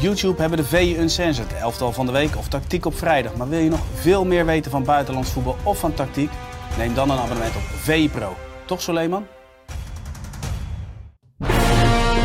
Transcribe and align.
YouTube 0.00 0.40
hebben 0.40 0.58
de 0.58 0.64
VU 0.64 0.96
Uncensored, 0.98 1.50
de 1.50 1.56
elftal 1.56 1.92
van 1.92 2.06
de 2.06 2.12
week 2.12 2.36
of 2.36 2.48
tactiek 2.48 2.86
op 2.86 2.98
vrijdag. 2.98 3.34
Maar 3.36 3.48
wil 3.48 3.58
je 3.58 3.70
nog 3.70 3.80
veel 3.94 4.24
meer 4.24 4.46
weten 4.46 4.70
van 4.70 4.84
buitenlands 4.84 5.30
voetbal 5.30 5.56
of 5.62 5.78
van 5.78 5.94
tactiek? 5.94 6.30
Neem 6.78 6.94
dan 6.94 7.10
een 7.10 7.18
abonnement 7.18 7.56
op 7.56 7.62
VI 7.62 8.08
Pro. 8.08 8.36
Toch 8.64 8.82
Soleiman? 8.82 9.26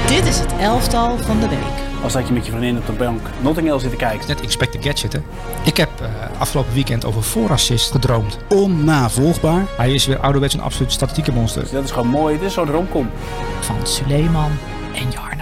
Dit 0.08 0.26
is 0.26 0.40
het 0.40 0.54
elftal 0.60 1.18
van 1.18 1.40
de 1.40 1.50
week. 1.50 2.04
Als 2.04 2.14
dat 2.14 2.28
je 2.28 2.34
met 2.34 2.46
je 2.46 2.52
vriendin 2.52 2.78
op 2.78 2.86
de 2.86 2.92
bank 2.92 3.22
Notting 3.42 3.68
Hill 3.68 3.80
zit 3.80 3.90
te 3.90 3.96
kijken. 3.96 4.28
Net 4.28 4.42
Inspect 4.42 4.72
the 4.72 4.82
Gadget, 4.82 5.14
hè? 5.14 5.20
Ik 5.64 5.78
heb 5.78 5.90
uh, 6.02 6.08
afgelopen 6.40 6.74
weekend 6.74 7.06
over 7.06 7.24
voorassist 7.24 7.92
gedroomd. 7.92 8.38
Onnavolgbaar. 8.50 9.64
Hij 9.78 9.94
is 9.94 10.06
weer 10.06 10.20
ouderwets 10.20 10.54
een 10.54 10.62
absoluut 10.62 10.92
statistieke 10.92 11.32
monster. 11.32 11.62
Dus 11.62 11.72
dat 11.72 11.84
is 11.84 11.92
gewoon 11.92 12.08
mooi. 12.08 12.38
Dit 12.38 12.48
is 12.48 12.54
zo'n 12.54 12.72
romcom. 12.72 13.10
Van 13.60 13.88
Suleiman 13.88 14.52
en 14.94 15.10
Jarno. 15.12 15.35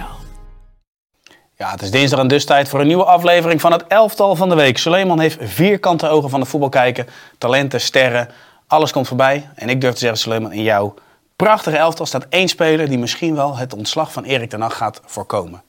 Ja, 1.64 1.70
het 1.70 1.82
is 1.82 1.90
dinsdag 1.90 2.18
en 2.20 2.28
dus 2.28 2.44
tijd 2.44 2.68
voor 2.68 2.80
een 2.80 2.86
nieuwe 2.86 3.04
aflevering 3.04 3.60
van 3.60 3.72
het 3.72 3.84
elftal 3.86 4.36
van 4.36 4.48
de 4.48 4.54
week. 4.54 4.78
Suleiman 4.78 5.20
heeft 5.20 5.36
vierkante 5.40 6.08
ogen 6.08 6.30
van 6.30 6.40
de 6.40 6.46
voetbal 6.46 6.68
kijken. 6.68 7.06
Talenten, 7.38 7.80
sterren, 7.80 8.28
alles 8.66 8.92
komt 8.92 9.08
voorbij. 9.08 9.48
En 9.54 9.68
ik 9.68 9.80
durf 9.80 9.92
te 9.92 9.98
zeggen, 9.98 10.18
Suleiman, 10.18 10.52
in 10.52 10.62
jouw 10.62 10.94
prachtige 11.36 11.76
elftal 11.76 12.06
staat 12.06 12.26
één 12.28 12.48
speler 12.48 12.88
die 12.88 12.98
misschien 12.98 13.34
wel 13.34 13.56
het 13.56 13.74
ontslag 13.74 14.12
van 14.12 14.24
Erik 14.24 14.50
ten 14.50 14.60
Hag 14.60 14.76
gaat 14.76 15.00
voorkomen. 15.04 15.62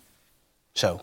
Zo. 0.71 0.99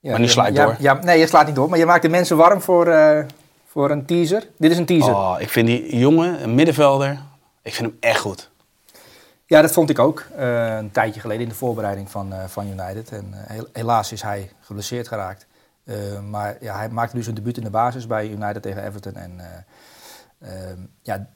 Ja, 0.00 0.10
maar 0.10 0.18
nu 0.18 0.24
je- 0.24 0.30
sla 0.30 0.46
ik 0.46 0.56
ja, 0.56 0.64
door. 0.64 0.76
Ja, 0.78 0.98
nee, 1.02 1.18
je 1.18 1.26
slaat 1.26 1.46
niet 1.46 1.54
door, 1.54 1.68
maar 1.68 1.78
je 1.78 1.86
maakt 1.86 2.02
de 2.02 2.08
mensen 2.08 2.36
warm 2.36 2.60
voor, 2.60 2.86
eh, 2.86 3.24
voor 3.66 3.90
een 3.90 4.04
teaser. 4.04 4.46
Dit 4.58 4.70
is 4.70 4.78
een 4.78 4.86
teaser. 4.86 5.14
Oh, 5.14 5.36
ik 5.38 5.48
vind 5.48 5.66
die 5.66 5.96
jongen, 5.98 6.42
een 6.42 6.54
middenvelder, 6.54 7.18
ik 7.62 7.74
vind 7.74 7.86
hem 7.88 7.96
echt 8.00 8.20
goed. 8.20 8.50
Ja, 9.48 9.60
dat 9.60 9.72
vond 9.72 9.90
ik 9.90 9.98
ook. 9.98 10.20
eh, 10.36 10.76
een 10.76 10.90
tijdje 10.90 11.20
geleden 11.20 11.42
in 11.42 11.48
de 11.48 11.54
voorbereiding 11.54 12.10
van, 12.10 12.32
eh, 12.32 12.44
van 12.44 12.66
United. 12.68 13.12
En 13.12 13.34
eh, 13.34 13.54
hel- 13.56 13.68
helaas 13.72 14.12
is 14.12 14.22
hij 14.22 14.50
geblesseerd 14.60 15.08
geraakt. 15.08 15.46
Maar 16.28 16.56
ja, 16.60 16.76
hij 16.76 16.88
maakte 16.88 17.16
nu 17.16 17.22
zijn 17.22 17.34
debuut 17.34 17.56
in 17.56 17.62
de 17.64 17.70
basis 17.70 18.06
bij 18.06 18.28
United 18.30 18.62
tegen 18.62 18.84
Everton. 18.84 19.14
En 19.16 19.40
eh, 19.40 20.70
ehm, 20.70 20.78
ja, 21.02 21.28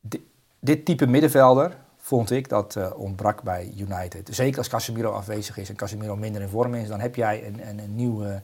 di- 0.00 0.30
dit 0.60 0.84
type 0.84 1.06
middenvelder 1.06 1.76
vond 1.96 2.30
ik 2.30 2.48
dat 2.48 2.94
ontbrak 2.94 3.42
bij 3.42 3.72
United. 3.76 4.28
Zeker 4.32 4.58
als 4.58 4.68
Casemiro 4.68 5.10
afwezig 5.10 5.56
is 5.56 5.68
en 5.68 5.76
Casemiro 5.76 6.16
minder 6.16 6.42
in 6.42 6.48
vorm 6.48 6.74
is, 6.74 6.88
dan 6.88 7.00
heb 7.00 7.14
jij 7.14 7.46
een, 7.46 7.68
een, 7.68 7.78
een 7.78 7.94
nieuwe 7.94 8.42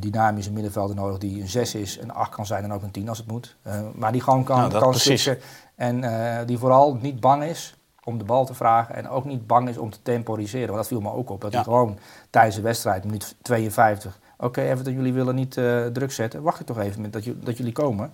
dynamische 0.00 0.52
middenvelder 0.52 0.96
nodig 0.96 1.18
die 1.18 1.40
een 1.40 1.48
6 1.48 1.74
is, 1.74 1.98
een 2.00 2.12
8 2.12 2.30
kan 2.34 2.46
zijn 2.46 2.64
en 2.64 2.72
ook 2.72 2.82
een 2.82 2.90
10 2.90 3.08
als 3.08 3.18
het 3.18 3.26
moet. 3.26 3.56
Eh, 3.62 3.80
maar 3.94 4.12
die 4.12 4.20
gewoon 4.20 4.44
kan, 4.44 4.56
Nou, 4.58 4.70
dat 4.70 4.82
kan 4.82 4.94
switchen 4.94 5.38
en 5.74 6.04
eh, 6.04 6.46
die 6.46 6.58
vooral 6.58 6.94
niet 7.00 7.20
bang 7.20 7.42
is 7.44 7.74
om 8.04 8.18
de 8.18 8.24
bal 8.24 8.46
te 8.46 8.54
vragen 8.54 8.94
en 8.94 9.08
ook 9.08 9.24
niet 9.24 9.46
bang 9.46 9.68
is 9.68 9.78
om 9.78 9.90
te 9.90 9.98
temporiseren. 10.02 10.66
Want 10.66 10.78
dat 10.78 10.86
viel 10.88 11.00
me 11.00 11.12
ook 11.12 11.30
op. 11.30 11.40
Dat 11.40 11.50
Ja. 11.50 11.56
hij 11.56 11.66
gewoon 11.66 11.98
tijdens 12.30 12.56
de 12.56 12.62
wedstrijd, 12.62 13.04
minuut 13.04 13.34
52, 13.42 14.18
oké 14.38 14.60
Everton, 14.60 14.92
jullie 14.94 15.12
willen 15.12 15.34
niet 15.34 15.56
eh, 15.56 15.86
druk 15.86 16.12
zetten. 16.12 16.42
Wacht 16.42 16.60
ik 16.60 16.66
toch 16.66 16.78
even 16.78 17.00
met 17.00 17.12
dat, 17.12 17.24
dat 17.36 17.56
jullie 17.56 17.72
komen. 17.72 18.12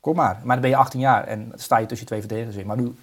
Kom 0.00 0.16
maar. 0.16 0.34
Maar 0.42 0.52
dan 0.54 0.60
ben 0.60 0.70
je 0.70 0.76
18 0.76 1.00
jaar 1.00 1.24
en 1.24 1.52
sta 1.54 1.78
je 1.78 1.86
tussen 1.86 2.06
twee 2.06 2.20
verdedigers 2.20 2.56
in. 2.56 2.66
Maar 2.66 2.76
nu 2.76 2.94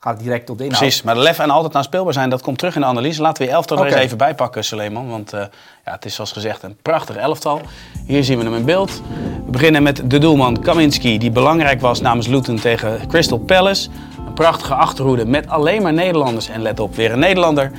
gaat 0.00 0.20
direct 0.20 0.50
op 0.50 0.58
de 0.58 0.64
inhoud. 0.64 0.80
Precies, 0.80 1.02
maar 1.02 1.16
lef 1.16 1.38
en 1.38 1.50
altijd 1.50 1.74
aan 1.74 1.84
speelbaar 1.84 2.12
zijn, 2.12 2.30
dat 2.30 2.42
komt 2.42 2.58
terug 2.58 2.74
in 2.74 2.80
de 2.80 2.86
analyse. 2.86 3.22
Laten 3.22 3.42
we 3.42 3.48
je 3.48 3.54
elftal 3.54 3.76
er 3.76 3.82
Oké. 3.82 3.94
eens 3.94 4.04
even 4.04 4.18
bij 4.18 4.34
pakken, 4.34 4.64
Suleiman. 4.64 5.08
Want 5.08 5.32
eh, 5.32 5.40
ja, 5.84 5.92
het 5.92 6.04
is 6.04 6.14
zoals 6.14 6.32
gezegd 6.32 6.62
een 6.62 6.76
prachtig 6.82 7.16
elftal. 7.16 7.60
Hier 8.06 8.24
zien 8.24 8.38
we 8.38 8.44
hem 8.44 8.54
in 8.54 8.64
beeld. 8.64 9.02
We 9.44 9.50
beginnen 9.50 9.82
met 9.82 10.10
de 10.10 10.18
doelman 10.18 10.60
Kaminski, 10.60 11.18
die 11.18 11.30
belangrijk 11.30 11.80
was 11.80 12.00
namens 12.00 12.26
Luton 12.26 12.60
tegen 12.60 13.06
Crystal 13.08 13.38
Palace. 13.38 13.88
Een 14.26 14.32
prachtige 14.32 14.74
achterhoede 14.74 15.26
met 15.26 15.48
alleen 15.48 15.82
maar 15.82 15.92
Nederlanders. 15.92 16.48
En 16.48 16.62
let 16.62 16.80
op, 16.80 16.94
weer 16.94 17.12
een 17.12 17.18
Nederlander. 17.18 17.70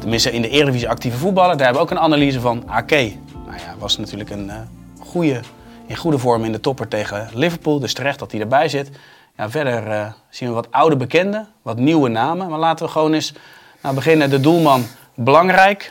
Tenminste 0.00 0.30
in 0.30 0.42
de 0.42 0.48
Eredivisie 0.48 0.88
actieve 0.88 1.16
voetballer. 1.16 1.56
Daar 1.56 1.64
hebben 1.64 1.82
we 1.82 1.90
ook 1.90 1.96
een 1.96 2.04
analyse 2.04 2.40
van. 2.40 2.62
Ake, 2.66 3.12
nou 3.46 3.58
ja, 3.58 3.74
was 3.78 3.98
natuurlijk 3.98 4.30
een 4.30 4.50
eh, 4.50 4.56
goede, 5.00 5.40
in 5.86 5.96
goede 5.96 6.18
vorm 6.18 6.44
in 6.44 6.52
de 6.52 6.60
topper 6.60 6.88
tegen 6.88 7.28
Liverpool. 7.34 7.78
Dus 7.78 7.94
terecht 7.94 8.18
dat 8.18 8.32
hij 8.32 8.40
erbij 8.40 8.68
zit. 8.68 8.90
Ja, 9.38 9.50
verder 9.50 9.90
eh, 9.90 10.06
zien 10.30 10.48
we 10.48 10.54
wat 10.54 10.66
oude 10.70 10.96
bekenden, 10.96 11.48
wat 11.62 11.76
nieuwe 11.76 12.08
namen. 12.08 12.48
Maar 12.50 12.58
laten 12.58 12.86
we 12.86 12.92
gewoon 12.92 13.12
eens 13.12 13.32
nou, 13.82 13.94
beginnen. 13.94 14.30
De 14.30 14.40
doelman 14.40 14.84
belangrijk. 15.14 15.90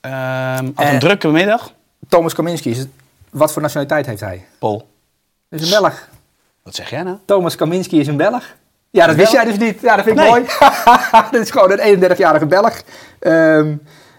Ehm 0.00 0.64
had 0.74 0.86
een 0.86 0.92
Eh. 0.92 0.98
drukke 0.98 1.28
middag. 1.28 1.72
Thomas 2.08 2.34
Kaminski, 2.34 2.70
is 2.70 2.78
het, 2.78 2.88
wat 3.30 3.52
voor 3.52 3.62
nationaliteit 3.62 4.06
heeft 4.06 4.20
hij? 4.20 4.46
Paul, 4.58 4.88
Dat 5.48 5.60
is 5.60 5.72
een 5.72 5.80
Belg. 5.80 6.08
wat 6.62 6.74
zeg 6.74 6.90
jij 6.90 7.02
nou? 7.02 7.16
Thomas 7.24 7.54
Kaminski 7.56 8.00
is 8.00 8.06
een 8.06 8.16
Belg. 8.16 8.44
Ja, 8.90 9.00
dat 9.06 9.10
Een 9.10 9.16
wist 9.16 9.32
Belg? 9.32 9.44
jij 9.44 9.54
dus 9.56 9.66
niet. 9.66 9.80
Ja, 9.80 9.96
dat 9.96 10.04
vind 10.04 10.18
ik 10.18 10.22
Nee. 10.22 10.30
mooi. 10.32 10.44
dat 11.30 11.40
is 11.40 11.50
gewoon 11.50 11.70
een 11.70 11.78
31-jarige 12.12 12.46
Belg. 12.46 12.82
Ehm, 13.20 13.34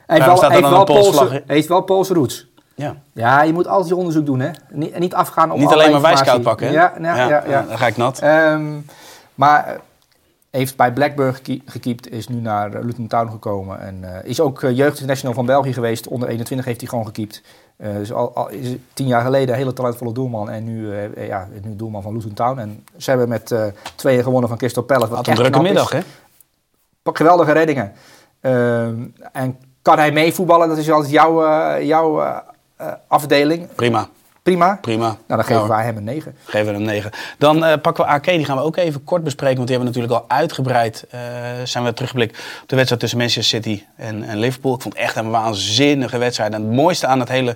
hij 0.06 0.16
heeft 0.22 0.26
wel, 0.26 0.50
heeft, 0.50 0.70
wel 0.70 0.84
Poolse 0.84 1.44
heeft 1.48 1.68
wel 1.68 1.82
Poolse 1.82 2.14
roots. 2.14 2.48
Ja. 2.78 2.96
Ja, 3.14 3.42
je 3.42 3.54
moet 3.54 3.68
altijd 3.68 3.90
je 3.90 3.96
onderzoek 3.96 4.26
doen, 4.26 4.40
hè. 4.40 4.50
Niet, 4.70 5.00
niet 5.00 5.14
afgaan 5.14 5.52
op 5.52 5.58
Niet 5.58 5.72
alleen 5.72 5.92
maar 5.92 6.02
wijskoud 6.02 6.42
pakken, 6.42 6.68
hè? 6.68 6.74
Ja, 6.74 6.94
ja, 7.02 7.16
ja. 7.16 7.44
ja, 7.48 7.62
dan 7.62 7.78
ga 7.78 7.88
ik 7.88 7.98
nat. 7.98 8.20
Ehm, 8.20 8.66
maar 9.36 9.66
eh, 9.68 9.74
heeft 10.50 10.76
bij 10.76 10.94
Blackburn 10.94 11.34
gekie- 11.34 11.64
gekiept, 11.66 12.12
is 12.12 12.28
nu 12.28 12.36
naar 12.40 12.74
eh, 12.74 12.84
Luton 12.84 13.08
Town 13.08 13.32
gekomen. 13.32 13.80
En 13.80 14.04
eh, 14.16 14.30
is 14.30 14.40
ook 14.40 14.62
jeugdinternational 14.62 15.36
van 15.36 15.46
België 15.46 15.74
geweest. 15.74 16.08
Onder 16.08 16.30
21 16.30 16.66
heeft 16.68 16.80
hij 16.80 16.90
gewoon 16.90 17.06
gekiept. 17.06 17.42
Dus 17.78 18.14
al, 18.14 18.36
al 18.36 18.50
is 18.50 18.76
tien 18.94 19.08
jaar 19.08 19.22
geleden 19.22 19.50
een 19.50 19.60
hele 19.60 19.74
talentvolle 19.74 20.14
doelman. 20.14 20.50
En 20.50 20.64
nu, 20.64 20.94
ja, 21.18 21.48
nu 21.64 21.76
doelman 21.76 22.02
van 22.02 22.14
Luton 22.14 22.34
Town. 22.34 22.60
En 22.60 22.84
ze 22.98 23.10
hebben 23.10 23.30
met 23.30 23.56
tweeën 23.96 24.24
gewonnen 24.24 24.50
van 24.50 24.58
Crystal 24.58 24.84
Palace. 24.84 25.12
wat 25.12 25.28
een 25.28 25.36
drukke 25.36 25.62
middag, 25.62 25.92
hè? 25.92 26.00
Pak 27.04 27.18
geweldige 27.18 27.52
reddingen. 27.52 27.92
Ehm, 28.42 29.04
en 29.32 29.58
kan 29.82 29.98
hij 29.98 30.12
meevoetballen? 30.12 30.68
Dat 30.68 30.78
is 30.78 30.92
altijd 30.92 31.12
jouw, 31.12 31.42
jouw 31.82 32.42
eh, 32.78 32.88
afdeling. 33.08 33.68
Prima, 33.76 34.10
Prima. 34.44 34.78
prima. 34.82 35.06
Nou, 35.06 35.18
dan 35.28 35.40
geven 35.44 35.58
hoor. 35.58 35.68
wij 35.68 35.84
hem 35.84 35.98
een 35.98 36.04
9. 36.04 36.36
Geven 36.46 36.68
we 36.68 36.74
hem 36.74 36.82
9. 36.82 37.12
Dan 37.38 37.66
eh, 37.66 37.82
pakken 37.82 38.04
we 38.04 38.10
AK, 38.10 38.26
die 38.26 38.46
gaan 38.46 38.58
we 38.58 38.64
ook 38.64 38.76
even 38.76 39.04
kort 39.04 39.24
bespreken. 39.24 39.56
Want 39.58 39.68
die 39.68 39.78
hebben 39.78 39.94
we 39.94 40.00
natuurlijk 40.00 40.30
al 40.32 40.38
uitgebreid. 40.38 41.06
eh, 41.10 41.20
zijn 41.64 41.84
we 41.84 41.94
teruggeblikt 41.94 42.38
op 42.62 42.70
de 42.70 42.76
wedstrijd 42.76 43.02
tussen 43.02 43.20
Manchester 43.20 43.60
City 43.62 43.84
en, 43.96 44.24
en 44.24 44.38
Liverpool. 44.38 44.76
Ik 44.76 44.82
vond 44.82 44.94
het 44.94 45.04
echt 45.04 45.16
een 45.16 45.30
waanzinnige 45.30 46.18
wedstrijd. 46.18 46.54
En 46.54 46.62
het 46.64 46.72
mooiste 46.72 47.08
aan 47.08 47.20
het 47.20 47.30
hele 47.30 47.56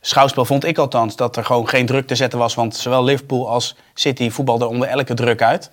schouwspel 0.00 0.44
vond 0.44 0.64
ik 0.64 0.78
althans 0.78 1.16
dat 1.16 1.36
er 1.36 1.44
gewoon 1.44 1.68
geen 1.68 1.86
druk 1.86 2.06
te 2.06 2.14
zetten 2.14 2.38
was. 2.38 2.54
Want 2.54 2.76
zowel 2.76 3.04
Liverpool 3.04 3.48
als 3.48 3.76
City 3.94 4.30
voetbalden 4.30 4.68
onder 4.68 4.88
elke 4.88 5.14
druk 5.14 5.42
uit. 5.42 5.70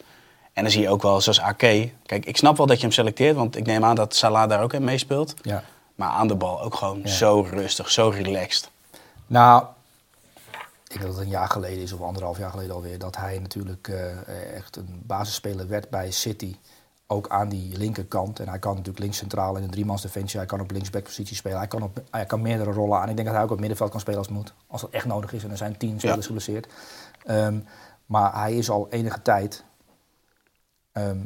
En 0.54 0.64
dan 0.64 0.72
zie 0.72 0.82
je 0.82 0.90
ook 0.90 1.02
wel, 1.02 1.22
zoals 1.22 1.40
AK. 1.42 1.58
Kijk, 1.58 2.26
ik 2.26 2.38
snap 2.38 2.58
wel 2.58 2.66
dat 2.66 2.76
je 2.78 2.82
hem 2.84 2.92
selecteert. 2.92 3.36
Want 3.36 3.58
ik 3.58 3.66
neem 3.66 3.84
aan 3.86 3.96
dat 3.96 4.16
Salah 4.16 4.50
daar 4.50 4.62
ook 4.64 4.74
in 4.74 4.84
meespeelt. 4.84 5.34
Ja. 5.42 5.64
Maar 5.96 6.10
aan 6.10 6.28
de 6.28 6.36
bal 6.36 6.62
ook 6.62 6.76
gewoon 6.76 7.00
Ja. 7.04 7.10
zo 7.10 7.48
rustig, 7.52 7.92
zo 7.92 8.10
relaxed. 8.10 8.70
Nou, 9.28 9.66
ik 10.84 10.90
denk 10.90 11.02
dat 11.02 11.14
het 11.14 11.24
een 11.24 11.30
jaar 11.30 11.50
geleden 11.50 11.84
is, 11.84 11.92
of 11.92 12.02
anderhalf 12.02 12.38
jaar 12.38 12.52
geleden 12.52 12.76
alweer, 12.76 13.00
dat 13.00 13.16
hij 13.18 13.40
natuurlijk 13.40 13.88
eh, 13.88 14.56
echt 14.56 14.76
een 14.76 15.02
basisspeler 15.06 15.68
werd 15.68 15.90
bij 15.90 16.12
City. 16.12 16.56
Ook 17.08 17.30
aan 17.30 17.50
die 17.50 17.78
linkerkant. 17.78 18.40
En 18.40 18.48
hij 18.48 18.60
kan 18.60 18.72
natuurlijk 18.72 19.00
links 19.00 19.18
centraal 19.18 19.56
in 19.56 19.64
een 19.64 19.70
driemans 19.70 20.02
defensie. 20.02 20.38
Hij 20.38 20.48
kan 20.48 20.60
op 20.60 20.72
linksbackpositie 20.72 21.36
spelen. 21.36 21.58
Hij 21.58 21.68
kan, 21.68 21.82
op, 21.82 22.02
hij 22.12 22.26
kan 22.26 22.42
meerdere 22.42 22.72
rollen 22.72 23.00
aan. 23.00 23.10
Ik 23.10 23.16
denk 23.16 23.28
dat 23.28 23.36
hij 23.36 23.44
ook 23.44 23.52
op 23.52 23.58
het 23.58 23.60
middenveld 23.60 23.92
kan 23.92 24.00
spelen 24.00 24.20
als 24.20 24.28
het 24.28 24.36
moet. 24.36 24.54
Als 24.68 24.82
dat 24.82 24.90
echt 24.90 25.06
nodig 25.06 25.34
is. 25.34 25.44
En 25.44 25.52
er 25.52 25.58
zijn 25.58 25.78
tien 25.78 26.00
spelers 26.00 26.26
geblesseerd. 26.26 26.68
Ehm, 27.24 27.60
maar 28.06 28.40
hij 28.40 28.56
is 28.56 28.70
al 28.70 28.88
enige 28.90 29.22
tijd 29.22 29.64
ehm, 30.92 31.20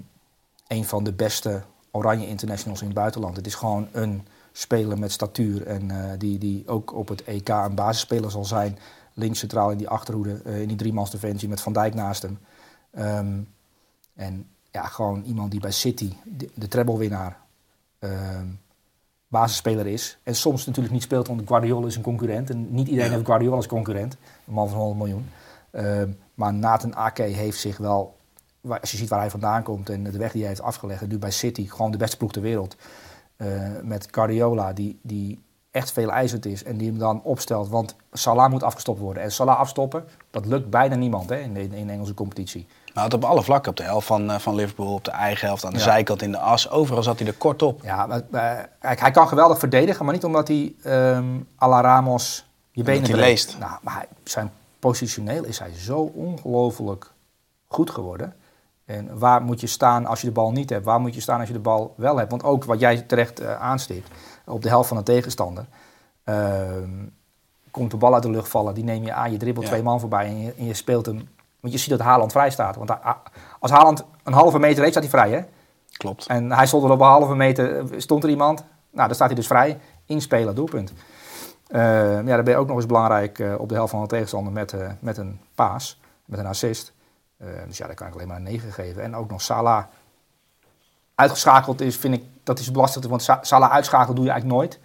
een 0.68 0.86
van 0.86 1.04
de 1.04 1.14
beste 1.14 1.62
oranje 1.92 2.28
internationals 2.28 2.80
in 2.80 2.86
het 2.86 2.96
buitenland. 2.96 3.36
Het 3.36 3.46
is 3.46 3.56
gewoon 3.56 3.88
een 3.92 4.28
speler 4.52 5.00
met 5.00 5.12
statuur 5.12 5.68
en 5.68 5.92
eh, 5.92 6.20
die, 6.20 6.38
die 6.38 6.68
ook 6.68 6.94
op 6.94 7.08
het 7.08 7.24
EK 7.24 7.50
een 7.50 7.76
basisspeler 7.76 8.32
zal 8.32 8.46
zijn. 8.46 8.78
Links 9.14 9.40
centraal 9.40 9.72
in 9.72 9.78
die 9.78 9.90
achterhoede, 9.90 10.42
eh, 10.46 10.62
in 10.62 10.68
die 10.68 10.78
driemans 10.78 11.12
defensie 11.12 11.50
met 11.50 11.62
Van 11.62 11.74
Dijk 11.74 11.94
naast 11.94 12.22
hem. 12.22 12.40
Ehm, 12.92 13.40
en 14.14 14.48
ja, 14.72 14.84
gewoon 14.84 15.24
iemand 15.24 15.52
die 15.52 15.60
bij 15.60 15.72
City, 15.72 16.14
de, 16.24 16.50
de 16.54 16.68
treblewinnaar, 16.68 17.38
ehm 18.00 18.48
basisspeler 19.32 19.88
is. 19.88 20.18
En 20.24 20.36
soms 20.36 20.66
natuurlijk 20.66 20.94
niet 20.94 21.04
speelt, 21.04 21.28
want 21.28 21.42
Guardiola 21.48 21.88
is 21.88 21.96
een 21.96 22.02
concurrent. 22.02 22.50
En 22.50 22.74
niet 22.74 22.88
iedereen 22.88 23.10
Ja. 23.10 23.16
heeft 23.16 23.26
Guardiola 23.26 23.56
als 23.56 23.68
concurrent. 23.68 24.18
Een 24.48 24.54
man 24.54 24.70
van 24.70 24.78
100 24.78 24.98
miljoen. 24.98 25.30
Ehm, 25.72 26.12
maar 26.34 26.54
Nathan 26.54 26.96
Ake 26.96 27.22
heeft 27.22 27.60
zich 27.60 27.78
wel, 27.78 28.18
als 28.82 28.92
je 28.92 28.98
ziet 28.98 29.10
waar 29.10 29.20
hij 29.20 29.30
vandaan 29.30 29.64
komt 29.64 29.90
en 29.90 30.04
de 30.04 30.18
weg 30.18 30.32
die 30.32 30.42
hij 30.42 30.50
heeft 30.50 30.62
afgelegd, 30.62 31.02
en 31.02 31.08
nu 31.08 31.18
bij 31.18 31.32
City, 31.32 31.68
gewoon 31.68 31.92
de 31.92 31.98
beste 31.98 32.18
ploeg 32.18 32.32
ter 32.32 32.42
wereld. 32.42 32.76
Eh, 33.42 33.48
met 33.84 34.08
Guardiola, 34.12 34.74
die, 34.74 35.00
die 35.02 35.40
echt 35.72 35.92
veel 35.92 36.10
eisend 36.10 36.46
is 36.46 36.64
en 36.64 36.78
die 36.78 36.88
hem 36.90 36.98
dan 36.98 37.22
opstelt. 37.24 37.70
Want 37.70 37.96
Salah 38.12 38.50
moet 38.52 38.64
afgestopt 38.64 39.00
worden. 39.00 39.24
En 39.24 39.32
Salah 39.32 39.60
afstoppen, 39.60 40.04
dat 40.32 40.46
lukt 40.46 40.70
bijna 40.70 40.96
niemand 40.96 41.30
hè, 41.30 41.40
in, 41.40 41.54
de, 41.54 41.62
in 41.62 41.88
de 41.88 41.92
Engelse 41.94 42.14
competitie. 42.14 42.68
Nou, 42.94 43.06
het 43.06 43.14
op 43.14 43.24
alle 43.24 43.44
vlakken. 43.44 43.72
Op 43.72 43.78
de 43.78 43.84
helft 43.84 44.08
van, 44.08 44.32
eh, 44.32 44.40
van 44.40 44.56
Liverpool, 44.56 44.94
op 44.94 45.04
de 45.04 45.12
eigen 45.12 45.48
helft, 45.48 45.66
aan 45.66 45.72
de 45.72 45.78
Ja. 45.78 45.84
zijkant, 45.84 46.22
in 46.22 46.32
de 46.32 46.38
as. 46.38 46.70
Overal 46.70 47.04
zat 47.04 47.20
hij 47.20 47.28
er 47.28 47.34
kort 47.34 47.62
op. 47.62 47.82
Ja, 47.84 48.06
maar, 48.06 48.22
maar, 48.30 48.70
kijk, 48.80 49.00
hij 49.00 49.12
kan 49.12 49.28
geweldig 49.28 49.60
verdedigen, 49.60 50.06
maar 50.06 50.14
niet 50.14 50.24
omdat 50.26 50.48
hij 50.48 50.74
à 51.62 51.68
la 51.68 51.82
Ramos 51.82 52.46
je 52.72 52.84
benen 52.84 53.10
hij 53.10 53.20
leest. 53.20 53.58
Nou, 53.60 53.72
maar 53.82 53.94
hij, 53.94 54.08
zijn 54.24 54.52
positioneel 54.80 55.44
is 55.44 55.60
hij 55.60 55.74
zo 55.74 56.12
ongelooflijk 56.14 57.12
goed 57.68 57.90
geworden. 57.90 58.34
En 58.92 59.20
waar 59.20 59.42
moet 59.42 59.62
je 59.62 59.68
staan 59.68 60.06
als 60.06 60.22
je 60.22 60.28
de 60.28 60.34
bal 60.34 60.52
niet 60.52 60.70
hebt? 60.70 60.86
Waar 60.86 61.00
moet 61.00 61.16
je 61.16 61.22
staan 61.22 61.40
als 61.40 61.48
je 61.48 61.54
de 61.54 61.60
bal 61.60 61.94
wel 61.98 62.18
hebt? 62.18 62.30
Want 62.32 62.44
ook 62.44 62.64
wat 62.64 62.80
jij 62.80 63.02
terecht 63.02 63.40
eh, 63.40 63.62
aanstipt, 63.62 64.10
op 64.46 64.62
de 64.62 64.70
helft 64.70 64.88
van 64.88 64.98
een 64.98 65.04
tegenstander. 65.04 65.66
Ehm, 66.24 66.90
komt 67.72 67.92
de 67.92 67.98
bal 67.98 68.14
uit 68.14 68.24
de 68.24 68.30
lucht 68.30 68.50
vallen, 68.50 68.74
die 68.74 68.84
neem 68.84 69.04
je 69.04 69.14
aan, 69.14 69.32
je 69.32 69.38
dribbelt 69.38 69.66
Ja. 69.66 69.72
twee 69.72 69.84
man 69.84 70.00
voorbij 70.00 70.26
en 70.26 70.42
je, 70.42 70.54
en 70.58 70.66
je 70.66 70.74
speelt 70.74 71.06
hem. 71.06 71.28
Want 71.60 71.74
je 71.74 71.80
ziet 71.80 71.90
dat 71.90 72.00
Haaland 72.00 72.32
vrij 72.32 72.50
staat. 72.52 72.76
Want 72.76 72.90
hij- 72.90 73.14
als 73.60 73.72
Haaland 73.72 74.06
een 74.24 74.34
halve 74.34 74.60
meter 74.60 74.80
heeft, 74.84 74.92
staat 74.98 75.12
hij 75.12 75.12
vrij, 75.22 75.32
hè? 75.38 75.44
Klopt. 75.98 76.28
En 76.28 76.52
hij 76.52 76.68
stond 76.68 76.84
er 76.84 76.92
op 76.92 77.00
een 77.00 77.06
halve 77.06 77.36
meter, 77.36 77.78
eh, 77.78 77.86
stond 78.00 78.24
er 78.24 78.30
iemand. 78.30 78.64
Nou, 78.92 79.06
dan 79.08 79.16
staat 79.16 79.28
hij 79.28 79.36
dus 79.36 79.48
vrij. 79.48 79.80
Inspelen, 80.06 80.56
doelpunt. 80.56 80.94
Eh, 81.68 81.82
ja, 82.16 82.36
dan 82.36 82.44
ben 82.44 82.54
je 82.54 82.56
ook 82.60 82.68
nog 82.68 82.76
eens 82.76 82.86
belangrijk 82.86 83.40
eh, 83.40 83.54
op 83.60 83.70
de 83.70 83.76
helft 83.76 83.92
van 83.92 84.02
de 84.02 84.08
tegenstander 84.08 84.54
met, 84.54 84.76
met 85.00 85.18
een 85.18 85.40
paas, 85.56 86.00
met 86.26 86.40
een 86.40 86.46
assist. 86.46 86.94
Eh, 87.42 87.48
dus 87.68 87.78
ja, 87.78 87.86
daar 87.86 87.96
kan 87.96 88.08
ik 88.08 88.14
alleen 88.14 88.28
maar 88.28 88.38
een 88.38 88.44
9 88.44 88.72
geven. 88.72 89.04
En 89.04 89.16
ook 89.16 89.30
nog 89.30 89.42
Salah 89.42 89.84
uitgeschakeld 91.16 91.82
is, 91.82 91.96
vind 91.98 92.14
ik, 92.14 92.24
dat 92.44 92.60
is 92.60 92.72
belasting. 92.72 93.06
Want 93.06 93.22
Sa- 93.24 93.40
Salah 93.42 93.72
uitschakelen 93.72 94.16
doe 94.16 94.26
je 94.26 94.32
eigenlijk 94.32 94.62
nooit. 94.62 94.80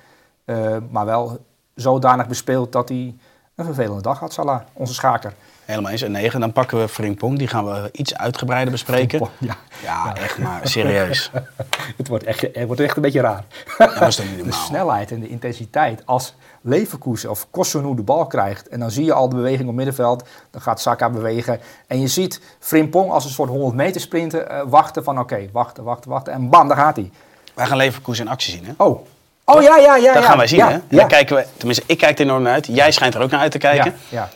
Eh, 0.45 0.77
maar 0.91 1.05
wel 1.07 1.45
zodanig 1.75 2.27
bespeeld 2.27 2.73
dat 2.73 2.89
hij 2.89 3.15
een 3.55 3.65
vervelende 3.65 4.03
dag 4.03 4.19
had, 4.19 4.33
Salah, 4.33 4.61
onze 4.73 4.95
schaker. 4.95 5.35
Helemaal 5.67 5.91
eens. 5.91 6.03
En 6.03 6.11
9. 6.11 6.41
Dan 6.41 6.53
pakken 6.53 6.79
we 6.79 6.89
Frimpong. 6.89 7.39
Die 7.39 7.49
gaan 7.49 7.65
we 7.65 7.89
iets 7.93 8.17
uitgebreider 8.17 8.73
bespreken. 8.73 9.29
Ja, 9.39 9.57
Ja, 9.83 10.17
echt 10.17 10.39
maar. 10.39 10.61
Serieus. 10.69 11.31
het 11.97 12.09
wordt 12.09 12.25
echt, 12.25 12.41
het 12.41 12.67
wordt 12.67 12.81
echt 12.81 12.97
een 12.97 13.03
beetje 13.03 13.21
raar. 13.21 13.45
Dat 13.79 14.19
niet 14.19 14.45
De 14.45 14.53
snelheid 14.53 15.11
en 15.11 15.21
de 15.21 15.29
intensiteit. 15.29 16.03
Als 16.05 16.35
Leverkusen 16.61 17.31
of 17.31 17.47
Kossonu 17.51 17.95
de 17.95 18.03
bal 18.03 18.27
krijgt 18.27 18.69
en 18.69 18.81
dan 18.81 18.91
zie 18.91 19.05
je 19.05 19.13
al 19.13 19.29
de 19.29 19.37
beweging 19.37 19.69
op 19.69 19.75
middenveld, 19.75 20.29
dan 20.51 20.61
gaat 20.61 20.81
Saka 20.81 21.11
bewegen. 21.11 21.61
En 21.87 22.01
je 22.01 22.09
ziet 22.09 22.41
Frimpong 22.59 23.11
als 23.11 23.25
een 23.25 23.31
soort 23.31 23.49
100 23.49 23.75
meter 23.75 24.01
sprinten 24.01 24.51
eh, 24.51 24.61
wachten 24.67 25.05
van 25.05 25.19
oké, 25.19 25.49
wachten, 25.53 25.85
wachten, 25.85 26.11
wachten. 26.11 26.33
En 26.33 26.49
bam, 26.49 26.69
daar 26.69 26.77
gaat 26.77 26.97
hij. 26.97 27.11
Wij 27.55 27.67
gaan 27.67 27.77
Leverkusen 27.77 28.25
in 28.25 28.31
actie 28.31 28.53
zien, 28.53 28.65
hè? 28.65 28.73
Oh. 28.77 29.07
Oh 29.45 29.63
ja, 29.63 29.77
ja, 29.77 29.97
ja. 29.97 30.13
Dat 30.13 30.23
ja. 30.23 30.29
gaan 30.29 30.39
wij 30.39 30.47
zien, 30.47 30.59
ja, 30.59 30.69
hè? 30.69 30.73
En 30.73 30.83
Ja, 30.89 30.99
Dan 30.99 31.09
kijken 31.09 31.37
we, 31.37 31.47
tenminste, 31.57 31.85
ik 31.87 31.99
kijk 31.99 32.19
er 32.19 32.25
enorm 32.25 32.43
naar 32.43 32.53
uit. 32.53 32.67
Jij 32.67 32.93
schijnt 32.93 33.15
er 33.15 33.21
ook 33.21 33.31
naar 33.31 33.41
uit 33.41 33.53
te 33.53 33.59
kijken. 33.59 33.95
ja, 34.09 34.19
ja. 34.19 34.29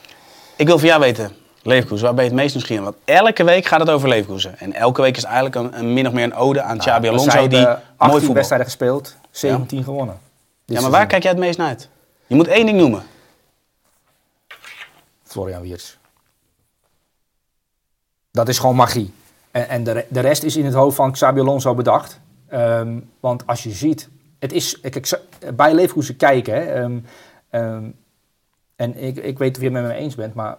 Ik 0.61 0.67
wil 0.67 0.79
van 0.79 0.89
jou 0.89 1.01
weten, 1.01 1.33
Leverkusen, 1.63 2.05
waar 2.05 2.15
ben 2.15 2.25
je 2.25 2.31
het 2.31 2.39
meest 2.41 2.55
nieuwsgierig? 2.55 2.85
Want 2.85 2.97
elke 3.05 3.45
week 3.45 3.67
gaat 3.67 3.81
het 3.81 3.91
over 3.91 4.09
Leverkusen. 4.09 4.59
En 4.59 4.73
elke 4.73 5.03
week 5.03 5.17
is 5.17 5.25
eigenlijk 5.25 5.55
een, 5.55 5.79
een 5.79 5.93
min 5.93 6.07
of 6.07 6.13
meer 6.13 6.25
een 6.25 6.35
ode 6.35 6.63
aan 6.63 6.79
Xabi 6.79 7.09
We 7.09 7.15
Alonso, 7.15 7.49
die 7.49 7.59
eh, 7.59 7.65
mooi 7.65 7.79
18 7.97 8.19
voetbal. 8.19 8.35
wedstrijden 8.35 8.67
gespeeld, 8.67 9.17
17 9.31 9.85
gewonnen. 9.85 10.19
Ja, 10.65 10.81
maar 10.81 10.91
waar 10.91 11.07
kijk 11.07 11.23
jij 11.23 11.31
het 11.31 11.41
meest 11.41 11.59
naar 11.59 11.69
uit? 11.69 11.89
Je 12.27 12.35
moet 12.35 12.47
één 12.49 12.67
ding 12.67 12.79
noemen. 12.79 13.03
Florian 15.23 15.63
Wiertz. 15.63 15.97
Dat 18.31 18.49
is 18.49 18.59
gewoon 18.59 18.77
magie. 18.77 19.13
En, 19.51 19.69
en 19.69 19.85
de, 19.85 20.05
de 20.09 20.21
rest 20.21 20.43
is 20.43 20.57
in 20.57 20.65
het 20.65 20.75
hoofd 20.75 20.97
van 20.97 21.13
Xabi 21.13 21.41
Alonso 21.41 21.75
bedacht. 21.75 22.21
Ehm, 22.49 22.99
want 23.21 23.47
als 23.47 23.63
je 23.63 23.71
ziet, 23.71 24.09
het 24.39 24.53
is, 24.53 24.81
kijk, 24.81 25.01
Xa- 25.01 25.21
bij 25.55 25.75
Leverkusen 25.75 26.17
kijken, 26.17 26.55
hè, 26.55 26.61
ehm, 26.83 26.99
ehm, 27.51 27.85
en 28.81 28.97
ik, 29.03 29.17
ik 29.17 29.39
weet 29.39 29.57
of 29.57 29.63
je 29.63 29.71
het 29.71 29.73
met 29.73 29.83
me 29.83 29.93
eens 29.93 30.15
bent, 30.15 30.35
maar 30.35 30.59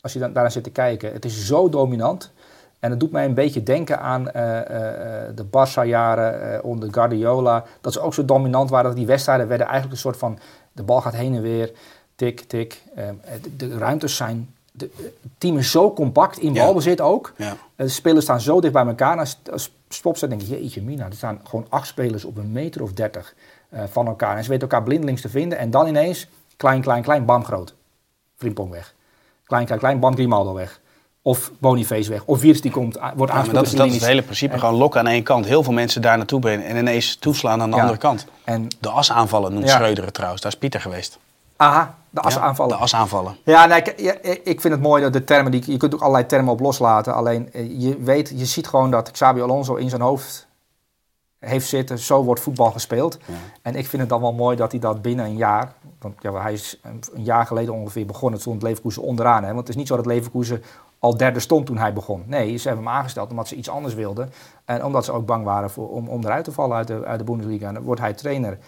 als 0.00 0.12
je 0.12 0.18
dan, 0.18 0.32
daaraan 0.32 0.52
zit 0.52 0.64
te 0.64 0.70
kijken, 0.70 1.12
het 1.12 1.24
is 1.24 1.46
zo 1.46 1.68
dominant. 1.68 2.32
En 2.78 2.90
het 2.90 3.00
doet 3.00 3.12
mij 3.12 3.24
een 3.24 3.34
beetje 3.34 3.62
denken 3.62 4.00
aan 4.00 4.30
eh, 4.30 4.58
eh, 4.58 5.28
eh, 5.28 5.36
de 5.36 5.44
Barça-jaren 5.44 6.64
onder 6.64 6.92
Guardiola. 6.92 7.64
Dat 7.80 7.92
ze 7.92 8.00
ook 8.00 8.14
zo 8.14 8.24
dominant 8.24 8.70
waren 8.70 8.86
dat 8.86 8.96
die 8.96 9.06
wedstrijden 9.06 9.48
werden 9.48 9.66
eigenlijk 9.66 9.94
een 9.94 10.00
soort 10.00 10.16
van... 10.16 10.38
De 10.72 10.82
bal 10.82 11.00
gaat 11.00 11.14
heen 11.14 11.34
en 11.34 11.42
weer, 11.42 11.72
tik, 12.14 12.40
tik. 12.40 12.82
Eh, 12.94 13.04
de, 13.42 13.68
de 13.68 13.78
ruimtes 13.78 14.16
zijn... 14.16 14.54
De, 14.72 14.90
het 14.96 15.30
team 15.38 15.58
is 15.58 15.70
zo 15.70 15.92
compact, 15.92 16.38
in 16.38 16.54
Ja. 16.54 16.64
balbezit 16.64 17.00
ook. 17.00 17.32
Ja. 17.36 17.56
De 17.76 17.88
spelers 17.88 18.24
staan 18.24 18.40
zo 18.40 18.60
dicht 18.60 18.72
bij 18.72 18.86
elkaar. 18.86 19.18
Als, 19.18 19.40
als 19.52 19.72
Spop 19.88 20.16
zegt, 20.16 20.32
denk 20.32 20.42
ik, 20.42 20.48
jeetje 20.48 20.82
mina, 20.82 21.06
er 21.06 21.12
staan 21.12 21.40
gewoon 21.44 21.66
acht 21.68 21.86
spelers 21.86 22.24
op 22.24 22.36
een 22.36 22.52
meter 22.52 22.82
of 22.82 22.92
dertig 22.92 23.34
van 23.90 24.06
elkaar. 24.06 24.36
En 24.36 24.42
ze 24.42 24.48
weten 24.48 24.68
elkaar 24.68 24.82
blindelings 24.82 25.20
te 25.20 25.28
vinden. 25.28 25.58
En 25.58 25.70
dan 25.70 25.86
ineens, 25.86 26.28
klein, 26.56 26.80
klein, 26.82 27.02
klein, 27.02 27.24
bam, 27.24 27.44
groot. 27.44 27.74
Frimpong 28.36 28.70
weg. 28.70 28.94
Klein, 29.44 29.64
klein, 29.66 29.80
klein, 29.80 29.98
bam, 30.00 30.14
Grimaldo 30.14 30.52
weg. 30.54 30.80
Of 31.22 31.50
Boniface 31.58 32.10
weg. 32.10 32.22
Of 32.24 32.40
Wiers 32.40 32.60
die 32.60 32.70
komt, 32.70 32.94
wordt 32.94 33.32
Ja, 33.32 33.38
aangespeeld. 33.38 33.52
dat 33.64 33.72
is, 33.72 33.78
dat 33.78 33.86
is 33.86 33.94
het 33.94 34.04
hele 34.04 34.22
principe. 34.22 34.58
Gewoon 34.58 34.74
lokken 34.74 35.00
aan 35.00 35.06
één 35.06 35.22
kant. 35.22 35.44
Heel 35.46 35.62
veel 35.62 35.72
mensen 35.72 36.02
daar 36.02 36.16
naartoe 36.16 36.40
brengen 36.40 36.66
en 36.66 36.76
ineens 36.76 37.16
toeslaan 37.16 37.60
aan 37.62 37.70
de 37.70 37.76
Ja. 37.76 37.82
andere 37.82 38.00
kant. 38.00 38.26
En, 38.44 38.68
De 38.80 38.90
asaanvallen 38.90 39.52
noemt 39.52 39.68
Ja. 39.68 39.74
Schreuder 39.74 40.04
het 40.04 40.14
trouwens. 40.14 40.42
Daar 40.42 40.52
is 40.52 40.58
Pieter 40.58 40.80
geweest. 40.80 41.18
aha, 41.56 41.94
de 42.10 42.20
as 42.20 42.34
Ja, 42.34 42.40
aanvallen. 42.40 42.76
De 42.76 42.82
asaanvallen. 42.82 43.36
Ja, 43.44 43.66
nee, 43.66 43.78
ik, 43.82 44.00
ja, 44.00 44.14
ik 44.44 44.60
vind 44.60 44.74
het 44.74 44.82
mooi 44.82 45.02
dat 45.02 45.12
de 45.12 45.24
termen, 45.24 45.52
die, 45.52 45.62
je 45.66 45.76
kunt 45.76 45.94
ook 45.94 46.00
allerlei 46.00 46.26
termen 46.26 46.52
op 46.52 46.60
loslaten. 46.60 47.14
Alleen 47.14 47.52
eh, 47.52 47.80
je 47.80 47.98
weet, 47.98 48.32
je 48.36 48.44
ziet 48.44 48.66
gewoon 48.66 48.90
dat 48.90 49.10
Xabi 49.10 49.40
Alonso 49.42 49.74
in 49.74 49.88
zijn 49.88 50.00
hoofd 50.02 50.46
heeft 51.38 51.68
zitten, 51.68 51.98
zo 51.98 52.22
wordt 52.24 52.40
voetbal 52.40 52.70
gespeeld. 52.70 53.18
Ja. 53.26 53.34
En 53.62 53.74
ik 53.74 53.86
vind 53.86 54.02
het 54.02 54.10
dan 54.10 54.20
wel 54.20 54.32
mooi 54.32 54.56
dat 54.56 54.70
hij 54.70 54.80
dat 54.80 55.02
binnen 55.02 55.24
een 55.24 55.36
jaar, 55.36 55.72
want 56.04 56.22
ja, 56.22 56.42
hij 56.42 56.52
is 56.52 56.80
een, 56.82 57.02
een 57.14 57.24
jaar 57.24 57.46
geleden 57.46 57.74
ongeveer 57.74 58.06
begonnen, 58.06 58.32
het 58.32 58.40
stond 58.40 58.62
Leverkusen 58.62 59.02
onderaan. 59.02 59.42
Hè, 59.42 59.46
want 59.46 59.58
het 59.58 59.68
is 59.68 59.76
niet 59.76 59.86
zo 59.86 59.96
dat 59.96 60.06
Leverkusen 60.06 60.62
al 60.98 61.16
derde 61.16 61.40
stond 61.40 61.66
toen 61.66 61.78
hij 61.78 61.92
begon. 61.92 62.22
Nee, 62.26 62.56
ze 62.56 62.68
hebben 62.68 62.86
hem 62.86 62.94
aangesteld 62.94 63.30
omdat 63.30 63.48
ze 63.48 63.54
iets 63.54 63.68
anders 63.68 63.94
wilden. 63.94 64.30
En 64.64 64.84
omdat 64.84 65.04
ze 65.04 65.12
ook 65.12 65.26
bang 65.26 65.44
waren 65.44 65.70
voor, 65.70 65.90
om, 65.90 66.08
om 66.08 66.24
eruit 66.24 66.44
te 66.44 66.52
vallen 66.52 66.76
uit 66.76 66.86
de, 66.86 67.04
uit 67.04 67.18
de 67.18 67.24
Bundesliga. 67.24 67.68
En 67.68 67.74
dan 67.74 67.82
wordt 67.82 68.00
hij 68.00 68.12
trainer. 68.12 68.58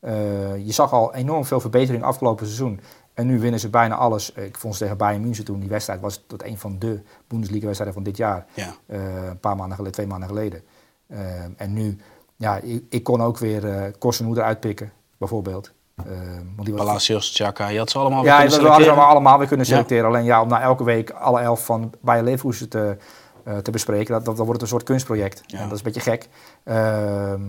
Eh, 0.00 0.66
je 0.66 0.72
zag 0.72 0.92
al 0.92 1.14
enorm 1.14 1.44
veel 1.44 1.60
verbetering 1.60 2.02
afgelopen 2.02 2.46
seizoen. 2.46 2.80
En 3.14 3.26
nu 3.26 3.40
winnen 3.40 3.60
ze 3.60 3.68
bijna 3.68 3.94
alles. 3.94 4.32
Ik 4.32 4.58
vond 4.58 4.74
ze 4.74 4.82
tegen 4.82 4.96
Bayern 4.96 5.22
München 5.22 5.44
toen. 5.44 5.60
Die 5.60 5.68
wedstrijd 5.68 6.00
was 6.00 6.24
tot 6.26 6.44
een 6.44 6.58
van 6.58 6.78
de 6.78 7.02
Bundesliga-wedstrijden 7.26 7.94
van 7.94 8.04
dit 8.04 8.16
jaar. 8.16 8.46
Ja. 8.54 8.74
Eh, 8.86 9.26
een 9.28 9.40
paar 9.40 9.56
maanden 9.56 9.76
geleden, 9.76 9.92
twee 9.92 10.06
maanden 10.06 10.28
geleden. 10.28 10.62
Eh, 11.06 11.42
en 11.56 11.72
nu, 11.72 11.96
ja, 12.36 12.56
ik, 12.56 12.84
ik 12.88 13.02
kon 13.02 13.22
ook 13.22 13.38
weer 13.38 13.64
uh, 13.64 13.92
Korsenu 13.98 14.30
eruit 14.30 14.60
pikken, 14.60 14.92
bijvoorbeeld. 15.16 15.72
Eh, 16.06 16.12
want 16.56 16.66
die 16.66 16.74
was, 16.74 16.84
Palacios, 16.86 17.30
Chaka, 17.36 17.68
je 17.68 17.78
had 17.78 17.90
ze 17.90 17.98
allemaal 17.98 18.24
ja, 18.24 18.46
we 18.46 18.66
hadden 18.66 18.84
ze 18.84 18.90
allemaal 18.90 19.38
weer 19.38 19.46
kunnen 19.48 19.66
Ja. 19.66 19.72
selecteren. 19.72 20.04
Alleen 20.06 20.24
ja, 20.24 20.42
om 20.42 20.48
na 20.48 20.60
elke 20.60 20.84
week 20.84 21.10
alle 21.10 21.40
elf 21.40 21.64
van 21.64 21.92
Bayer 22.00 22.24
Leverkusen 22.24 22.68
te, 22.68 22.96
eh, 23.44 23.56
te 23.56 23.70
bespreken, 23.70 24.12
dat, 24.14 24.24
dat, 24.24 24.36
dan 24.36 24.46
wordt 24.46 24.60
het 24.60 24.70
een 24.70 24.76
soort 24.76 24.88
kunstproject. 24.88 25.42
Ja. 25.46 25.58
En 25.58 25.62
dat 25.68 25.72
is 25.72 25.78
een 25.78 25.92
beetje 25.92 26.10
gek. 26.10 26.28
Ehm, 26.64 27.40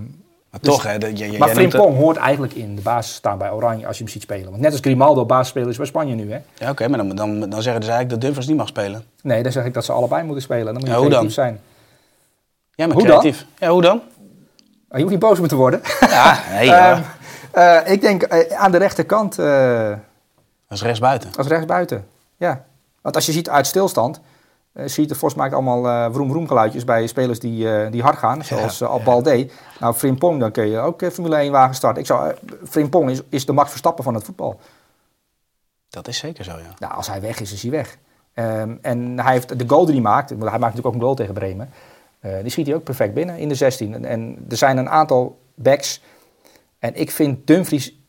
Maar 0.51 0.59
Dus- 0.61 0.73
toch, 0.73 0.83
hè. 0.83 0.97
de- 0.97 1.17
je- 1.17 1.31
je- 1.31 1.37
maar 1.37 1.47
het- 1.47 1.57
Frimpong 1.57 1.97
hoort 1.97 2.17
eigenlijk 2.17 2.53
in 2.53 2.75
de 2.75 2.81
basis 2.81 3.15
staan 3.15 3.37
bij 3.37 3.51
Oranje 3.51 3.87
als 3.87 3.97
je 3.97 4.03
hem 4.03 4.11
ziet 4.11 4.21
spelen. 4.21 4.49
Want 4.49 4.61
net 4.61 4.71
als 4.71 4.79
Grimaldo 4.81 5.25
basisspeler 5.25 5.69
is 5.69 5.77
bij 5.77 5.85
Spanje 5.85 6.15
nu, 6.15 6.31
hè? 6.31 6.39
Ja, 6.57 6.69
oké, 6.69 6.87
maar 6.87 6.97
dan, 6.97 7.15
dan, 7.15 7.39
dan 7.39 7.61
zeggen 7.61 7.81
dus 7.81 7.89
eigenlijk 7.89 8.09
dat 8.09 8.21
Dumfries 8.21 8.47
niet 8.47 8.57
mag 8.57 8.67
spelen. 8.67 9.03
Nee, 9.21 9.43
dan 9.43 9.51
zeg 9.51 9.65
ik 9.65 9.73
dat 9.73 9.85
ze 9.85 9.91
allebei 9.91 10.23
moeten 10.23 10.43
spelen. 10.43 10.65
Dan 10.65 10.73
moet 10.73 10.83
je 10.83 10.89
Ja, 10.89 10.95
hoe 10.97 11.05
creatief 11.07 11.35
dan? 11.35 11.45
zijn. 11.45 11.59
Ja, 12.75 12.85
maar 12.87 12.95
Hoe 12.95 13.05
dan? 13.07 13.19
creatief. 13.19 13.45
Ja, 13.59 13.69
hoe 13.69 13.81
dan? 13.81 13.97
Oh, 13.97 14.01
je 14.89 14.97
hoeft 14.99 15.09
niet 15.09 15.19
boos 15.19 15.39
moeten 15.39 15.57
worden. 15.57 15.81
Ja, 15.99 16.39
nee, 16.53 16.65
ja. 16.65 16.91
Ehm, 16.91 17.01
eh, 17.51 17.91
ik 17.91 18.01
denk 18.01 18.23
eh, 18.23 18.57
aan 18.59 18.71
de 18.71 18.77
rechterkant 18.77 19.39
eh, 19.39 19.89
dat 20.67 20.77
is 20.77 20.81
rechtsbuiten. 20.81 21.29
als 21.37 21.47
rechtsbuiten. 21.47 22.07
Ja. 22.37 22.65
Want 23.01 23.15
als 23.15 23.25
je 23.25 23.31
ziet 23.31 23.49
uit 23.49 23.67
stilstand, 23.67 24.19
eh, 24.73 24.87
zie 24.87 25.03
je 25.03 25.09
er 25.09 25.15
volgens 25.15 25.41
mij 25.41 25.51
allemaal 25.51 25.87
eh 25.87 26.13
vroom 26.13 26.47
geluidjes 26.47 26.83
bij 26.83 27.07
spelers 27.07 27.39
die, 27.39 27.71
eh, 27.73 27.91
die 27.91 28.01
hard 28.01 28.17
gaan, 28.17 28.43
zoals 28.43 28.81
eh, 28.81 28.89
Al 28.89 29.01
Balde. 29.03 29.49
Nou, 29.79 29.93
Frimpong, 29.93 30.39
dan 30.39 30.51
kun 30.51 30.67
je 30.67 30.79
ook 30.79 31.01
eh, 31.01 31.09
Formule 31.09 31.35
1 31.35 31.51
wagen 31.51 31.75
starten. 31.75 32.01
Ik 32.01 32.07
zou, 32.07 32.29
eh, 32.29 32.35
Frimpong 32.69 33.09
is, 33.09 33.21
is 33.29 33.45
de 33.45 33.53
Max 33.53 33.69
Verstappen 33.69 34.03
van 34.03 34.13
het 34.13 34.23
voetbal. 34.23 34.59
Dat 35.89 36.07
is 36.07 36.17
zeker 36.17 36.43
zo, 36.43 36.51
ja. 36.51 36.73
Nou, 36.79 36.93
als 36.93 37.07
hij 37.07 37.21
weg 37.21 37.39
is, 37.39 37.53
is 37.53 37.61
hij 37.61 37.71
weg. 37.71 37.97
Ehm, 38.33 38.75
en 38.81 39.19
hij 39.19 39.33
heeft 39.33 39.59
de 39.59 39.65
goal 39.67 39.85
die 39.85 39.93
hij 39.93 40.03
maakt, 40.03 40.29
want 40.29 40.41
hij 40.41 40.49
maakt 40.59 40.61
natuurlijk 40.61 40.87
ook 40.87 40.93
een 40.93 41.01
goal 41.01 41.15
tegen 41.15 41.33
Bremen. 41.33 41.69
eh, 42.19 42.31
die 42.41 42.49
schiet 42.51 42.65
hij 42.67 42.75
ook 42.75 42.83
perfect 42.83 43.13
binnen 43.13 43.37
in 43.37 43.49
de 43.49 43.55
16. 43.55 43.93
En, 43.93 44.05
en 44.05 44.45
er 44.49 44.57
zijn 44.57 44.77
een 44.77 44.89
aantal 44.89 45.39
backs. 45.55 46.01
En 46.79 46.95
ik 46.95 47.11
vind 47.11 47.47
Dumfries, 47.47 47.99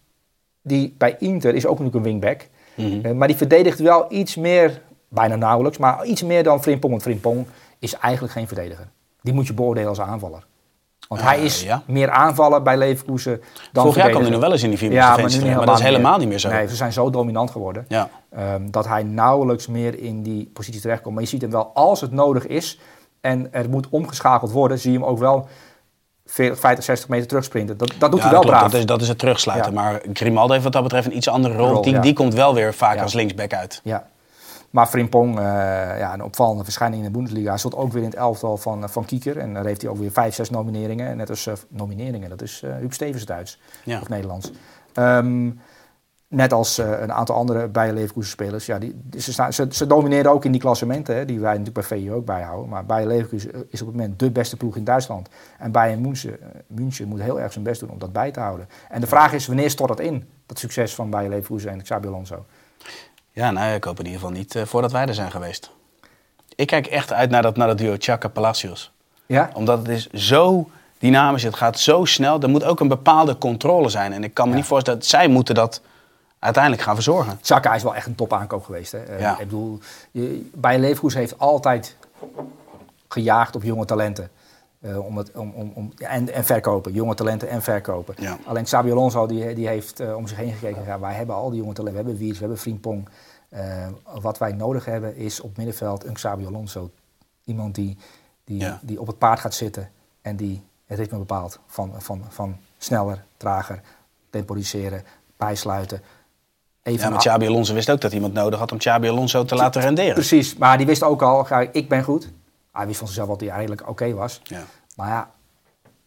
die 0.62 0.94
bij 0.98 1.16
Inter 1.18 1.54
is 1.54 1.66
ook 1.66 1.78
natuurlijk 1.78 1.96
een 2.06 2.10
wingback. 2.12 2.48
Mhm. 2.74 3.06
Eh, 3.06 3.12
maar 3.12 3.28
die 3.28 3.36
verdedigt 3.36 3.78
wel 3.78 4.06
iets 4.08 4.36
meer, 4.36 4.82
bijna 5.08 5.36
nauwelijks, 5.36 5.78
maar 5.78 6.04
iets 6.04 6.22
meer 6.22 6.42
dan 6.42 6.62
Frimpong. 6.62 6.92
Want 6.92 7.02
Frimpong 7.04 7.46
is 7.78 7.94
eigenlijk 7.94 8.32
geen 8.32 8.46
verdediger. 8.46 8.88
Die 9.20 9.32
moet 9.34 9.46
je 9.46 9.54
beoordelen 9.54 9.88
als 9.88 10.00
aanvaller. 10.00 10.46
Want 11.08 11.20
Eh, 11.20 11.26
hij 11.26 11.40
is 11.40 11.62
ja. 11.62 11.82
meer 11.86 12.10
aanvaller 12.10 12.62
bij 12.62 12.76
Leverkusen 12.76 13.40
dan 13.72 13.84
Vorig 13.84 13.98
jaar 13.98 14.10
kwam 14.10 14.22
hij 14.22 14.30
nog 14.30 14.40
wel 14.40 14.52
eens 14.52 14.62
in 14.62 14.68
die 14.68 14.78
vier 14.78 14.92
Ja, 14.92 15.16
maar 15.16 15.38
nu 15.38 15.54
maar 15.54 15.66
dat 15.66 15.78
is 15.78 15.84
helemaal 15.84 16.18
niet 16.18 16.28
meer 16.28 16.38
zo. 16.38 16.48
Nee, 16.48 16.68
ze 16.68 16.76
zijn 16.76 16.92
zo 16.92 17.10
dominant 17.10 17.50
geworden. 17.50 17.84
Ja. 17.88 18.10
Ehm, 18.30 18.70
dat 18.70 18.86
hij 18.86 19.02
nauwelijks 19.02 19.66
meer 19.66 19.98
in 19.98 20.22
die 20.22 20.50
positie 20.52 20.80
terechtkomt. 20.80 21.14
Maar 21.14 21.22
je 21.22 21.28
ziet 21.30 21.42
hem 21.42 21.50
wel 21.50 21.70
als 21.74 22.00
het 22.00 22.12
nodig 22.12 22.46
is 22.46 22.78
en 23.20 23.52
er 23.52 23.68
moet 23.70 23.88
omgeschakeld 23.88 24.50
worden, 24.50 24.78
zie 24.78 24.92
je 24.92 24.98
hem 24.98 25.06
ook 25.06 25.18
wel 25.18 25.46
40, 25.46 25.48
50, 26.32 26.84
60 26.84 27.08
meter 27.08 27.26
terugsprinten. 27.26 27.76
Dat, 27.76 27.92
dat 27.98 28.10
doet 28.10 28.20
Ja, 28.20 28.24
hij 28.26 28.32
wel 28.34 28.40
klopt. 28.40 28.56
braaf. 28.56 28.70
Dat 28.70 28.80
is, 28.80 28.86
dat 28.86 29.00
is 29.02 29.08
het 29.08 29.18
terugsluiten. 29.18 29.72
Ja. 29.72 29.80
Maar 29.80 30.00
Grimaldo 30.12 30.52
heeft 30.52 30.64
wat 30.64 30.72
dat 30.72 30.82
betreft 30.82 31.06
een 31.06 31.16
iets 31.16 31.28
andere 31.28 31.56
rol. 31.56 31.68
Rol, 31.68 31.82
die, 31.82 31.92
ja. 31.92 32.00
die 32.00 32.12
komt 32.12 32.34
wel 32.34 32.54
weer 32.54 32.74
vaak 32.74 33.00
als 33.00 33.12
linksback 33.12 33.52
uit. 33.54 33.80
Ja. 33.84 34.06
Maar 34.70 34.86
Frimpong, 34.86 35.38
eh, 35.38 35.44
ja, 35.98 36.12
een 36.14 36.22
opvallende 36.22 36.64
verschijning 36.64 37.02
in 37.02 37.06
de 37.12 37.14
Bundesliga. 37.18 37.48
Hij 37.48 37.58
stond 37.58 37.74
ook 37.74 37.92
weer 37.92 38.02
in 38.02 38.08
het 38.08 38.18
elftal 38.18 38.56
van, 38.56 38.88
van 38.90 39.04
Kieker. 39.04 39.38
En 39.38 39.54
daar 39.54 39.64
heeft 39.64 39.82
hij 39.82 39.90
ook 39.90 39.98
weer 39.98 40.10
vijf, 40.12 40.34
zes 40.34 40.50
nomineringen. 40.50 41.16
Net 41.16 41.30
als 41.30 41.46
eh, 41.46 41.54
nomineringen, 41.68 42.28
dat 42.30 42.42
is 42.42 42.62
eh 42.64 42.70
Huub 42.78 42.92
Stevens 42.92 43.24
Duits 43.24 43.58
Ja. 43.84 44.00
of 44.00 44.08
Nederlands. 44.08 44.50
Ehm, 44.94 45.50
Net 46.30 46.52
als 46.52 46.78
eh, 46.78 47.00
een 47.00 47.12
aantal 47.12 47.36
andere 47.36 47.68
Bayer 47.68 47.94
Leverkusen 47.94 48.30
spelers. 48.30 48.66
Ja, 48.66 48.78
die, 48.78 49.00
ze, 49.18 49.32
staan, 49.32 49.52
ze, 49.52 49.66
ze 49.70 49.86
domineren 49.86 50.30
ook 50.30 50.44
in 50.44 50.52
die 50.52 50.60
klassementen, 50.60 51.16
hè, 51.16 51.24
die 51.24 51.40
wij 51.40 51.58
natuurlijk 51.58 51.88
bij 51.88 51.98
VU 51.98 52.12
ook 52.12 52.24
bijhouden. 52.24 52.68
Maar 52.68 52.86
Bayer 52.86 53.06
Leverkusen 53.06 53.54
eh, 53.54 53.60
is 53.68 53.80
op 53.80 53.86
het 53.86 53.96
moment 53.96 54.18
de 54.18 54.30
beste 54.30 54.56
ploeg 54.56 54.76
in 54.76 54.84
Duitsland. 54.84 55.28
En 55.58 55.72
Bayern 55.72 56.00
München, 56.00 56.40
eh, 56.42 56.48
München 56.66 57.08
moet 57.08 57.20
heel 57.20 57.40
erg 57.40 57.52
zijn 57.52 57.64
best 57.64 57.80
doen 57.80 57.90
om 57.90 57.98
dat 57.98 58.12
bij 58.12 58.30
te 58.30 58.40
houden. 58.40 58.68
En 58.88 59.00
de 59.00 59.06
vraag 59.06 59.32
is, 59.32 59.46
wanneer 59.46 59.70
stort 59.70 59.88
dat 59.88 60.00
in? 60.00 60.28
Dat 60.46 60.58
succes 60.58 60.94
van 60.94 61.10
Bayer 61.10 61.30
Leverkusen 61.30 61.70
en 61.70 61.82
Xabi 61.82 62.06
Alonso. 62.08 62.44
Ja, 63.32 63.50
nou, 63.50 63.74
ik 63.74 63.84
hoop 63.84 63.98
in 63.98 64.04
ieder 64.06 64.20
geval 64.20 64.34
niet 64.36 64.58
voordat 64.64 64.92
wij 64.92 65.06
er 65.06 65.14
zijn 65.14 65.30
geweest. 65.30 65.70
Ik 66.54 66.66
kijk 66.66 66.86
echt 66.86 67.12
uit 67.12 67.30
naar 67.30 67.42
dat, 67.42 67.56
naar 67.56 67.66
dat 67.66 67.78
duo 67.78 67.94
Chaka-Palacios. 67.98 68.92
Ja? 69.26 69.50
Omdat 69.54 69.78
het 69.78 69.88
is 69.88 70.10
zo 70.10 70.68
dynamisch, 70.98 71.42
het 71.42 71.56
gaat 71.56 71.78
zo 71.78 72.04
snel. 72.04 72.40
Er 72.40 72.48
moet 72.48 72.64
ook 72.64 72.80
een 72.80 72.88
bepaalde 72.88 73.38
controle 73.38 73.88
zijn. 73.88 74.12
En 74.12 74.24
ik 74.24 74.34
kan 74.34 74.44
me 74.44 74.50
Ja. 74.50 74.56
niet 74.58 74.66
voorstellen 74.66 74.98
dat 74.98 75.08
zij 75.08 75.28
moeten 75.28 75.54
dat 75.54 75.80
uiteindelijk 76.40 76.82
gaan 76.82 76.94
verzorgen. 76.94 77.38
Chaka 77.42 77.74
is 77.74 77.82
wel 77.82 77.94
echt 77.94 78.06
een 78.06 78.14
topaankoop 78.14 78.64
geweest. 78.64 78.92
Hè. 78.92 78.98
Eh, 78.98 79.20
Ja. 79.20 79.32
Ik 79.32 79.38
bedoel, 79.38 79.78
Bayer 80.54 80.80
Leverkusen 80.80 81.20
heeft 81.20 81.38
altijd 81.38 81.96
gejaagd 83.08 83.56
op 83.56 83.62
jonge 83.62 83.84
talenten. 83.84 84.30
Eh, 84.80 85.06
om 85.06 85.16
het, 85.16 85.30
om, 85.36 85.52
om, 85.54 85.72
om, 85.74 85.92
en, 85.98 86.32
en 86.32 86.44
verkopen, 86.44 86.92
jonge 86.92 87.14
talenten 87.14 87.48
en 87.48 87.62
verkopen. 87.62 88.14
Ja. 88.18 88.38
Alleen 88.46 88.64
Xabi 88.64 88.90
Alonso 88.90 89.26
die, 89.26 89.54
die 89.54 89.68
heeft 89.68 90.00
eh, 90.00 90.16
om 90.16 90.26
zich 90.26 90.36
heen 90.36 90.52
gekeken. 90.52 90.84
Ja, 90.84 91.00
wij 91.00 91.14
hebben 91.14 91.34
al 91.36 91.50
die 91.50 91.60
jonge 91.60 91.72
talenten. 91.74 92.02
We 92.02 92.08
hebben 92.08 92.24
Wiers, 92.24 92.38
we 92.38 92.44
hebben 92.44 92.62
Frimpong. 92.62 93.08
Eh, 93.48 93.86
wat 94.20 94.38
wij 94.38 94.52
nodig 94.52 94.84
hebben 94.84 95.16
is 95.16 95.40
op 95.40 95.56
middenveld 95.56 96.04
een 96.04 96.12
Xabi 96.12 96.46
Alonso. 96.46 96.90
Iemand 97.44 97.74
die, 97.74 97.96
die, 98.44 98.60
Ja. 98.60 98.78
die 98.82 99.00
op 99.00 99.06
het 99.06 99.18
paard 99.18 99.40
gaat 99.40 99.54
zitten 99.54 99.90
en 100.22 100.36
die 100.36 100.62
het 100.86 100.98
ritme 100.98 101.18
bepaalt. 101.18 101.58
Van, 101.66 101.92
van, 101.98 102.24
van 102.28 102.56
sneller, 102.78 103.24
trager, 103.36 103.80
temporiseren, 104.30 105.02
bijsluiten. 105.36 106.00
Even 106.82 107.00
Ja, 107.04 107.10
maar 107.10 107.18
Xabi 107.18 107.46
Alonso 107.46 107.74
wist 107.74 107.90
ook 107.90 108.00
dat 108.00 108.12
iemand 108.12 108.32
nodig 108.32 108.58
had 108.58 108.72
om 108.72 108.78
Xabi 108.78 109.08
Alonso 109.08 109.44
te 109.44 109.54
laten 109.54 109.82
renderen. 109.82 110.14
Precies, 110.14 110.56
maar 110.56 110.76
die 110.76 110.86
wist 110.86 111.02
ook 111.02 111.22
al, 111.22 111.46
ik 111.72 111.88
ben 111.88 112.02
goed. 112.02 112.32
Hij 112.72 112.86
wist 112.86 112.98
van 112.98 113.06
zichzelf 113.06 113.28
dat 113.28 113.40
hij 113.40 113.48
eigenlijk 113.48 113.88
oké 113.88 114.14
was. 114.14 114.40
Ja. 114.44 114.62
Maar 114.96 115.08
ja, 115.08 115.30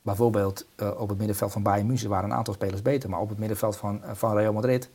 bijvoorbeeld 0.02 0.66
eh, 0.76 1.02
op 1.02 1.10
het 1.10 1.18
middenveld 1.18 1.52
van 1.52 1.64
Bayern 1.64 1.88
München 1.88 2.10
waren 2.10 2.30
een 2.30 2.36
aantal 2.36 2.54
spelers 2.54 2.82
beter. 2.82 3.10
Maar 3.10 3.20
op 3.20 3.30
het 3.30 3.38
middenveld 3.38 3.78
van, 3.78 4.04
eh, 4.04 4.10
van 4.14 4.38
Real 4.38 4.54
Madrid, 4.54 4.90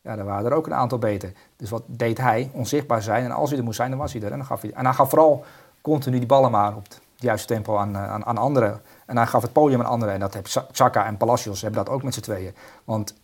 ja, 0.00 0.16
daar 0.16 0.24
waren 0.24 0.50
er 0.50 0.56
ook 0.56 0.66
een 0.66 0.74
aantal 0.74 0.98
beter. 0.98 1.32
Dus 1.56 1.70
wat 1.70 1.82
deed 1.86 2.18
hij? 2.18 2.50
Onzichtbaar 2.52 3.02
zijn. 3.02 3.24
En 3.24 3.30
als 3.30 3.50
hij 3.50 3.58
er 3.58 3.64
moest 3.64 3.76
zijn, 3.76 3.90
dan 3.90 3.98
was 3.98 4.12
hij 4.12 4.22
er. 4.22 4.30
En, 4.30 4.36
dan 4.36 4.46
gaf 4.46 4.60
hij, 4.60 4.72
en 4.72 4.84
hij 4.84 4.94
gaf 4.94 5.08
vooral 5.08 5.44
continu 5.80 6.18
die 6.18 6.26
ballen 6.26 6.50
maar 6.50 6.76
op 6.76 6.82
het 6.82 7.00
juiste 7.16 7.46
tempo 7.46 7.76
aan, 7.76 7.94
eh, 7.96 8.10
aan, 8.10 8.24
aan 8.24 8.38
anderen. 8.38 8.82
En 9.06 9.16
hij 9.16 9.26
gaf 9.26 9.42
het 9.42 9.52
podium 9.52 9.80
aan 9.80 9.86
anderen. 9.86 10.14
En 10.14 10.20
dat 10.20 10.64
Saka 10.72 11.06
en 11.06 11.16
Palacios 11.16 11.62
hebben 11.62 11.84
dat 11.84 11.94
ook 11.94 12.02
met 12.02 12.14
z'n 12.14 12.20
tweeën. 12.20 12.54
Want 12.84 13.14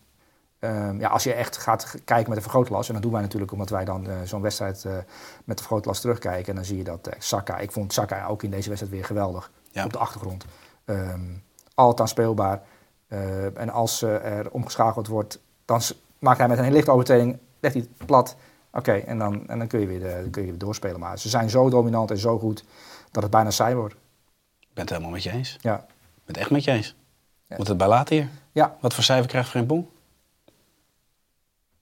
Ehm, 0.58 1.00
ja, 1.00 1.08
als 1.08 1.24
je 1.24 1.32
echt 1.32 1.56
gaat 1.56 1.94
kijken 2.04 2.28
met 2.28 2.36
een 2.36 2.42
vergrootglas, 2.42 2.86
en 2.88 2.94
dat 2.94 3.02
doen 3.02 3.12
wij 3.12 3.20
natuurlijk 3.20 3.52
omdat 3.52 3.68
wij 3.70 3.84
dan 3.84 4.08
eh, 4.08 4.16
zo'n 4.24 4.40
wedstrijd 4.42 4.84
eh, 4.84 4.92
met 4.92 5.04
een 5.46 5.56
vergrootglas 5.58 6.00
terugkijken, 6.00 6.48
en 6.48 6.54
dan 6.54 6.64
zie 6.64 6.76
je 6.76 6.84
dat 6.84 7.06
eh, 7.06 7.20
Saka, 7.20 7.58
ik 7.58 7.72
vond 7.72 7.92
Saka 7.92 8.26
ook 8.26 8.42
in 8.42 8.50
deze 8.50 8.66
wedstrijd 8.68 8.94
weer 8.94 9.04
geweldig 9.04 9.50
Ja. 9.70 9.84
op 9.84 9.92
de 9.92 9.98
achtergrond. 9.98 10.44
Ehm 10.84 11.20
altijd 11.74 12.00
aanspeelbaar. 12.00 12.62
Eh, 13.08 13.58
en 13.58 13.70
als 13.70 14.02
er 14.02 14.50
omgeschakeld 14.50 15.06
wordt, 15.06 15.40
dan 15.64 15.80
maakt 16.18 16.38
hij 16.38 16.48
met 16.48 16.58
een 16.58 16.72
lichte 16.72 16.90
overtreding, 16.90 17.38
legt 17.60 17.74
hij 17.74 17.86
het 17.98 18.06
plat. 18.06 18.36
Oké, 18.72 18.92
en, 18.92 19.18
dan, 19.18 19.48
en 19.48 19.58
dan 19.58 19.66
kun 19.66 19.80
je, 19.80 19.86
weer, 19.86 20.00
de- 20.00 20.18
dan 20.22 20.30
kun 20.30 20.42
je 20.42 20.48
weer 20.50 20.58
doorspelen. 20.58 21.00
Maar 21.00 21.18
ze 21.18 21.28
zijn 21.28 21.50
zo 21.50 21.70
dominant 21.70 22.10
en 22.10 22.18
zo 22.18 22.38
goed 22.38 22.64
dat 23.10 23.22
het 23.22 23.32
bijna 23.32 23.50
saai 23.50 23.74
wordt. 23.74 23.94
Ik 24.60 24.68
ben 24.74 24.82
het 24.82 24.90
helemaal 24.90 25.10
met 25.12 25.22
je 25.22 25.30
eens. 25.30 25.54
Ik 25.54 25.62
Ja. 25.62 25.76
ben 25.76 25.86
het 26.26 26.36
echt 26.36 26.50
met 26.50 26.64
je 26.64 26.70
eens. 26.70 26.96
Ja. 27.46 27.56
Moet 27.56 27.68
het 27.68 27.76
bij 27.76 27.88
laten 27.88 28.16
hier. 28.16 28.28
Ja, 28.52 28.76
Wat 28.80 28.94
voor 28.94 29.04
cijfer 29.04 29.28
krijgt 29.28 29.48
Frimpong? 29.48 29.86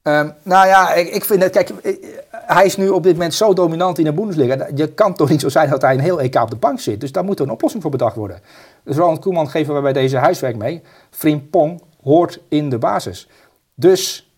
Ehm, 0.06 0.28
nou 0.42 0.66
ja, 0.66 0.92
ik, 0.92 1.08
ik 1.08 1.24
vind 1.24 1.42
het, 1.42 1.52
kijk, 1.52 1.68
eh, 1.68 1.94
hij 2.30 2.64
is 2.64 2.76
nu 2.76 2.88
op 2.88 3.02
dit 3.02 3.12
moment 3.12 3.34
zo 3.34 3.54
dominant 3.54 3.98
in 3.98 4.04
de 4.04 4.12
Bundesliga. 4.12 4.66
Je 4.74 4.88
kan 4.88 5.14
toch 5.14 5.28
niet 5.28 5.40
zo 5.40 5.48
zijn 5.48 5.70
dat 5.70 5.82
hij 5.82 5.94
een 5.94 6.00
heel 6.00 6.20
EK 6.20 6.34
op 6.34 6.50
de 6.50 6.56
bank 6.56 6.80
zit. 6.80 7.00
Dus 7.00 7.12
daar 7.12 7.24
moet 7.24 7.40
een 7.40 7.50
oplossing 7.50 7.82
voor 7.82 7.90
bedacht 7.90 8.16
worden. 8.16 8.40
Dus 8.84 8.96
Ronald 8.96 9.20
Koeman 9.20 9.50
geven 9.50 9.74
we 9.74 9.80
bij 9.80 9.92
deze 9.92 10.16
huiswerk 10.16 10.56
mee. 10.56 10.82
Frimpong 11.10 11.82
hoort 12.02 12.40
in 12.48 12.70
de 12.70 12.78
basis. 12.78 13.28
Dus, 13.74 14.30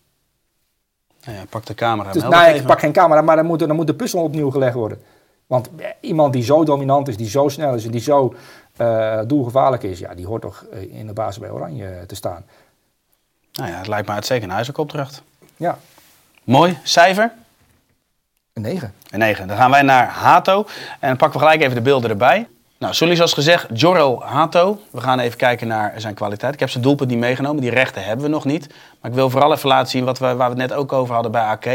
Nou 1.25 1.37
ja, 1.37 1.43
pak 1.49 1.65
de 1.65 1.73
camera. 1.73 2.11
dus 2.11 2.23
nou, 2.23 2.53
ik 2.53 2.65
pak 2.65 2.79
geen 2.79 2.91
camera, 2.91 3.21
maar 3.21 3.35
dan 3.35 3.45
moet, 3.45 3.59
dan 3.59 3.75
moet 3.75 3.87
de 3.87 3.95
puzzel 3.95 4.23
opnieuw 4.23 4.51
gelegd 4.51 4.73
worden. 4.73 5.01
Want 5.47 5.69
eh, 5.77 5.87
iemand 5.99 6.33
die 6.33 6.43
zo 6.43 6.63
dominant 6.63 7.07
is, 7.07 7.17
die 7.17 7.29
zo 7.29 7.47
snel 7.47 7.73
is 7.73 7.85
en 7.85 7.91
die 7.91 8.01
zo 8.01 8.33
eh, 8.77 9.19
doelgevaarlijk 9.27 9.83
is, 9.83 9.99
ja, 9.99 10.13
die 10.15 10.27
hoort 10.27 10.41
toch 10.41 10.65
in 10.89 11.07
de 11.07 11.13
basis 11.13 11.39
bij 11.39 11.49
Oranje 11.49 12.03
te 12.07 12.15
staan. 12.15 12.45
Nou 13.53 13.69
ja, 13.71 13.77
het 13.77 13.87
lijkt 13.87 14.07
me 14.07 14.13
uitstekend 14.13 14.47
een 14.47 14.53
huiswerkopdracht. 14.53 15.23
Ja, 15.59 15.77
Mooi. 16.43 16.77
Cijfer? 16.83 17.31
een 18.53 18.61
9. 18.61 18.93
Een 19.09 19.19
9. 19.19 19.47
Dan 19.47 19.57
gaan 19.57 19.71
wij 19.71 19.81
naar 19.81 20.07
Hato. 20.07 20.65
En 20.99 21.07
dan 21.07 21.17
pakken 21.17 21.39
we 21.39 21.45
gelijk 21.45 21.61
even 21.63 21.75
de 21.75 21.81
beelden 21.81 22.09
erbij. 22.09 22.47
Nou, 22.77 22.93
sorry, 22.93 23.15
zoals 23.15 23.33
gezegd, 23.33 23.67
Jorro 23.73 24.21
Hato. 24.21 24.81
We 24.91 25.01
gaan 25.01 25.19
even 25.19 25.37
kijken 25.37 25.67
naar 25.67 25.93
zijn 25.97 26.13
kwaliteit. 26.13 26.53
Ik 26.53 26.59
heb 26.59 26.69
zijn 26.69 26.83
doelpunt 26.83 27.09
niet 27.09 27.19
meegenomen. 27.19 27.61
Die 27.61 27.69
rechten 27.69 28.03
hebben 28.03 28.25
we 28.25 28.31
nog 28.31 28.45
niet. 28.45 28.67
Maar 29.01 29.11
ik 29.11 29.17
wil 29.17 29.29
vooral 29.29 29.53
even 29.53 29.69
laten 29.69 29.89
zien 29.89 30.03
wat 30.05 30.19
we, 30.19 30.25
waar 30.25 30.35
we 30.55 30.61
het 30.61 30.69
net 30.69 30.73
ook 30.73 30.93
over 30.93 31.13
hadden 31.13 31.31
bij 31.31 31.43
AK. 31.43 31.65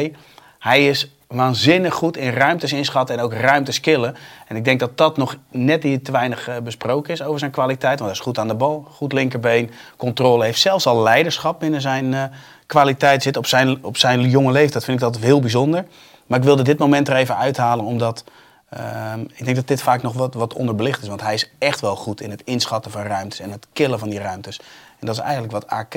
Hij 0.58 0.88
is 0.88 1.10
waanzinnig 1.34 1.94
goed 1.94 2.16
in 2.16 2.32
ruimtes 2.32 2.72
inschatten 2.72 3.16
en 3.16 3.22
ook 3.22 3.32
ruimtes 3.32 3.80
killen. 3.80 4.16
En 4.46 4.56
ik 4.56 4.64
denk 4.64 4.80
dat 4.80 4.98
dat 4.98 5.16
nog 5.16 5.36
net 5.50 5.82
niet 5.82 6.04
te 6.04 6.12
weinig 6.12 6.48
eh, 6.48 6.56
besproken 6.58 7.12
is 7.12 7.22
over 7.22 7.38
zijn 7.38 7.50
kwaliteit. 7.50 7.98
Want 7.98 8.10
hij 8.10 8.18
is 8.20 8.24
goed 8.24 8.38
aan 8.38 8.48
de 8.48 8.54
bal, 8.54 8.86
goed 8.90 9.12
linkerbeen, 9.12 9.70
controle. 9.96 10.44
Heeft 10.44 10.60
zelfs 10.60 10.86
al 10.86 11.02
leiderschap 11.02 11.60
binnen 11.60 11.80
zijn 11.80 12.14
eh, 12.14 12.22
kwaliteit 12.66 13.22
zit. 13.22 13.36
Op 13.36 13.46
zijn, 13.46 13.84
op 13.84 13.96
zijn 13.96 14.30
jonge 14.30 14.52
leeftijd 14.52 14.84
vind 14.84 15.00
ik 15.00 15.04
dat 15.04 15.18
heel 15.18 15.40
bijzonder. 15.40 15.84
Maar 16.26 16.38
ik 16.38 16.44
wilde 16.44 16.62
dit 16.62 16.78
moment 16.78 17.08
er 17.08 17.16
even 17.16 17.36
uithalen, 17.36 17.84
omdat 17.84 18.24
ehm, 18.68 19.20
ik 19.20 19.44
denk 19.44 19.56
dat 19.56 19.68
dit 19.68 19.82
vaak 19.82 20.02
nog 20.02 20.12
wat, 20.12 20.34
wat 20.34 20.54
onderbelicht 20.54 21.02
is. 21.02 21.08
Want 21.08 21.20
hij 21.20 21.34
is 21.34 21.50
echt 21.58 21.80
wel 21.80 21.96
goed 21.96 22.20
in 22.20 22.30
het 22.30 22.42
inschatten 22.44 22.90
van 22.90 23.02
ruimtes 23.02 23.40
en 23.40 23.50
het 23.50 23.66
killen 23.72 23.98
van 23.98 24.08
die 24.08 24.18
ruimtes. 24.18 24.60
En 25.00 25.06
dat 25.06 25.14
is 25.14 25.20
eigenlijk 25.20 25.52
wat 25.52 25.66
AK 25.66 25.94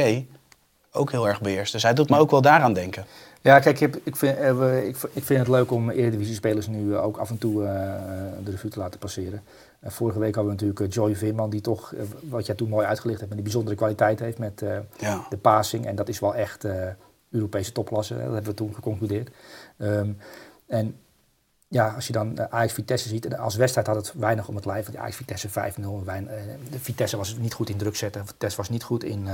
ook 0.91 1.11
heel 1.11 1.27
erg 1.27 1.41
beheerst. 1.41 1.71
Dus 1.71 1.83
hij 1.83 1.93
doet 1.93 2.09
me 2.09 2.17
ook 2.17 2.31
wel 2.31 2.41
daaraan 2.41 2.73
denken. 2.73 3.05
Ja, 3.47 3.59
kijk, 3.59 3.79
ik, 4.03 4.15
vind, 4.15 4.37
eh, 4.37 4.87
ik, 4.87 4.95
vind 5.13 5.39
het 5.39 5.47
leuk 5.47 5.71
om 5.71 5.89
Eredivisie-spelers 5.89 6.67
nu 6.67 6.93
eh, 6.93 7.03
ook 7.03 7.17
af 7.17 7.29
en 7.29 7.37
toe 7.37 7.63
eh, 7.65 7.69
de 8.43 8.51
revue 8.51 8.69
te 8.69 8.79
laten 8.79 8.99
passeren. 8.99 9.41
Vorige 9.83 10.19
week 10.19 10.35
hadden 10.35 10.55
we 10.55 10.63
natuurlijk 10.63 10.93
Joy 10.93 11.15
Veerman, 11.15 11.49
die 11.49 11.61
toch, 11.61 11.93
wat 12.29 12.45
jij 12.45 12.55
toen 12.55 12.69
mooi 12.69 12.85
uitgelicht 12.85 13.17
hebt, 13.19 13.29
met 13.29 13.37
die 13.37 13.47
bijzondere 13.47 13.75
kwaliteit 13.77 14.19
heeft 14.19 14.37
met 14.37 14.63
Ja. 14.97 15.25
de 15.29 15.37
passing. 15.37 15.85
En 15.85 15.95
dat 15.95 16.09
is 16.09 16.19
wel 16.19 16.35
echt 16.35 16.65
Europese 17.29 17.71
topklasse, 17.71 18.13
hè, 18.13 18.19
dat 18.23 18.33
hebben 18.33 18.51
we 18.51 18.57
toen 18.57 18.73
geconcludeerd. 18.73 19.29
Ehm, 19.77 20.11
en 20.67 20.95
ja, 21.67 21.87
als 21.95 22.07
je 22.07 22.13
dan 22.13 22.37
eh, 22.37 22.45
Ajax 22.49 22.73
Vitesse 22.73 23.07
ziet, 23.09 23.25
en 23.25 23.37
als 23.37 23.55
wedstrijd 23.55 23.87
had 23.87 23.95
het 23.95 24.13
weinig 24.17 24.47
om 24.47 24.55
het 24.55 24.65
lijf. 24.65 24.85
Want 24.85 24.97
Ajax 24.97 25.15
Vitesse 25.15 25.49
5-0. 25.49 26.03
Wijn- 26.05 26.27
eh, 26.27 26.37
De 26.71 26.79
Vitesse 26.79 27.17
was 27.17 27.35
niet 27.39 27.53
goed 27.53 27.69
in 27.69 27.77
druk 27.77 27.95
zetten. 27.95 28.27
Vitesse 28.27 28.57
was 28.57 28.69
niet 28.69 28.83
goed 28.83 29.03
in, 29.03 29.27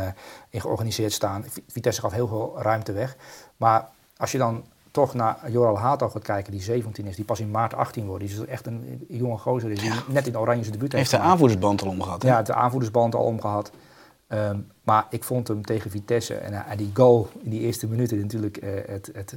in 0.49 0.61
georganiseerd 0.61 1.11
staan. 1.13 1.43
Vi- 1.47 1.63
Vitesse 1.67 2.01
gaf 2.01 2.11
heel 2.11 2.27
veel 2.27 2.55
ruimte 2.61 2.91
weg. 2.91 3.15
Maar 3.57 3.87
als 4.23 4.31
je 4.31 4.37
dan 4.37 4.63
toch 4.91 5.13
naar 5.13 5.51
Joral 5.51 5.77
Hato 5.77 6.09
gaat 6.09 6.23
kijken, 6.23 6.51
die 6.51 6.61
17 6.61 7.05
is, 7.05 7.15
die 7.15 7.25
pas 7.25 7.39
in 7.39 7.51
maart 7.51 7.73
18 7.73 8.05
wordt. 8.05 8.23
Die 8.23 8.33
is 8.33 8.45
echt 8.45 8.65
een 8.65 9.05
jonge 9.07 9.37
gozer 9.37 9.71
is, 9.71 9.79
die 9.79 9.91
net 10.07 10.27
in 10.27 10.37
Oranje 10.37 10.61
zijn 10.61 10.73
debuut 10.73 10.91
Hij 10.91 10.99
heeft 10.99 11.11
de 11.11 11.17
aanvoerdersband 11.17 11.81
al 11.81 11.87
omgehad. 11.89 12.21
hè? 12.21 12.27
Ja, 12.27 12.41
de 12.41 12.53
aanvoerdersband 12.53 13.15
al 13.15 13.23
omgehad. 13.23 13.71
Ehm, 14.27 14.57
maar 14.83 15.07
ik 15.09 15.23
vond 15.23 15.47
hem 15.47 15.65
tegen 15.65 15.91
Vitesse 15.91 16.33
en, 16.33 16.53
eh, 16.53 16.71
en 16.71 16.77
die 16.77 16.91
goal 16.93 17.27
in 17.41 17.49
die 17.49 17.59
eerste 17.59 17.87
minuten 17.87 18.19
natuurlijk 18.19 18.57
eh, 18.57 18.69
het, 18.85 19.09
het, 19.13 19.35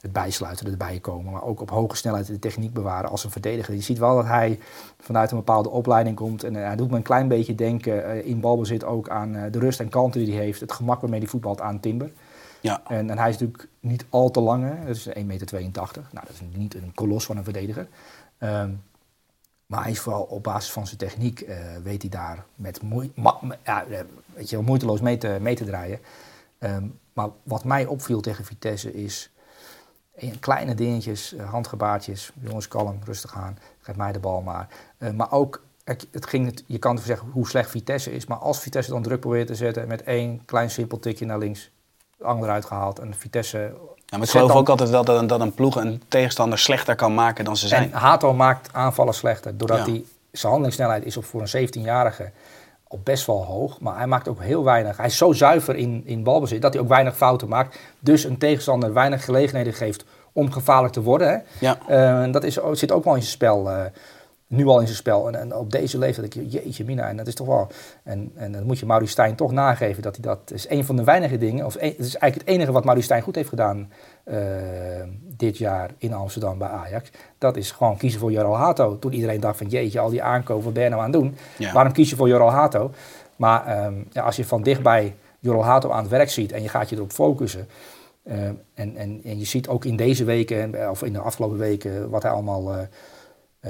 het 0.00 0.12
bijsluiten, 0.12 0.70
erbij 0.70 0.98
komen. 1.00 1.32
Maar 1.32 1.42
ook 1.42 1.60
op 1.60 1.70
hoge 1.70 1.96
snelheid 1.96 2.26
de 2.26 2.38
techniek 2.38 2.72
bewaren 2.72 3.10
als 3.10 3.24
een 3.24 3.30
verdediger. 3.30 3.74
Je 3.74 3.80
ziet 3.80 3.98
wel 3.98 4.16
dat 4.16 4.26
hij 4.26 4.58
vanuit 5.00 5.30
een 5.30 5.36
bepaalde 5.36 5.70
opleiding 5.70 6.16
komt. 6.16 6.44
En 6.44 6.56
eh, 6.56 6.66
hij 6.66 6.76
doet 6.76 6.90
me 6.90 6.96
een 6.96 7.02
klein 7.02 7.28
beetje 7.28 7.54
denken 7.54 8.24
in 8.24 8.40
balbezit 8.40 8.84
ook 8.84 9.08
aan 9.08 9.32
de 9.50 9.58
rust 9.58 9.80
en 9.80 9.88
kalmte 9.88 10.18
die 10.18 10.34
hij 10.34 10.44
heeft. 10.44 10.60
Het 10.60 10.72
gemak 10.72 11.00
waarmee 11.00 11.20
hij 11.20 11.28
voetbalt 11.28 11.60
aan 11.60 11.80
Timber. 11.80 12.10
En, 12.66 13.10
en 13.10 13.18
hij 13.18 13.28
is 13.28 13.38
natuurlijk 13.38 13.68
niet 13.80 14.04
al 14.08 14.30
te 14.30 14.40
lang, 14.40 14.84
dat 14.86 14.96
is 14.96 15.08
1,82 15.08 15.14
meter. 15.24 15.52
Nou, 15.92 16.26
dat 16.26 16.30
is 16.30 16.40
niet 16.52 16.74
een 16.74 16.92
kolos 16.94 17.24
van 17.24 17.36
een 17.36 17.44
verdediger. 17.44 17.88
Ehm, 18.38 18.70
maar 19.66 19.82
hij 19.82 19.90
is 19.90 20.00
vooral 20.00 20.22
op 20.22 20.42
basis 20.42 20.72
van 20.72 20.86
zijn 20.86 20.98
techniek, 20.98 21.40
eh, 21.40 21.56
weet 21.82 22.02
hij 22.02 22.10
daar 22.10 22.44
met 22.54 22.82
moe- 22.82 23.10
ja, 23.64 23.84
eh, 23.84 24.00
weet 24.34 24.50
je, 24.50 24.58
moeiteloos 24.58 25.00
mee 25.00 25.18
te, 25.18 25.38
mee 25.40 25.54
te 25.54 25.64
draaien. 25.64 26.00
Ehm, 26.58 26.86
maar 27.12 27.28
wat 27.42 27.64
mij 27.64 27.86
opviel 27.86 28.20
tegen 28.20 28.44
Vitesse 28.44 28.94
is 28.94 29.30
eh, 30.14 30.32
kleine 30.40 30.74
dingetjes, 30.74 31.34
handgebaartjes. 31.50 32.32
Jongens, 32.40 32.68
kalm, 32.68 32.98
rustig 33.04 33.34
aan, 33.34 33.58
geef 33.80 33.96
mij 33.96 34.12
de 34.12 34.18
bal 34.20 34.42
maar. 34.42 34.68
Maar 35.14 35.32
ook, 35.32 35.64
het 35.84 36.26
ging, 36.26 36.62
je 36.66 36.78
kan 36.78 36.98
zeggen 36.98 37.28
hoe 37.30 37.48
slecht 37.48 37.70
Vitesse 37.70 38.12
is, 38.12 38.26
maar 38.26 38.38
als 38.38 38.60
Vitesse 38.60 38.90
dan 38.90 39.02
druk 39.02 39.20
probeert 39.20 39.46
te 39.46 39.54
zetten 39.54 39.88
met 39.88 40.02
één 40.02 40.44
klein 40.44 40.70
simpel 40.70 40.98
tikje 40.98 41.26
naar 41.26 41.38
links, 41.38 41.70
angel 42.22 42.44
eruit 42.44 42.64
gehaald 42.64 42.98
en 42.98 43.14
Vitesse... 43.18 43.58
Ja, 44.08 44.16
maar 44.18 44.26
ik 44.26 44.30
geloof 44.32 44.48
dan- 44.48 44.56
ook 44.56 44.68
altijd 44.68 44.90
wel 44.90 45.04
dat 45.04 45.20
een, 45.20 45.26
dat 45.26 45.40
een 45.40 45.54
ploeg 45.54 45.76
een 45.76 46.02
tegenstander 46.08 46.58
slechter 46.58 46.94
kan 46.94 47.14
maken 47.14 47.44
dan 47.44 47.56
ze 47.56 47.68
zijn. 47.68 47.92
En 47.92 47.98
Hato 47.98 48.34
maakt 48.34 48.68
aanvallen 48.72 49.14
slechter. 49.14 49.56
Doordat 49.56 49.78
Ja. 49.86 49.92
hij, 49.92 50.04
zijn 50.32 50.52
handelingssnelheid 50.52 51.04
is 51.04 51.16
op 51.16 51.24
voor 51.24 51.42
een 51.52 51.68
17-jarige 51.68 52.30
al 52.88 53.00
best 53.04 53.26
wel 53.26 53.44
hoog. 53.44 53.80
Maar 53.80 53.96
hij 53.96 54.06
maakt 54.06 54.28
ook 54.28 54.42
heel 54.42 54.64
weinig. 54.64 54.96
Hij 54.96 55.06
is 55.06 55.16
zo 55.16 55.32
zuiver 55.32 55.76
in, 55.76 56.02
in 56.04 56.22
balbezit 56.22 56.62
dat 56.62 56.72
hij 56.72 56.82
ook 56.82 56.88
weinig 56.88 57.16
fouten 57.16 57.48
maakt. 57.48 57.78
Dus 57.98 58.24
een 58.24 58.38
tegenstander 58.38 58.92
weinig 58.92 59.24
gelegenheden 59.24 59.72
geeft 59.72 60.04
om 60.32 60.52
gevaarlijk 60.52 60.92
te 60.92 61.02
worden. 61.02 61.28
Hè? 61.28 61.36
Ja. 61.66 61.78
Eh, 62.26 62.32
dat 62.32 62.44
is, 62.44 62.58
zit 62.72 62.92
ook 62.92 63.04
wel 63.04 63.14
in 63.14 63.20
zijn 63.20 63.32
spel. 63.32 63.70
eh, 63.70 63.84
nu 64.46 64.66
al 64.66 64.80
in 64.80 64.86
zijn 64.86 64.96
spel. 64.98 65.26
En, 65.28 65.34
en 65.34 65.54
op 65.54 65.70
deze 65.72 65.98
leeftijd 65.98 66.32
denk 66.32 66.50
je, 66.50 66.58
jeetje 66.60 66.84
mina. 66.84 67.08
En 67.08 67.16
dat 67.16 67.26
is 67.26 67.34
toch 67.34 67.46
wel... 67.46 67.66
En, 68.02 68.32
en 68.34 68.52
dan 68.52 68.62
moet 68.64 68.78
je 68.78 68.86
Maurice 68.86 69.10
Stijn 69.12 69.34
toch 69.34 69.52
nageven 69.52 70.02
dat 70.02 70.16
hij 70.16 70.24
dat... 70.24 70.50
is 70.52 70.68
een 70.70 70.84
van 70.84 70.96
de 70.96 71.04
weinige 71.04 71.38
dingen... 71.38 71.66
Of 71.66 71.74
een- 71.74 71.94
het 71.96 72.06
is 72.06 72.16
eigenlijk 72.16 72.34
het 72.34 72.46
enige 72.58 72.72
wat 72.72 72.84
Maurice 72.84 73.06
Stijn 73.06 73.22
goed 73.22 73.34
heeft 73.34 73.48
gedaan... 73.48 73.90
eh, 74.24 74.36
dit 75.36 75.58
jaar 75.58 75.90
in 75.98 76.12
Amsterdam 76.12 76.58
bij 76.58 76.68
Ajax. 76.68 77.10
Dat 77.38 77.56
is 77.56 77.70
gewoon 77.70 77.96
kiezen 77.96 78.20
voor 78.20 78.32
Joral 78.32 78.56
Hato. 78.56 78.98
Toen 78.98 79.12
iedereen 79.12 79.40
dacht 79.40 79.58
van 79.58 79.66
jeetje, 79.68 80.00
al 80.00 80.10
die 80.10 80.22
aankopen, 80.22 80.64
wat 80.64 80.72
ben 80.72 80.82
je 80.82 80.88
nou 80.88 81.02
aan 81.02 81.10
het 81.12 81.20
doen? 81.20 81.36
Ja. 81.58 81.72
Waarom 81.72 81.92
kies 81.92 82.10
je 82.10 82.16
voor 82.16 82.28
Joral 82.28 82.50
Hato? 82.50 82.90
Maar 83.36 83.66
ehm, 83.66 83.94
ja, 84.12 84.22
als 84.22 84.36
je 84.36 84.44
van 84.44 84.62
dichtbij 84.62 85.14
Joral 85.38 85.64
Hato 85.64 85.90
aan 85.90 86.02
het 86.02 86.10
werk 86.10 86.30
ziet... 86.30 86.52
en 86.52 86.62
je 86.62 86.68
gaat 86.68 86.88
je 86.88 86.96
erop 86.96 87.12
focussen... 87.12 87.68
eh, 88.22 88.44
en, 88.46 88.56
en, 88.74 89.20
en 89.24 89.38
je 89.38 89.44
ziet 89.44 89.68
ook 89.68 89.84
in 89.84 89.96
deze 89.96 90.24
weken, 90.24 90.90
of 90.90 91.02
in 91.02 91.12
de 91.12 91.18
afgelopen 91.18 91.58
weken, 91.58 92.10
wat 92.10 92.22
hij 92.22 92.32
allemaal 92.32 92.72
eh, 92.72 92.78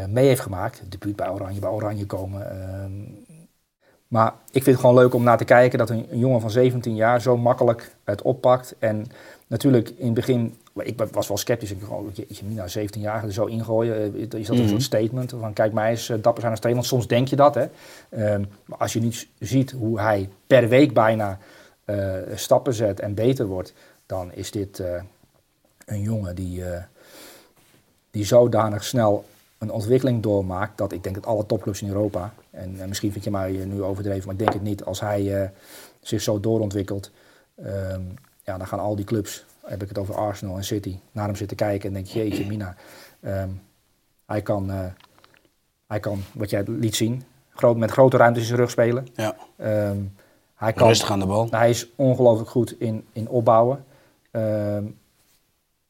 mee 0.09 0.27
heeft 0.27 0.41
gemaakt. 0.41 0.83
Debuut 0.89 1.17
bij 1.17 1.29
Oranje, 1.31 1.61
bij 1.61 1.71
Oranje 1.71 2.07
komen. 2.07 2.51
ehm. 2.51 2.91
maar 4.09 4.33
ik 4.47 4.63
vind 4.63 4.67
het 4.67 4.79
gewoon 4.81 4.95
leuk 4.95 5.15
om 5.15 5.23
naar 5.23 5.39
te 5.39 5.45
kijken 5.45 5.79
dat 5.79 5.91
een, 5.91 6.07
een 6.11 6.19
jongen 6.19 6.41
van 6.41 6.51
17 6.51 6.95
jaar 6.95 7.21
zo 7.21 7.37
makkelijk 7.37 7.95
het 8.05 8.23
oppakt. 8.23 8.75
En 8.79 9.07
natuurlijk 9.47 9.89
in 9.97 10.05
het 10.05 10.15
begin, 10.15 10.57
ik 10.75 11.03
was 11.13 11.29
wel 11.29 11.37
sceptisch. 11.37 11.71
Ik 11.71 11.81
dacht, 11.81 11.93
oh, 11.93 12.15
jeetje, 12.15 12.45
Mina, 12.45 12.69
17 12.69 13.01
jaar 13.01 13.25
er 13.25 13.33
zo 13.33 13.45
ingooien. 13.45 14.15
eh, 14.15 14.41
Is 14.41 14.47
dat 14.47 14.57
een 14.57 14.63
Mhm. 14.63 14.69
soort 14.71 14.83
statement? 14.83 15.35
Van 15.41 15.53
kijk 15.53 15.73
mij 15.73 15.91
eens 15.91 16.09
eh, 16.09 16.17
dapper 16.23 16.41
zijn 16.41 16.51
als 16.53 16.61
trainer. 16.61 16.83
Want 16.83 16.95
soms 16.95 17.07
denk 17.07 17.29
je 17.29 17.37
dat. 17.37 17.55
Hè? 17.55 17.67
Ehm, 18.09 18.45
maar 18.65 18.79
als 18.79 18.93
je 18.93 19.01
niet 19.01 19.29
ziet 19.39 19.71
hoe 19.71 20.01
hij 20.01 20.29
per 20.47 20.69
week 20.69 20.93
bijna 20.95 21.39
eh, 21.85 22.15
stappen 22.35 22.75
zet 22.75 23.01
en 23.01 23.15
beter 23.15 23.47
wordt, 23.47 23.73
dan 24.07 24.33
is 24.33 24.51
dit 24.51 24.79
eh, 24.81 25.03
een 25.87 26.01
jongen 26.01 26.35
die, 26.35 26.65
eh, 26.65 26.83
die 28.11 28.25
zodanig 28.25 28.85
snel 28.85 29.25
een 29.59 29.71
ontwikkeling 29.71 30.23
doormaakt 30.23 30.79
dat 30.79 30.93
ik 30.93 31.03
denk 31.03 31.15
dat 31.15 31.27
alle 31.27 31.47
topclubs 31.47 31.83
in 31.83 31.89
Europa, 31.89 32.35
en, 32.51 32.81
eh, 32.81 32.87
misschien 32.87 33.13
vind 33.13 33.25
je 33.25 33.31
mij 33.31 33.61
eh, 33.61 33.67
nu 33.67 33.83
overdreven, 33.83 34.25
maar 34.25 34.33
ik 34.33 34.39
denk 34.39 34.53
het 34.53 34.63
niet, 34.63 34.85
als 34.85 35.01
hij 35.01 35.43
eh, 35.43 35.49
zich 36.01 36.23
zo 36.23 36.41
doorontwikkelt, 36.41 37.11
ehm, 37.55 38.01
ja, 38.45 38.59
dan 38.59 38.67
gaan 38.67 38.79
al 38.79 38.97
die 38.97 39.05
clubs, 39.05 39.45
heb 39.61 39.83
ik 39.83 39.89
het 39.89 39.99
over 39.99 40.15
Arsenal 40.15 40.57
en 40.57 40.65
City, 40.65 40.99
naar 41.13 41.27
hem 41.27 41.37
zitten 41.37 41.57
kijken 41.57 41.89
en 41.89 41.95
denk 41.95 42.07
je, 42.07 42.19
jeetje 42.19 42.47
Mina, 42.47 42.77
ehm, 43.21 43.49
hij, 44.27 44.43
kan, 44.43 44.71
hij 45.87 46.01
kan, 46.01 46.23
wat 46.33 46.51
jij 46.51 46.63
liet 46.67 46.97
zien, 46.97 47.23
groot, 47.49 47.77
met 47.77 47.91
grote 47.91 48.17
ruimtes 48.17 48.43
in 48.43 48.49
zijn 48.49 48.61
rug 48.61 48.71
spelen. 48.71 49.07
Ja. 49.15 49.37
Ehm, 49.57 49.99
hij 50.55 50.73
kan, 50.73 50.89
Rustig 50.89 51.11
aan 51.11 51.19
de 51.19 51.27
bal. 51.27 51.49
hij 51.51 51.71
is 51.71 51.89
ongelooflijk 51.97 52.51
goed 52.51 52.81
in, 52.81 53.05
in 53.13 53.29
opbouwen. 53.29 53.85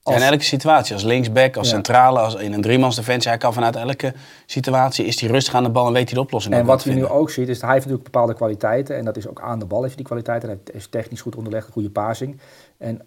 Ja, 0.06 0.12
als- 0.12 0.22
in 0.22 0.28
elke 0.30 0.44
situatie, 0.44 0.94
als 0.94 1.02
linksback, 1.02 1.56
als 1.56 1.68
Ja. 1.68 1.74
centrale, 1.74 2.18
als 2.18 2.34
in 2.34 2.52
een 2.52 2.60
driemans 2.60 2.96
defensie, 2.96 3.30
hij 3.30 3.38
kan 3.38 3.52
vanuit 3.52 3.76
elke 3.76 4.14
situatie, 4.46 5.04
is 5.04 5.20
hij 5.20 5.30
rustig 5.30 5.54
aan 5.54 5.62
de 5.62 5.70
bal 5.70 5.86
en 5.86 5.92
weet 5.92 6.04
hij 6.04 6.14
de 6.14 6.20
oplossing 6.20 6.54
En 6.54 6.64
wat 6.64 6.82
je 6.84 6.92
nu 6.92 7.06
ook 7.06 7.30
ziet, 7.30 7.48
is 7.48 7.54
dat 7.54 7.62
hij 7.62 7.72
heeft 7.72 7.84
natuurlijk 7.86 8.12
bepaalde 8.12 8.34
kwaliteiten. 8.34 8.96
En 8.96 9.04
dat 9.04 9.16
is 9.16 9.28
ook 9.28 9.40
aan 9.40 9.58
de 9.58 9.64
bal 9.64 9.82
heeft 9.82 9.94
hij 9.94 10.04
die 10.04 10.06
kwaliteiten. 10.06 10.48
Hij 10.48 10.58
is 10.74 10.86
technisch 10.86 11.20
goed 11.20 11.36
onderlegd, 11.36 11.68
goede 11.72 11.90
passing. 11.90 12.40
En 12.78 13.02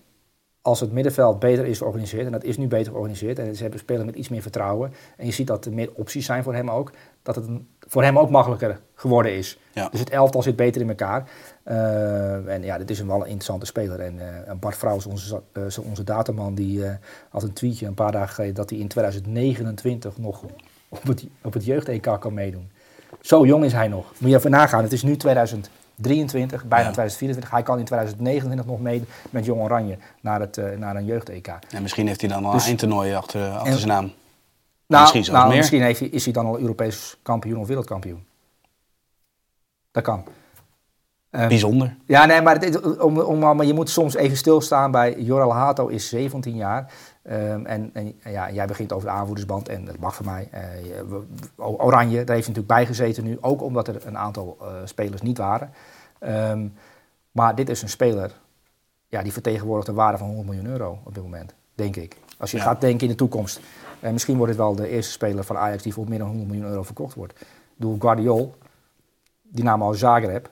als 0.62 0.80
het 0.80 0.92
middenveld 0.92 1.40
beter 1.40 1.66
is 1.66 1.78
georganiseerd, 1.78 2.26
en 2.26 2.32
dat 2.32 2.44
is 2.44 2.58
nu 2.58 2.68
beter 2.68 2.92
georganiseerd, 2.92 3.40
en 3.40 3.56
ze 3.56 3.62
hebben 3.62 3.80
spelen 3.80 4.06
met 4.06 4.16
iets 4.16 4.30
meer 4.30 4.42
vertrouwen, 4.42 4.94
en 5.18 5.26
je 5.26 5.32
ziet 5.32 5.48
dat 5.48 5.66
er 5.66 5.74
meer 5.74 5.90
opties 5.94 6.26
zijn 6.26 6.44
voor 6.44 6.54
hem 6.54 6.70
ook, 6.72 6.92
dat 7.24 7.36
het 7.36 7.48
een- 7.48 7.68
voor 7.88 8.04
hem 8.04 8.20
ook 8.20 8.30
makkelijker 8.30 8.80
geworden 8.96 9.34
is. 9.36 9.60
Ja. 9.74 9.90
Dus 9.90 10.00
het 10.00 10.10
elftal 10.10 10.42
zit 10.42 10.56
beter 10.56 10.82
in 10.82 10.90
elkaar. 10.90 11.30
Eh, 11.64 12.54
en 12.54 12.64
ja, 12.64 12.78
dit 12.78 12.90
is 12.90 13.00
een 13.00 13.08
wel 13.08 13.16
een 13.16 13.22
interessante 13.26 13.66
speler. 13.66 14.00
En 14.00 14.46
eh, 14.48 14.54
Bart 14.60 14.78
Vrouws, 14.78 15.06
onze, 15.06 15.42
eh, 15.52 15.64
onze 15.90 16.04
dataman, 16.04 16.56
die 16.56 16.84
had 17.30 17.44
een 17.44 17.54
tweetje 17.54 17.86
een 17.86 17.94
paar 17.94 18.12
dagen 18.12 18.34
geleden 18.34 18.56
dat 18.56 18.70
hij 18.70 18.80
in 18.80 18.88
2029 18.88 20.18
nog 20.18 20.44
op 20.90 21.04
het, 21.08 21.26
op 21.44 21.54
het 21.54 21.66
jeugd-EK 21.66 22.18
kan 22.20 22.34
meedoen. 22.34 22.72
Zo 23.22 23.46
jong 23.46 23.64
is 23.64 23.74
hij 23.74 23.88
nog. 23.88 24.14
Moet 24.18 24.30
je 24.30 24.36
even 24.38 24.52
nagaan. 24.52 24.84
Het 24.84 24.92
is 24.94 25.04
nu 25.04 25.18
2023, 26.02 26.64
bijna 26.66 26.86
Ja. 26.88 26.92
2024. 26.92 27.52
Hij 27.52 27.64
kan 27.64 27.80
in 27.80 27.86
2029 27.86 28.66
nog 28.66 28.80
mee 28.82 29.04
met 29.30 29.46
Jong 29.46 29.62
Oranje 29.62 29.98
naar, 30.22 30.40
het, 30.40 30.58
eh, 30.58 30.78
naar 30.78 30.96
een 30.96 31.06
jeugd-EK. 31.06 31.48
En 31.70 31.82
misschien 31.82 32.08
heeft 32.08 32.22
hij 32.22 32.30
dan 32.30 32.46
al 32.46 32.52
Dus- 32.52 32.68
een 32.68 32.78
toernooi 32.78 33.14
achter, 33.14 33.50
achter 33.50 33.72
En- 33.72 33.78
zijn 33.78 33.88
naam. 33.90 34.12
Nou, 34.88 35.02
Misschien 35.02 35.24
zelfs 35.24 35.38
nou, 35.40 35.48
meer. 35.50 35.58
misschien 35.58 35.82
heeft 35.82 36.00
hij, 36.00 36.10
is 36.10 36.24
hij 36.24 36.34
dan 36.34 36.46
al 36.46 36.60
Europees 36.60 37.18
kampioen 37.22 37.60
of 37.60 37.68
wereldkampioen. 37.68 38.24
Dat 39.92 40.04
kan. 40.04 40.24
Ehm, 41.30 41.48
Bijzonder. 41.48 41.96
Ja, 42.06 42.26
nee, 42.26 42.42
maar, 42.42 42.60
dit, 42.60 43.00
om, 43.00 43.20
om, 43.20 43.40
maar 43.40 43.66
je 43.66 43.74
moet 43.74 43.90
soms 43.90 44.16
even 44.16 44.38
stilstaan 44.38 44.92
bij 44.92 45.16
Joral 45.20 45.54
Hato 45.54 45.88
is 45.88 46.10
17 46.10 46.56
jaar. 46.56 46.92
Ehm, 47.22 47.66
en, 47.66 47.90
en 47.94 48.14
ja, 48.26 48.52
jij 48.52 48.66
begint 48.66 48.94
over 48.94 49.08
de 49.08 49.14
aanvoerdersband 49.14 49.70
en 49.70 49.86
dat 49.86 49.98
mag 50.00 50.16
voor 50.16 50.26
mij. 50.26 50.48
Eh, 50.52 50.62
Oranje, 51.56 52.24
daar 52.24 52.36
heeft 52.36 52.48
natuurlijk 52.48 52.68
bij 52.68 52.86
gezeten 52.86 53.24
nu. 53.24 53.38
Ook 53.42 53.62
omdat 53.62 53.88
er 53.88 54.08
een 54.08 54.18
aantal 54.18 54.58
eh, 54.62 54.68
spelers 54.84 55.22
niet 55.22 55.38
waren. 55.38 55.72
Ehm, 56.20 56.68
maar 57.32 57.56
dit 57.56 57.70
is 57.70 57.82
een 57.82 57.90
speler 57.90 58.40
ja, 59.08 59.22
die 59.24 59.32
vertegenwoordigt 59.34 59.88
een 59.88 59.96
waarde 59.96 60.18
van 60.18 60.28
100 60.28 60.48
miljoen 60.48 60.66
euro 60.72 61.00
op 61.04 61.14
dit 61.14 61.24
moment, 61.24 61.54
denk 61.76 61.96
ik. 61.96 62.16
Als 62.38 62.52
je 62.52 62.58
Ja. 62.58 62.64
gaat 62.64 62.82
denken 62.82 63.02
in 63.02 63.08
de 63.12 63.16
toekomst. 63.18 63.60
En 64.00 64.14
misschien 64.14 64.36
wordt 64.38 64.52
het 64.52 64.62
wel 64.62 64.76
de 64.76 64.88
eerste 64.90 65.12
speler 65.12 65.44
van 65.44 65.58
Ajax 65.58 65.84
die 65.84 65.94
voor 65.94 66.10
meer 66.10 66.18
dan 66.20 66.28
100 66.28 66.48
miljoen 66.50 66.70
euro 66.70 66.84
verkocht 66.84 67.16
wordt. 67.16 67.34
Ik 67.42 67.48
bedoel, 67.76 67.98
Guardiol, 68.00 68.56
die 69.42 69.64
naam 69.64 69.82
al 69.82 69.94
Zagreb, 69.94 70.50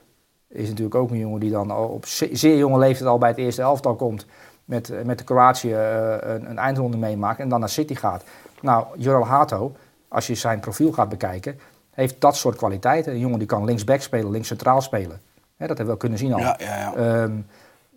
is 0.48 0.68
natuurlijk 0.68 0.94
ook 0.94 1.10
een 1.10 1.18
jongen 1.18 1.40
die 1.40 1.50
dan 1.50 1.70
al 1.70 1.88
op 1.88 2.06
ze- 2.06 2.28
zeer 2.32 2.56
jonge 2.56 2.78
leeftijd 2.78 3.08
al 3.08 3.18
bij 3.18 3.28
het 3.28 3.38
eerste 3.38 3.62
elftal 3.62 3.94
komt. 3.94 4.26
Met, 4.68 4.90
eh, 4.90 5.04
met 5.04 5.18
de 5.18 5.24
Kroatië 5.24 5.72
eh, 5.72 6.16
een, 6.20 6.50
een 6.50 6.58
eindronde 6.58 6.96
meemaakt 6.96 7.40
en 7.40 7.48
dan 7.48 7.60
naar 7.60 7.68
City 7.68 7.94
gaat. 7.94 8.24
Nou, 8.60 8.86
Joral 8.96 9.26
Hato, 9.26 9.76
als 10.08 10.26
je 10.26 10.34
zijn 10.34 10.60
profiel 10.60 10.92
gaat 10.92 11.08
bekijken, 11.08 11.60
heeft 11.90 12.20
dat 12.20 12.36
soort 12.36 12.56
kwaliteiten. 12.56 13.12
Een 13.12 13.18
jongen 13.18 13.38
die 13.38 13.48
kan 13.48 13.64
linksback 13.64 14.00
spelen, 14.00 14.30
links 14.30 14.48
centraal 14.48 14.80
spelen. 14.80 15.20
Dat 15.56 15.68
hebben 15.68 15.76
we 15.76 15.84
wel 15.84 15.96
kunnen 15.96 16.18
zien 16.18 16.32
al. 16.32 16.38
Ja, 16.38 16.56
ja, 16.58 16.76
ja. 16.76 16.94
Ehm, 16.94 17.40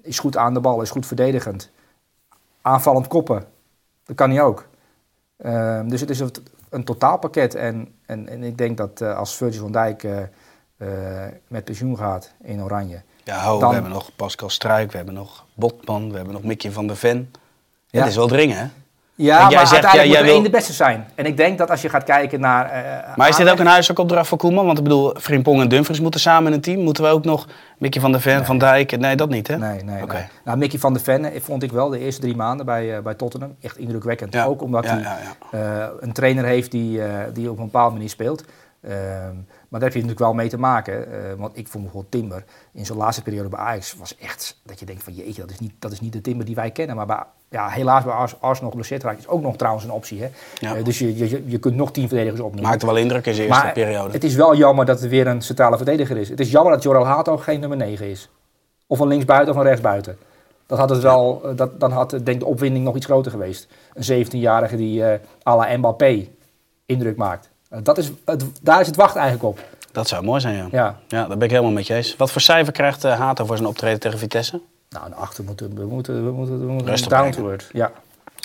is 0.01 0.19
goed 0.19 0.37
aan 0.37 0.53
de 0.53 0.59
bal, 0.59 0.81
is 0.81 0.89
goed 0.89 1.05
verdedigend. 1.05 1.71
Aanvallend 2.61 3.07
koppen, 3.07 3.45
dat 4.03 4.15
kan 4.15 4.29
hij 4.29 4.41
ook. 4.41 4.67
Ehm, 5.37 5.87
dus 5.87 6.01
het 6.01 6.09
is 6.09 6.19
een, 6.19 6.31
een 6.69 6.83
totaalpakket. 6.83 7.55
En, 7.55 7.95
en, 8.05 8.27
en 8.27 8.43
ik 8.43 8.57
denk 8.57 8.77
dat 8.77 9.01
eh, 9.01 9.17
als 9.17 9.35
Virgil 9.35 9.61
van 9.61 9.71
Dijk 9.71 10.07
met 11.47 11.63
pensioen 11.63 11.97
gaat 11.97 12.33
in 12.41 12.63
Oranje. 12.63 13.01
Ja, 13.23 13.43
ho, 13.43 13.59
Dan- 13.59 13.67
we 13.67 13.73
hebben 13.73 13.91
nog 13.91 14.09
Pascal 14.15 14.49
Struik, 14.49 14.91
we 14.91 14.97
hebben 14.97 15.15
nog 15.15 15.45
Botman, 15.53 16.09
we 16.09 16.15
hebben 16.15 16.33
nog 16.33 16.43
Mickey 16.43 16.71
van 16.71 16.87
der 16.87 16.95
Ven. 16.95 17.31
Ja. 17.87 17.99
Het 17.99 18.09
is 18.09 18.15
wel 18.15 18.27
dringen, 18.27 18.57
hè? 18.57 18.65
Ja, 19.15 19.39
maar 19.49 19.49
zegt, 19.67 19.71
uiteindelijk 19.71 20.03
ja, 20.11 20.17
moet 20.17 20.17
er 20.27 20.33
één 20.33 20.41
wil- 20.41 20.51
de 20.51 20.57
beste 20.57 20.73
zijn. 20.73 21.07
En 21.15 21.25
ik 21.25 21.37
denk 21.37 21.57
dat 21.57 21.69
als 21.69 21.81
je 21.81 21.89
gaat 21.89 22.03
kijken 22.03 22.39
naar... 22.39 22.69
eh, 22.69 23.15
Maar 23.15 23.29
is 23.29 23.35
dit 23.35 23.49
ook 23.49 23.59
een 23.59 23.65
huiswerkopdracht 23.67 24.27
voor 24.27 24.37
Koeman? 24.37 24.65
Want 24.65 24.77
ik 24.77 24.83
bedoel, 24.83 25.13
Frimpong 25.19 25.61
en 25.61 25.69
Dumfries 25.69 25.99
moeten 25.99 26.19
samen 26.19 26.47
in 26.47 26.53
een 26.53 26.61
team. 26.61 26.79
Moeten 26.83 27.03
we 27.03 27.09
ook 27.09 27.23
nog 27.25 27.47
Mickey 27.77 28.01
van 28.01 28.11
der 28.11 28.21
Ven, 28.21 28.45
Van 28.45 28.57
Dijk? 28.57 28.97
Nee, 28.99 29.15
dat 29.15 29.29
niet, 29.29 29.47
hè? 29.47 29.57
Nee, 29.57 29.83
nee, 29.83 30.03
Oké. 30.03 30.13
nee. 30.13 30.25
Nou, 30.45 30.57
Mickey 30.57 30.79
van 30.79 30.93
der 30.93 31.01
Ven 31.01 31.25
eh, 31.25 31.41
vond 31.41 31.63
ik 31.63 31.71
wel 31.71 31.89
de 31.89 31.99
eerste 31.99 32.21
drie 32.21 32.35
maanden 32.35 32.65
bij, 32.65 32.95
eh, 32.97 33.01
bij 33.03 33.13
Tottenham 33.13 33.55
echt 33.61 33.77
indrukwekkend. 33.77 34.33
Ja, 34.33 34.45
Ook 34.45 34.61
omdat 34.61 34.83
ja, 34.83 34.99
hij 35.51 35.89
een 35.99 36.13
trainer 36.13 36.45
heeft 36.45 36.71
die, 36.71 37.01
die 37.33 37.49
op 37.49 37.57
een 37.57 37.63
bepaalde 37.65 37.93
manier 37.93 38.09
speelt. 38.09 38.43
Maar 39.71 39.79
daar 39.79 39.89
heb 39.89 39.97
je 39.97 40.05
natuurlijk 40.05 40.31
wel 40.31 40.33
mee 40.41 40.49
te 40.49 40.57
maken. 40.57 41.13
eh, 41.13 41.33
want 41.37 41.57
ik 41.57 41.67
vond 41.67 41.83
bijvoorbeeld 41.83 42.11
Timber 42.11 42.43
in 42.73 42.85
zijn 42.85 42.97
laatste 42.97 43.21
periode 43.21 43.49
bij 43.49 43.59
Ajax 43.59 43.95
was 43.95 44.17
echt 44.17 44.59
dat 44.63 44.79
je 44.79 44.85
denkt 44.85 45.03
van 45.03 45.13
jeetje, 45.13 45.41
dat 45.41 45.49
is 45.51 45.59
niet, 45.59 45.73
dat 45.79 45.91
is 45.91 45.99
niet 45.99 46.13
de 46.13 46.21
Timber 46.21 46.45
die 46.45 46.55
wij 46.55 46.71
kennen. 46.71 46.95
Maar 46.95 47.05
bij, 47.05 47.23
ja, 47.49 47.67
helaas 47.67 48.03
bij 48.03 48.13
Ars, 48.13 48.35
Arsenal 48.41 48.69
geblesseerd 48.69 49.03
raakt 49.03 49.19
is 49.19 49.27
ook 49.27 49.41
nog 49.41 49.55
trouwens 49.55 49.83
een 49.85 49.91
optie. 49.91 50.21
Hè? 50.21 50.29
Ja. 50.59 50.75
Eh, 50.75 50.83
dus 50.83 50.99
je, 50.99 51.17
je, 51.17 51.43
je 51.45 51.57
kunt 51.57 51.75
nog 51.75 51.91
tien 51.91 52.07
verdedigers 52.07 52.41
opnemen. 52.41 52.69
Maakte 52.69 52.85
wel 52.85 52.95
indruk 52.97 53.25
in 53.25 53.33
zijn 53.33 53.47
eerste 53.47 53.63
Maar 53.63 53.73
periode. 53.73 54.11
het 54.11 54.23
is 54.23 54.35
wel 54.35 54.55
jammer 54.55 54.85
dat 54.85 54.99
het 54.99 55.09
weer 55.09 55.27
een 55.27 55.41
centrale 55.41 55.77
verdediger 55.77 56.17
is. 56.17 56.29
Het 56.29 56.39
is 56.39 56.51
jammer 56.51 56.73
dat 56.73 56.83
Joral 56.83 57.05
Hato 57.05 57.37
geen 57.37 57.59
nummer 57.59 57.77
9 57.77 58.09
is. 58.09 58.29
Of 58.87 58.99
een 58.99 59.07
linksbuiten 59.07 59.53
of 59.53 59.59
een 59.59 59.65
rechtsbuiten. 59.65 60.17
Dat 60.65 60.77
had 60.79 60.89
het 60.89 61.01
wel, 61.01 61.41
eh, 61.45 61.55
dat, 61.55 61.79
dan 61.79 61.91
had 61.91 62.15
denk 62.23 62.39
de 62.39 62.45
opwinding 62.45 62.85
nog 62.85 62.95
iets 62.95 63.05
groter 63.05 63.31
geweest. 63.31 63.67
Een 63.93 64.25
17-jarige 64.25 64.75
die 64.75 65.05
eh 65.05 65.19
à 65.47 65.55
la 65.55 65.77
Mbappé 65.77 66.27
indruk 66.85 67.17
maakt. 67.17 67.49
Eh, 67.71 67.79
dat 67.83 67.97
is, 67.97 68.11
het, 68.25 68.43
daar 68.61 68.79
is 68.81 68.87
het 68.87 68.95
wacht 68.95 69.15
eigenlijk 69.15 69.45
op. 69.45 69.59
Dat 69.91 70.07
zou 70.07 70.23
mooi 70.23 70.39
zijn, 70.41 70.55
ja. 70.55 70.67
Ja. 70.71 70.99
Ja, 71.07 71.27
daar 71.27 71.37
ben 71.37 71.41
ik 71.41 71.49
helemaal 71.49 71.71
met 71.71 71.87
je 71.87 71.93
eens. 71.93 72.15
Wat 72.15 72.31
voor 72.31 72.41
cijfer 72.41 72.73
krijgt 72.73 73.03
eh, 73.03 73.19
Hato 73.19 73.45
voor 73.45 73.55
zijn 73.55 73.67
optreden 73.69 73.99
tegen 73.99 74.19
Vitesse? 74.19 74.61
Nou, 74.89 75.05
een 75.05 75.15
achter 75.15 75.43
moeten 75.43 75.75
we 75.75 75.85
moeten, 75.85 76.25
we 76.25 76.31
moeten, 76.31 76.59
we 76.65 76.71
moeten 76.71 76.87
Rustig 76.87 77.09
down 77.09 77.29
brengen. 77.29 77.43
to 77.45 77.49
earth. 77.49 77.69
Ja. 77.73 77.91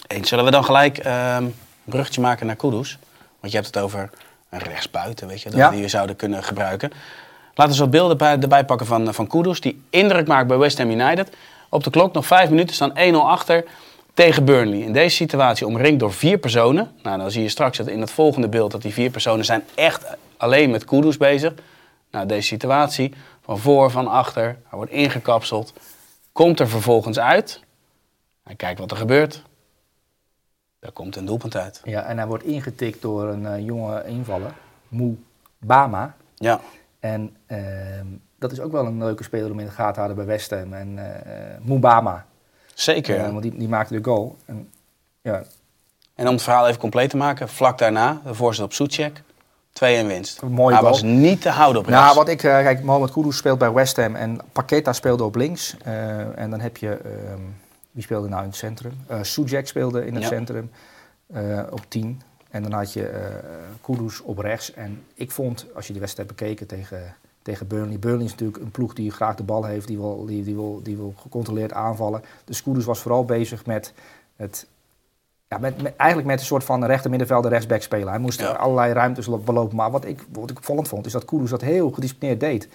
Eens. 0.07 0.29
Zullen 0.29 0.45
we 0.45 0.51
dan 0.51 0.65
gelijk 0.65 0.99
ehm, 0.99 1.43
een 1.45 1.55
bruggetje 1.85 2.21
maken 2.21 2.47
naar 2.47 2.57
Kudus? 2.57 2.99
Want 3.41 3.53
je 3.53 3.59
hebt 3.61 3.75
het 3.75 3.85
over 3.85 4.11
een 4.51 4.59
rechtsbuiten, 4.59 5.29
weet 5.29 5.43
je, 5.43 5.51
dat 5.51 5.59
Ja. 5.59 5.71
we 5.71 5.77
die 5.77 5.89
zouden 5.89 6.17
kunnen 6.17 6.45
gebruiken. 6.45 6.91
Laten 7.55 7.73
we 7.75 7.79
wat 7.81 7.91
beelden 7.91 8.17
bij, 8.19 8.39
erbij 8.39 8.65
pakken 8.65 8.87
van, 8.87 9.15
van 9.15 9.27
Kudus, 9.27 9.61
die 9.61 9.83
indruk 9.91 10.27
maakt 10.27 10.47
bij 10.47 10.57
West 10.59 10.79
Ham 10.79 10.91
United. 10.91 11.29
Op 11.69 11.85
de 11.85 11.91
klok 11.91 12.13
nog 12.13 12.27
vijf 12.27 12.51
minuten, 12.51 12.75
staan 12.75 12.93
1-0 13.13 13.17
achter 13.17 13.65
tegen 14.17 14.45
Burnley. 14.45 14.79
In 14.79 14.93
deze 14.93 15.17
situatie 15.17 15.67
omringd 15.67 16.01
door 16.01 16.13
vier 16.13 16.39
personen. 16.39 16.91
Nou, 17.03 17.19
dan 17.19 17.31
zie 17.31 17.43
je 17.43 17.49
straks 17.49 17.79
in 17.79 18.01
het 18.01 18.11
volgende 18.11 18.49
beeld 18.49 18.71
dat 18.71 18.83
die 18.83 18.93
vier 18.93 19.11
personen 19.11 19.45
zijn 19.45 19.65
echt 19.75 20.17
alleen 20.37 20.71
met 20.71 20.85
Kudus 20.85 21.17
bezig. 21.17 21.55
Nou, 22.11 22.27
deze 22.27 22.47
situatie, 22.47 23.15
van 23.41 23.59
voor, 23.59 23.91
van 23.91 24.09
achter, 24.09 24.45
hij 24.45 24.59
wordt 24.71 24.91
ingekapseld, 24.91 25.73
komt 26.33 26.61
er 26.61 26.69
vervolgens 26.69 27.19
uit. 27.19 27.61
En 28.43 28.57
kijk 28.57 28.79
wat 28.79 28.91
er 28.91 28.97
gebeurt. 28.97 29.43
Daar 30.79 30.93
komt 30.93 31.17
een 31.17 31.27
doelpunt 31.27 31.57
uit. 31.57 31.81
Ja, 31.85 32.03
en 32.03 32.17
hij 32.17 32.27
wordt 32.27 32.45
ingetikt 32.45 33.03
door 33.03 33.29
een 33.29 33.47
eh, 33.47 33.65
jonge 33.65 34.05
invaller, 34.07 34.53
Moe 34.89 35.15
Bama. 35.59 36.17
Ja, 36.35 36.61
En 37.01 37.37
ehm, 37.47 38.07
dat 38.39 38.53
is 38.53 38.61
ook 38.61 38.73
wel 38.73 38.87
een 38.87 38.99
leuke 38.99 39.23
speler 39.23 39.51
om 39.51 39.59
in 39.59 39.67
de 39.67 39.73
gaten 39.73 39.93
te 39.93 40.01
houden 40.01 40.27
bij 40.27 40.35
West 40.35 40.51
Ham. 40.51 40.73
En 40.73 40.99
eh 40.99 41.59
Moe 41.61 41.79
Bama, 41.79 42.27
zeker. 42.81 43.17
Eh, 43.19 43.31
want 43.31 43.43
die, 43.43 43.57
die 43.57 43.69
maakte 43.69 43.95
de 44.01 44.05
goal. 44.05 44.37
En, 44.45 44.71
ja, 45.23 45.43
En 46.15 46.27
om 46.27 46.33
het 46.35 46.43
verhaal 46.43 46.67
even 46.69 46.81
compleet 46.81 47.11
te 47.11 47.17
maken, 47.17 47.49
vlak 47.49 47.79
daarna, 47.79 48.21
de 48.25 48.35
voorzet 48.35 48.65
op 48.65 48.73
Soetjek, 48.73 49.23
2-1 49.73 50.07
winst. 50.07 50.43
Een 50.43 50.53
mooie 50.53 50.75
Hij 50.75 50.83
was 50.83 51.03
niet 51.03 51.41
te 51.41 51.49
houden 51.49 51.81
op 51.83 51.89
rechts. 51.89 52.03
Nou, 52.03 52.15
wat 52.17 52.29
ik, 52.29 52.43
eh, 52.43 52.51
kijk, 52.51 52.83
Mohamed 52.83 53.11
Kudus 53.11 53.37
speelt 53.37 53.59
bij 53.59 53.73
West 53.73 53.97
Ham 53.97 54.15
en 54.15 54.41
Paqueta 54.53 54.93
speelde 54.93 55.25
op 55.25 55.35
links. 55.35 55.77
Eh, 55.85 56.39
en 56.39 56.51
dan 56.51 56.61
heb 56.61 56.77
je, 56.77 56.91
ehm, 56.91 57.41
wie 57.91 58.03
speelde 58.03 58.29
nou 58.29 58.43
in 58.43 58.49
het 58.49 58.57
centrum? 58.57 58.93
Sujek 59.23 59.69
speelde 59.69 60.07
in 60.07 60.15
het 60.15 60.23
Ja. 60.23 60.29
centrum 60.29 60.71
op 61.71 61.81
10. 61.89 62.23
En 62.51 62.63
dan 62.63 62.73
had 62.73 62.93
je 62.93 63.11
Kudus 63.83 64.21
op 64.21 64.39
rechts. 64.39 64.73
En 64.75 65.05
ik 65.15 65.31
vond, 65.31 65.67
als 65.75 65.87
je 65.87 65.93
de 65.93 65.99
wedstrijd 65.99 66.29
bekeken 66.29 66.67
tegen, 66.67 67.15
tegen 67.47 67.67
Burnley. 67.67 67.99
Burnley 67.99 68.25
is 68.25 68.31
natuurlijk 68.31 68.63
een 68.63 68.71
ploeg 68.71 68.93
die 68.93 69.11
graag 69.11 69.35
de 69.35 69.43
bal 69.43 69.65
heeft, 69.65 69.87
die 69.87 69.97
wil, 69.97 70.25
die, 70.27 70.55
wil, 70.55 70.81
die 70.83 70.97
wil 70.97 71.15
gecontroleerd 71.17 71.73
aanvallen. 71.73 72.23
De 72.45 72.55
Scooters 72.55 72.85
was 72.85 73.01
vooral 73.01 73.25
bezig 73.25 73.67
met 73.67 73.93
het 74.37 74.67
ja, 75.49 75.59
met, 75.59 75.75
eigenlijk 75.97 76.29
met 76.29 76.41
een 76.41 76.47
soort 76.47 76.65
van 76.65 76.85
rechter 76.85 77.11
middenvelder 77.11 77.51
rechtsback 77.51 77.83
spelen. 77.83 78.09
Hij 78.09 78.19
moest 78.19 78.57
allerlei 78.57 78.93
ruimtes 78.93 79.29
belopen. 79.45 79.77
Maar 79.77 79.91
wat 79.91 80.05
ik, 80.05 80.25
wat 80.33 80.51
ik 80.51 80.57
opvallend 80.57 80.89
vond, 80.89 81.07
is 81.07 81.13
dat 81.13 81.25
Koeroes 81.25 81.51
dat 81.51 81.61
heel 81.61 81.91
gedisciplineerd 81.91 82.41
deed. 82.41 82.69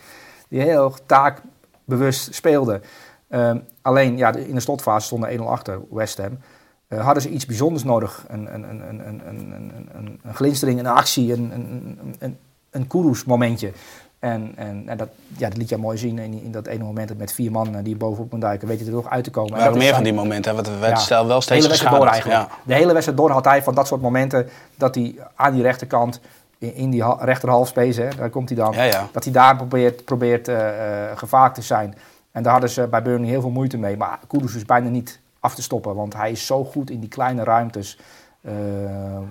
Die 0.48 0.62
heel 0.62 0.94
taakbewust 1.06 2.34
speelde. 2.34 2.82
Ehm, 3.28 3.58
alleen 3.82 4.18
ja, 4.18 4.36
in 4.36 4.56
de 4.56 4.60
slotfase 4.62 5.06
stonden 5.06 5.40
1-0 5.40 5.44
achter 5.44 5.80
West 5.90 6.18
Ham. 6.18 6.38
Eh, 6.88 7.06
hadden 7.06 7.24
ze 7.24 7.30
iets 7.30 7.46
bijzonders 7.46 7.84
nodig? 7.84 8.26
Een, 8.28 8.54
een, 8.54 8.70
een, 8.70 8.90
een, 8.90 9.08
een, 9.08 9.28
een, 9.96 10.20
een, 10.24 10.34
glinstering, 10.34 10.80
een 10.80 10.88
actie, 10.88 11.34
een, 11.34 11.52
een, 11.52 12.16
een, 12.20 12.38
een 12.70 13.16
momentje 13.26 13.72
en, 14.22 14.52
en, 14.56 14.84
en 14.88 14.98
dat, 14.98 15.10
ja, 15.38 15.48
dat 15.50 15.58
liet 15.58 15.70
je 15.70 15.78
mooi 15.78 15.98
zien 15.98 16.20
in, 16.20 16.42
in 16.44 16.52
dat 16.52 16.68
ene 16.68 16.84
moment 16.84 17.18
met 17.18 17.34
vier 17.34 17.52
man 17.52 17.76
eh, 17.76 17.84
die 17.84 17.96
bovenop 17.96 18.30
kon 18.30 18.40
duiken. 18.40 18.68
Weet 18.68 18.80
je 18.80 18.86
er 18.86 18.92
toch 18.92 19.10
uit 19.10 19.24
te 19.24 19.32
komen. 19.32 19.52
Er 19.52 19.58
En 19.58 19.64
waren 19.64 19.78
meer 19.78 19.94
van 19.94 20.04
die 20.04 20.14
momenten, 20.14 20.56
want 20.56 20.68
we 20.68 20.78
werd 20.78 20.92
ja. 20.98 21.00
stel 21.00 21.28
wel 21.28 21.36
de 21.38 21.44
steeds 21.44 21.56
hele 21.66 21.68
wedstrijd 21.70 21.96
door 21.96 22.08
geschaduwd. 22.08 22.34
eigenlijk. 22.36 22.68
De 22.68 22.74
hele 22.74 22.92
wedstrijd 22.94 23.18
door 23.20 23.32
had 23.32 23.46
hij 23.46 23.64
van 23.64 23.76
dat 23.76 23.88
soort 23.88 24.02
momenten 24.02 24.50
dat 24.76 24.96
hij 24.96 25.16
aan 25.36 25.54
die 25.54 25.62
rechterkant, 25.62 26.20
in, 26.58 26.76
in 26.76 26.90
die 26.90 27.04
ha- 27.04 27.18
rechterhalfspace, 27.20 28.08
daar 28.18 28.30
komt 28.30 28.50
hij 28.50 28.58
dan, 28.58 28.74
Ja, 28.74 29.08
dat 29.12 29.24
hij 29.24 29.34
daar 29.34 29.56
probeert, 29.56 30.06
probeert 30.06 30.52
gevaarlijk 31.16 31.54
te 31.54 31.62
zijn. 31.62 31.96
En 32.32 32.44
daar 32.44 32.52
hadden 32.52 32.70
ze 32.70 32.88
bij 32.88 33.02
Burnley 33.02 33.30
heel 33.30 33.42
veel 33.42 33.50
moeite 33.50 33.78
mee. 33.78 33.98
Maar 33.98 34.20
Kudus 34.28 34.56
is 34.56 34.66
bijna 34.66 34.90
niet 34.90 35.20
af 35.40 35.56
te 35.56 35.62
stoppen, 35.62 35.96
want 35.96 36.14
hij 36.16 36.32
is 36.32 36.46
zo 36.46 36.64
goed 36.64 36.90
in 36.90 37.00
die 37.00 37.10
kleine 37.10 37.44
ruimtes 37.44 38.00
eh, 38.42 38.52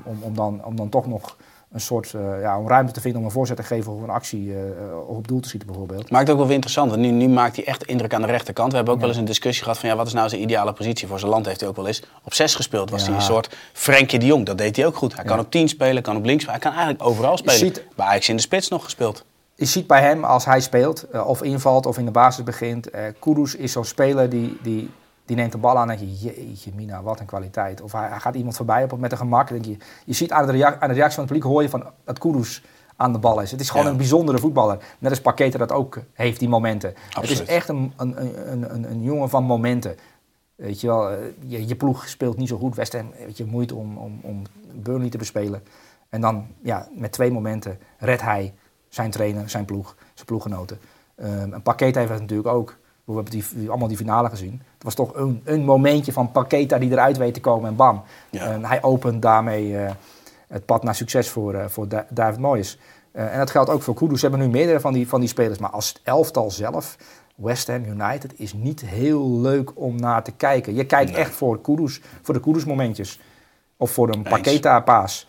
om, 0.03 0.19
om, 0.21 0.35
dan, 0.35 0.65
om 0.65 0.77
dan 0.77 0.89
toch 0.89 1.07
nog 1.07 1.37
een 1.73 1.81
soort 1.81 2.15
eh, 2.15 2.41
ja, 2.41 2.59
om 2.59 2.69
ruimte 2.69 2.93
te 2.93 3.01
vinden 3.01 3.21
om 3.21 3.27
een 3.27 3.33
voorzet 3.33 3.57
te 3.57 3.63
geven 3.63 3.93
of 3.93 4.03
een 4.03 4.11
actie 4.11 4.53
eh, 4.55 4.61
eh, 4.71 5.09
op 5.09 5.29
doel 5.29 5.41
te 5.41 5.47
schieten 5.49 5.69
bijvoorbeeld. 5.69 6.11
Maakt 6.11 6.31
ook 6.31 6.37
wel 6.37 6.45
weer 6.47 6.55
interessant, 6.55 6.91
want 6.91 7.03
nu, 7.03 7.11
nu 7.11 7.29
maakt 7.29 7.57
hij 7.57 7.65
echt 7.67 7.85
indruk 7.85 8.15
aan 8.15 8.21
de 8.21 8.27
rechterkant. 8.27 8.71
We 8.71 8.77
hebben 8.77 8.95
ook 8.95 9.01
wel 9.01 9.09
eens 9.09 9.19
een 9.19 9.25
discussie 9.25 9.63
gehad 9.63 9.79
van 9.79 9.89
ja, 9.89 9.97
wat 9.97 10.07
is 10.07 10.13
nou 10.13 10.29
zijn 10.29 10.43
ideale 10.43 10.73
positie. 10.73 11.09
Voor 11.09 11.19
zijn 11.19 11.31
land 11.31 11.47
heeft 11.47 11.61
hij 11.61 11.69
ook 11.69 11.77
wel 11.77 11.87
eens 11.87 12.03
op 12.25 12.35
6 12.35 12.55
gespeeld. 12.55 12.91
Was 12.91 13.01
Ja. 13.01 13.07
hij 13.07 13.17
een 13.17 13.23
soort 13.23 13.57
Frenkie 13.73 14.19
de 14.19 14.27
Jong, 14.27 14.47
dat 14.47 14.59
deed 14.59 14.77
hij 14.77 14.87
ook 14.87 14.97
goed. 14.97 15.15
Hij 15.17 15.25
kan 15.25 15.39
op 15.39 15.51
10 15.51 15.69
spelen, 15.69 16.03
kan 16.03 16.17
op 16.17 16.25
links 16.25 16.43
spelen. 16.43 16.61
Hij 16.61 16.71
kan 16.71 16.79
eigenlijk 16.81 17.11
overal 17.11 17.37
spelen. 17.37 17.59
ziet- 17.59 17.85
Bij 17.97 18.07
Ajax 18.07 18.29
in 18.29 18.37
de 18.37 18.43
spits 18.43 18.69
nog 18.69 18.85
gespeeld. 18.85 19.25
je 19.55 19.65
ziet 19.67 19.87
bij 19.87 20.01
hem 20.01 20.25
als 20.25 20.45
hij 20.45 20.61
speelt, 20.61 21.07
of 21.27 21.43
invalt 21.43 21.87
of 21.87 21.99
in 21.99 22.05
de 22.05 22.11
basis 22.11 22.45
begint. 22.45 22.91
eh 22.91 23.03
Kudus 23.21 23.55
is 23.57 23.73
zo'n 23.73 23.85
speler 23.85 24.29
die, 24.31 24.59
die, 24.63 24.91
die 25.31 25.39
neemt 25.39 25.53
de 25.53 25.59
bal 25.59 25.79
aan 25.79 25.91
en 25.91 25.99
denk 25.99 26.11
je, 26.11 26.17
jeetje 26.35 26.71
mina, 26.75 27.03
wat 27.03 27.21
een 27.21 27.27
kwaliteit. 27.27 27.81
Of 27.81 27.93
hij, 27.93 28.09
hij 28.09 28.19
gaat 28.21 28.35
iemand 28.35 28.57
voorbij 28.57 28.83
op, 28.85 28.99
met 28.99 29.13
een 29.13 29.19
gemak. 29.19 29.49
Denk 29.49 29.65
je, 29.65 29.77
je 30.05 30.13
ziet 30.13 30.33
aan 30.33 30.47
de, 30.47 30.53
rea- 30.53 30.81
aan 30.81 30.89
de 30.89 30.95
reactie 30.95 31.15
van 31.15 31.25
het 31.25 31.33
publiek, 31.33 31.43
hoor 31.51 31.63
je 31.63 31.69
van 31.69 31.85
dat 32.05 32.19
Kudus 32.19 32.63
aan 32.97 33.13
de 33.13 33.19
bal 33.19 33.41
is. 33.41 33.51
Het 33.51 33.61
is 33.61 33.71
gewoon 33.71 33.85
Ja. 33.85 33.91
een 33.91 33.97
bijzondere 33.97 34.39
voetballer. 34.39 34.79
Net 34.99 35.11
als 35.11 35.21
Paqueta 35.21 35.59
dat 35.59 35.73
ook 35.73 35.99
heeft, 36.13 36.39
die 36.39 36.49
momenten. 36.49 36.95
Absoluut. 37.07 37.39
Het 37.39 37.49
is 37.49 37.55
echt 37.55 37.69
een, 37.69 37.93
een, 37.97 38.23
een, 38.53 38.75
een, 38.75 38.91
een 38.91 39.03
jongen 39.03 39.29
van 39.29 39.45
momenten. 39.45 39.97
Weet 40.55 40.81
je 40.81 40.87
wel, 40.87 41.11
eh, 41.11 41.17
je, 41.47 41.69
je 41.69 41.77
ploeg 41.77 42.09
speelt 42.09 42.37
niet 42.37 42.49
zo 42.49 42.59
goed. 42.59 42.75
West 42.75 42.93
Ham, 42.93 43.11
weet 43.27 43.37
je, 43.37 43.45
moeite 43.45 43.75
om, 43.75 43.97
om, 43.99 44.19
om 44.23 44.43
Burnley 44.75 45.09
te 45.09 45.19
bespelen. 45.19 45.63
En 46.09 46.21
dan, 46.21 46.47
ja, 46.63 46.89
met 46.93 47.13
twee 47.13 47.31
momenten 47.31 47.79
redt 47.99 48.23
hij 48.23 48.55
zijn 48.89 49.11
trainer, 49.11 49.51
zijn 49.51 49.65
ploeg, 49.65 49.97
zijn 50.15 50.27
ploeggenoten. 50.27 50.79
Ehm 51.15 51.53
en 51.53 51.63
Paqueta 51.63 51.99
heeft 51.99 52.11
dat 52.13 52.21
natuurlijk 52.21 52.49
ook. 52.49 52.77
We 53.15 53.23
hebben 53.23 53.33
die, 53.41 53.45
die- 53.55 53.69
allemaal 53.69 53.89
die 53.89 53.97
finale 53.97 54.29
gezien. 54.29 54.63
Het 54.75 54.83
was 54.85 54.95
toch 54.95 55.15
een, 55.15 55.41
een 55.45 55.65
momentje 55.65 56.13
van 56.13 56.31
Paqueta 56.33 56.79
die 56.79 56.91
eruit 56.91 57.17
weet 57.17 57.35
te 57.35 57.41
komen 57.41 57.69
en 57.69 57.77
bam. 57.77 58.03
Ja. 58.31 58.45
En 58.45 58.65
hij 58.65 58.83
opent 58.83 59.23
daarmee 59.23 59.79
eh, 59.79 59.91
het 60.49 60.65
pad 60.65 60.83
naar 60.83 60.95
succes 60.95 61.29
voor, 61.29 61.55
eh, 61.55 61.65
voor 61.69 61.89
Da- 61.89 62.07
David 62.09 62.39
Moyes. 62.41 62.79
Eh, 63.13 63.33
en 63.33 63.39
dat 63.39 63.51
geldt 63.51 63.71
ook 63.71 63.83
voor 63.83 63.95
Kudus. 63.95 64.21
Ze 64.21 64.27
hebben 64.29 64.47
nu 64.47 64.53
meerdere 64.53 64.81
van 64.81 64.93
die, 64.93 65.09
van 65.09 65.21
die 65.21 65.29
spelers. 65.29 65.59
Maar 65.59 65.71
als 65.71 65.89
het 65.89 66.01
elftal 66.05 66.51
zelf, 66.51 66.97
West 67.35 67.67
Ham 67.67 67.85
United, 67.85 68.33
is 68.37 68.53
niet 68.53 68.81
heel 68.81 69.31
leuk 69.41 69.71
om 69.75 69.97
naar 70.01 70.23
te 70.23 70.33
kijken. 70.33 70.75
Je 70.75 70.85
kijkt 70.87 71.15
echt 71.15 71.31
voor, 71.35 71.61
Kudus, 71.61 72.01
voor 72.23 72.35
de 72.35 72.41
Kudus 72.41 72.65
momentjes. 72.65 73.21
Of 73.77 73.91
voor 73.91 74.09
een 74.09 74.15
Eens. 74.19 74.29
Paqueta 74.29 74.81
paas. 74.81 75.29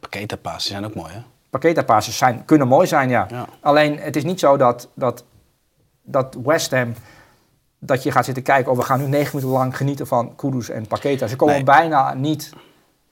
Paqueta 0.00 0.36
passen 0.36 0.70
zijn 0.72 0.84
ook 0.84 0.94
mooi 0.94 1.12
hè. 1.12 1.20
Paqueta 1.50 1.82
passes 1.82 2.16
zijn, 2.16 2.44
kunnen 2.44 2.68
mooi 2.68 2.86
zijn, 2.86 3.08
ja. 3.08 3.26
Ja. 3.30 3.46
Alleen 3.60 3.98
het 3.98 4.16
is 4.16 4.24
niet 4.24 4.40
zo 4.40 4.56
dat, 4.56 4.88
dat, 4.94 5.24
dat 6.02 6.36
West 6.44 6.70
Ham, 6.70 6.94
dat 7.78 8.02
je 8.02 8.10
gaat 8.10 8.24
zitten 8.24 8.42
kijken, 8.42 8.72
oh 8.72 8.78
we 8.78 8.84
gaan 8.84 9.00
nu 9.00 9.06
negen 9.06 9.36
minuten 9.36 9.58
lang 9.58 9.76
genieten 9.76 10.06
van 10.06 10.34
Kudus 10.36 10.68
en 10.68 10.86
Paqueta. 10.86 11.26
Ze 11.26 11.36
komen 11.36 11.54
Nee. 11.54 11.64
bijna 11.64 12.14
niet 12.14 12.52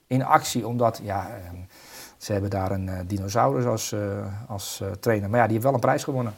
in 0.07 0.25
actie, 0.25 0.67
omdat 0.67 1.01
ja, 1.03 1.29
ehm, 1.29 1.57
ze 2.19 2.33
hebben 2.33 2.51
daar 2.51 2.71
een 2.71 2.89
eh, 2.89 2.99
dinosaurus 3.07 3.65
als, 3.65 3.93
eh, 3.93 4.01
als 4.49 4.81
eh, 4.83 4.89
trainer. 5.01 5.31
Maar 5.31 5.39
ja, 5.39 5.45
die 5.45 5.53
heeft 5.53 5.65
wel 5.65 5.75
een 5.75 5.81
prijs 5.81 6.05
gewonnen. 6.05 6.35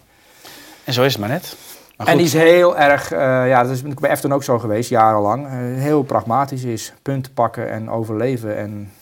En 0.84 0.92
zo 0.92 1.02
is 1.02 1.12
het 1.12 1.20
maar 1.20 1.30
net. 1.30 1.56
Maar 1.96 2.06
En 2.06 2.16
die 2.16 2.26
is 2.26 2.32
heel 2.32 2.78
erg, 2.78 3.10
ja, 3.10 3.62
dat 3.62 3.70
is 3.72 3.82
bij 3.82 4.10
Efton 4.10 4.32
ook 4.32 4.42
zo 4.42 4.58
geweest, 4.58 4.90
jarenlang. 4.90 5.48
heel 5.78 6.02
pragmatisch 6.02 6.62
is, 6.62 6.92
punten 7.02 7.32
pakken 7.32 7.70
en 7.70 7.90
overleven 7.90 8.56
en 8.56 8.92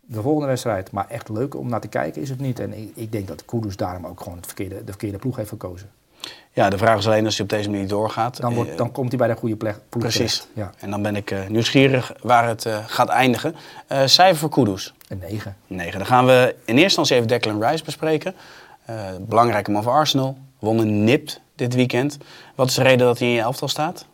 de 0.00 0.22
volgende 0.22 0.46
wedstrijd. 0.46 0.90
Maar 0.90 1.06
echt 1.08 1.28
leuk 1.28 1.54
om 1.54 1.68
naar 1.68 1.80
te 1.80 1.88
kijken 1.88 2.22
is 2.22 2.28
het 2.28 2.40
niet. 2.40 2.60
En 2.60 2.72
ik, 2.72 2.92
ik 2.94 3.12
denk 3.12 3.28
dat 3.28 3.44
Kudus 3.44 3.76
daarom 3.76 4.06
ook 4.06 4.20
gewoon 4.20 4.36
het 4.36 4.46
verkeerde, 4.46 4.84
de 4.84 4.90
verkeerde 4.90 5.18
ploeg 5.18 5.36
heeft 5.36 5.48
gekozen. 5.48 5.90
Ja, 6.52 6.70
de 6.70 6.78
vraag 6.78 6.98
is 6.98 7.06
alleen 7.06 7.24
als 7.24 7.34
hij 7.36 7.44
op 7.44 7.50
deze 7.50 7.70
manier 7.70 7.88
doorgaat. 7.88 8.40
Dan, 8.40 8.54
wordt, 8.54 8.70
eh, 8.70 8.76
dan 8.76 8.92
komt 8.92 9.08
hij 9.08 9.18
bij 9.18 9.28
de 9.28 9.34
goede 9.34 9.56
plek, 9.56 9.78
ploeg 9.88 10.02
Precies. 10.02 10.36
terecht. 10.36 10.48
Ja, 10.54 10.70
En 10.78 10.90
dan 10.90 11.02
ben 11.02 11.16
ik 11.16 11.30
eh, 11.30 11.46
nieuwsgierig 11.48 12.12
waar 12.22 12.48
het 12.48 12.66
eh, 12.66 12.78
gaat 12.86 13.08
eindigen. 13.08 13.54
Eh, 13.86 14.02
cijfer 14.04 14.36
voor 14.38 14.48
Kudus. 14.50 14.94
een 15.08 15.18
9. 15.18 15.56
9. 15.66 15.98
Dan 15.98 16.06
gaan 16.06 16.26
we 16.26 16.54
in 16.54 16.54
eerste 16.64 16.82
instantie 16.82 17.16
even 17.16 17.28
Declan 17.28 17.64
Rice 17.64 17.84
bespreken. 17.84 18.34
Belangrijke 19.20 19.70
man 19.70 19.82
voor 19.82 19.92
Arsenal. 19.92 20.38
Wonnen 20.58 21.04
nipt 21.04 21.40
dit 21.54 21.74
weekend. 21.74 22.18
Wat 22.54 22.68
is 22.68 22.74
de 22.74 22.82
reden 22.82 23.06
dat 23.06 23.18
hij 23.18 23.28
in 23.28 23.34
je 23.34 23.40
elftal 23.40 23.68
staat? 23.68 24.06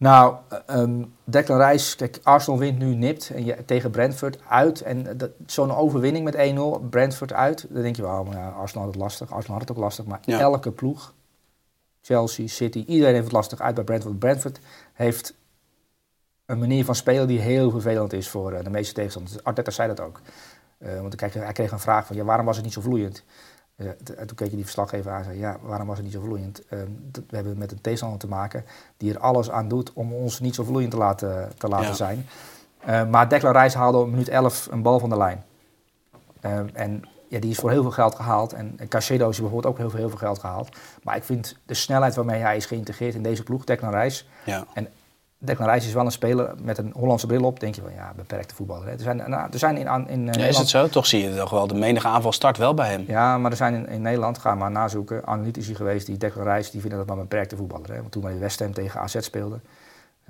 Nou, 0.00 0.36
ehm, 0.66 1.04
Declan 1.24 1.60
Rice, 1.60 1.96
kijk, 1.96 2.20
Arsenal 2.22 2.58
wint 2.58 2.78
nu 2.78 2.94
nipt 2.94 3.30
en 3.30 3.44
je, 3.44 3.64
tegen 3.64 3.90
Brentford 3.90 4.38
uit. 4.48 4.80
En 4.80 5.20
eh, 5.20 5.28
zo'n 5.46 5.74
overwinning 5.74 6.24
met 6.24 6.34
1-0, 6.34 6.88
Brentford 6.90 7.32
uit. 7.32 7.66
Dan 7.70 7.82
denk 7.82 7.96
je 7.96 8.02
wel, 8.02 8.24
maar 8.24 8.36
ja, 8.36 8.48
Arsenal 8.48 8.84
had 8.84 8.94
het 8.94 9.02
lastig. 9.02 9.30
Arsenal 9.32 9.58
had 9.58 9.68
het 9.68 9.76
ook 9.76 9.82
lastig, 9.82 10.04
maar 10.04 10.18
Ja. 10.24 10.38
elke 10.40 10.70
ploeg, 10.72 11.14
Chelsea, 12.02 12.46
City, 12.46 12.84
iedereen 12.86 13.12
heeft 13.12 13.24
het 13.24 13.32
lastig 13.34 13.60
uit 13.60 13.74
bij 13.74 13.84
Brentford. 13.84 14.18
Brentford 14.18 14.60
heeft 14.92 15.34
een 16.46 16.58
manier 16.58 16.84
van 16.84 16.94
spelen 16.94 17.26
die 17.26 17.40
heel 17.40 17.70
vervelend 17.70 18.12
is 18.12 18.28
voor 18.28 18.52
eh, 18.52 18.64
de 18.64 18.70
meeste 18.70 18.94
tegenstanders. 18.94 19.44
Arteta 19.44 19.70
zei 19.70 19.88
dat 19.88 20.00
ook. 20.00 20.20
Eh, 20.78 21.00
want 21.00 21.20
hij 21.20 21.30
kreeg, 21.30 21.44
hij 21.44 21.52
kreeg 21.52 21.72
een 21.72 21.80
vraag 21.80 22.06
van, 22.06 22.16
ja, 22.16 22.24
waarom 22.24 22.46
was 22.46 22.56
het 22.56 22.64
niet 22.64 22.74
zo 22.74 22.80
vloeiend? 22.80 23.24
En 23.86 24.26
toen 24.26 24.36
keek 24.36 24.48
je 24.50 24.54
die 24.56 24.64
verslaggever 24.64 25.10
aan 25.10 25.18
en 25.18 25.24
zei, 25.24 25.38
ja, 25.38 25.56
waarom 25.62 25.86
was 25.86 25.96
het 25.96 26.04
niet 26.04 26.14
zo 26.14 26.20
vloeiend? 26.20 26.66
Eh, 26.68 26.78
dat- 27.10 27.24
we 27.28 27.36
hebben 27.36 27.58
met 27.58 27.72
een 27.72 27.80
tegenstander 27.80 28.18
te 28.18 28.28
maken 28.28 28.64
die 28.96 29.12
er 29.14 29.18
alles 29.20 29.50
aan 29.50 29.68
doet 29.68 29.92
om 29.92 30.12
ons 30.12 30.40
niet 30.40 30.54
zo 30.54 30.64
vloeiend 30.64 30.90
te 30.90 30.96
laten, 30.98 31.52
te 31.58 31.68
laten 31.68 31.86
Ja. 31.86 31.94
zijn. 31.94 32.26
Eh, 32.78 33.06
maar 33.08 33.28
Declan 33.28 33.56
Rice 33.56 33.78
haalde 33.78 33.98
op 33.98 34.08
minuut 34.10 34.28
11 34.28 34.68
een 34.70 34.82
bal 34.82 34.98
van 34.98 35.08
de 35.08 35.16
lijn. 35.16 35.44
Eh, 36.40 36.58
en 36.72 37.02
ja, 37.28 37.40
die 37.40 37.50
is 37.50 37.58
voor 37.58 37.70
heel 37.70 37.82
veel 37.82 37.90
geld 37.90 38.14
gehaald. 38.14 38.52
En 38.52 38.78
Cachedo 38.88 39.28
is 39.28 39.38
bijvoorbeeld 39.40 39.72
ook 39.72 39.78
heel 39.78 39.90
veel, 39.90 39.98
heel 39.98 40.08
veel 40.08 40.18
geld 40.18 40.38
gehaald. 40.38 40.76
Maar 41.02 41.16
ik 41.16 41.24
vind 41.24 41.56
de 41.66 41.74
snelheid 41.74 42.14
waarmee 42.14 42.40
hij 42.40 42.56
is 42.56 42.66
geïntegreerd 42.66 43.14
in 43.14 43.22
deze 43.22 43.42
ploeg, 43.42 43.64
Declan 43.64 43.94
Rice. 43.94 44.24
Ja. 44.44 44.64
En 44.74 44.88
Declan 45.42 45.70
Rice 45.70 45.86
is 45.86 45.92
wel 45.92 46.04
een 46.04 46.10
speler 46.12 46.54
met 46.62 46.78
een 46.78 46.92
Hollandse 46.96 47.26
bril 47.26 47.42
op. 47.44 47.60
Denk 47.60 47.74
je 47.74 47.80
van 47.80 47.92
ja, 47.94 48.12
beperkte 48.16 48.54
voetballer. 48.54 48.86
Hè. 48.86 48.92
Er 48.92 49.00
zijn, 49.00 49.16
nou, 49.16 49.48
er 49.52 49.58
zijn 49.58 49.76
in, 49.76 49.86
in 49.86 49.88
eh, 49.88 50.06
Ja, 50.06 50.14
is 50.14 50.16
Nederland 50.36 50.56
het 50.56 50.68
zo? 50.68 50.88
Toch 50.88 51.06
zie 51.06 51.22
je 51.22 51.36
toch 51.36 51.50
wel. 51.50 51.66
De 51.66 51.74
menige 51.74 52.06
aanval 52.08 52.32
start 52.32 52.56
wel 52.58 52.74
bij 52.74 52.90
hem. 52.90 53.04
ja, 53.06 53.38
maar 53.38 53.50
er 53.50 53.56
zijn 53.56 53.74
in, 53.74 53.88
in 53.88 54.02
Nederland, 54.02 54.38
ga 54.38 54.54
maar 54.54 54.70
nazoeken, 54.70 55.26
analytici 55.26 55.74
geweest 55.74 56.06
die 56.06 56.16
Declan 56.16 56.46
Rice, 56.54 56.70
die 56.70 56.80
vinden 56.80 56.98
dat 56.98 57.06
maar 57.08 57.16
een 57.16 57.22
beperkte 57.22 57.56
voetballer. 57.56 57.88
Hè? 57.90 57.96
Want 57.96 58.12
toen 58.12 58.22
wij 58.22 58.38
West 58.38 58.58
Ham 58.60 58.72
tegen 58.72 59.00
AZ 59.00 59.16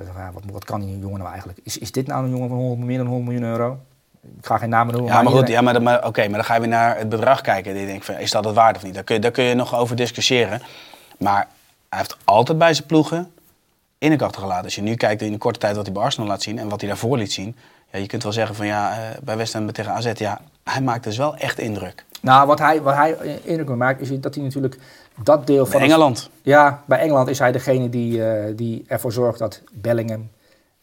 ze 0.06 0.12
van, 0.12 0.22
ja, 0.22 0.30
wat, 0.32 0.42
wat 0.52 0.64
kan 0.64 0.80
die 0.80 0.98
jongen 0.98 1.18
nou 1.18 1.30
eigenlijk? 1.30 1.58
Is, 1.62 1.78
is 1.78 1.92
dit 1.92 2.06
nou 2.06 2.24
een 2.24 2.30
jongen 2.30 2.48
van 2.48 2.58
100, 2.58 2.80
meer 2.86 2.98
dan 2.98 3.06
100 3.06 3.30
miljoen 3.30 3.50
euro? 3.50 3.78
Ik 4.38 4.46
ga 4.46 4.58
geen 4.58 4.68
namen 4.68 4.92
noemen. 4.94 5.12
Ja, 5.12 5.22
maar 5.22 5.32
goed, 5.32 5.40
iedereen- 5.40 5.64
ja, 5.64 5.72
maar, 5.72 5.82
maar, 5.82 6.06
oké, 6.06 6.20
maar 6.28 6.32
dan 6.36 6.44
ga 6.44 6.54
je 6.54 6.60
weer 6.60 6.68
naar 6.68 6.98
het 6.98 7.08
bedrag 7.08 7.40
kijken. 7.40 7.74
Die 7.74 7.86
denkt 7.86 8.04
van, 8.04 8.14
is 8.14 8.30
dat 8.30 8.44
het 8.44 8.54
waard 8.54 8.76
of 8.76 8.82
niet? 8.82 8.94
Daar 8.94 9.02
kun, 9.04 9.14
je, 9.14 9.20
daar 9.20 9.30
kun 9.30 9.44
je 9.44 9.54
nog 9.54 9.74
over 9.74 9.96
discussiëren. 9.96 10.62
Maar 11.18 11.48
hij 11.88 11.98
heeft 11.98 12.16
altijd 12.24 12.58
bij 12.58 12.74
zijn 12.74 12.86
ploegen 12.86 13.32
in 14.00 14.18
de 14.18 14.24
achtergelaten. 14.24 14.64
Als 14.64 14.74
je 14.74 14.82
nu 14.82 14.94
kijkt 14.94 15.22
in 15.22 15.32
de 15.32 15.38
korte 15.38 15.58
tijd 15.58 15.76
wat 15.76 15.84
hij 15.84 15.94
bij 15.94 16.02
Arsenal 16.02 16.28
laat 16.28 16.42
zien 16.42 16.58
en 16.58 16.68
wat 16.68 16.80
hij 16.80 16.88
daarvoor 16.88 17.18
liet 17.18 17.32
zien. 17.32 17.56
Ja, 17.92 17.98
je 17.98 18.06
kunt 18.06 18.22
wel 18.22 18.32
zeggen 18.32 18.54
van 18.54 18.66
ja, 18.66 18.92
eh, 18.92 19.18
bij 19.22 19.36
West 19.36 19.52
Ham 19.52 19.72
tegen 19.72 19.92
AZ, 19.92 20.12
ja, 20.14 20.40
hij 20.64 20.82
maakt 20.82 21.04
dus 21.04 21.16
wel 21.16 21.36
echt 21.36 21.58
indruk. 21.58 22.04
Nou, 22.20 22.46
wat 22.46 22.58
hij, 22.58 22.82
wat 22.82 22.94
hij 22.94 23.40
indruk 23.42 23.68
maakt, 23.68 24.00
is 24.00 24.20
dat 24.20 24.34
hij 24.34 24.44
natuurlijk 24.44 24.78
dat 25.22 25.46
deel 25.46 25.66
van... 25.66 25.72
Van 25.72 25.82
Engeland. 25.82 26.30
Ja, 26.42 26.82
bij 26.86 26.98
Engeland 26.98 27.28
is 27.28 27.38
hij 27.38 27.52
degene 27.52 27.88
die, 27.88 28.24
eh, 28.24 28.56
die 28.56 28.84
ervoor 28.86 29.12
zorgt 29.12 29.38
dat 29.38 29.62
Bellingham 29.72 30.30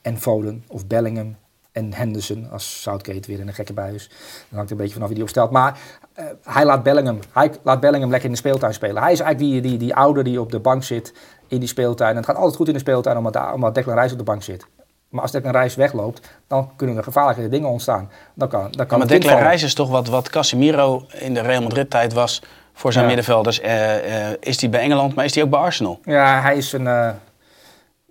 en 0.01 0.17
Foden, 0.17 0.63
of 0.67 0.87
Bellingham 0.87 1.35
en 1.71 1.93
Henderson, 1.93 2.49
als 2.51 2.81
Southgate 2.81 3.27
weer 3.27 3.39
in 3.39 3.47
een 3.47 3.53
gekke 3.53 3.73
bui 3.73 3.95
is. 3.95 4.09
Dan 4.49 4.57
hangt 4.57 4.71
een 4.71 4.77
beetje 4.77 4.93
vanaf 4.93 5.07
wie 5.07 5.15
die 5.15 5.25
opstelt. 5.25 5.51
Maar 5.51 5.79
eh, 6.13 6.25
hij, 6.43 6.65
laat 6.65 6.83
Bellingham, 6.83 7.19
hij 7.31 7.51
laat 7.61 7.79
Bellingham 7.79 8.09
lekker 8.09 8.29
in 8.29 8.35
de 8.35 8.41
speeltuin 8.41 8.73
spelen. 8.73 9.01
Hij 9.01 9.11
is 9.11 9.19
eigenlijk 9.19 9.51
die, 9.51 9.61
die, 9.61 9.79
die 9.79 9.95
ouder 9.95 10.23
die 10.23 10.41
op 10.41 10.51
de 10.51 10.59
bank 10.59 10.83
zit 10.83 11.13
in 11.47 11.59
die 11.59 11.67
speeltuin. 11.67 12.09
En 12.11 12.15
het 12.17 12.25
gaat 12.25 12.35
altijd 12.35 12.55
goed 12.55 12.67
in 12.67 12.73
de 12.73 12.79
speeltuin 12.79 13.17
omdat, 13.17 13.33
daar- 13.33 13.53
omdat 13.53 13.75
Declan 13.75 13.97
Rice 13.99 14.11
op 14.11 14.17
de 14.17 14.23
bank 14.23 14.43
zit. 14.43 14.65
Maar 15.09 15.21
als 15.21 15.31
Declan 15.31 15.55
Rice 15.61 15.77
wegloopt, 15.79 16.29
dan 16.47 16.69
kunnen 16.75 16.97
er 16.97 17.03
gevaarlijke 17.03 17.49
dingen 17.49 17.69
ontstaan. 17.69 18.09
Dan 18.33 18.47
kan, 18.47 18.61
dan 18.71 18.87
kan 18.87 18.99
maar 18.99 19.07
het 19.07 19.17
kind 19.17 19.31
Declan. 19.33 19.51
Rice 19.51 19.65
is 19.65 19.73
toch 19.73 19.89
wat, 19.89 20.07
wat 20.07 20.29
Casemiro 20.29 21.05
in 21.13 21.33
de 21.33 21.41
Real 21.41 21.61
Madrid 21.61 21.89
tijd 21.89 22.13
was 22.13 22.43
voor 22.73 22.91
zijn 22.91 23.03
Ja. 23.03 23.09
middenvelders. 23.13 23.59
Eh, 23.59 24.27
eh, 24.29 24.35
is 24.39 24.61
hij 24.61 24.69
bij 24.69 24.79
Engeland, 24.81 25.15
maar 25.15 25.25
is 25.25 25.35
hij 25.35 25.43
ook 25.43 25.49
bij 25.49 25.59
Arsenal? 25.59 25.99
Ja, 26.03 26.41
hij 26.41 26.57
is 26.57 26.73
een. 26.73 26.87
eh, 26.87 27.09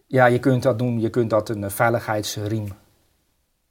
ja, 0.07 0.27
je 0.27 0.39
kunt 0.39 0.63
dat 0.63 0.77
noemen. 0.79 1.01
Je 1.01 1.11
kunt 1.11 1.31
dat 1.31 1.49
een 1.49 1.71
veiligheidsriem 1.71 2.69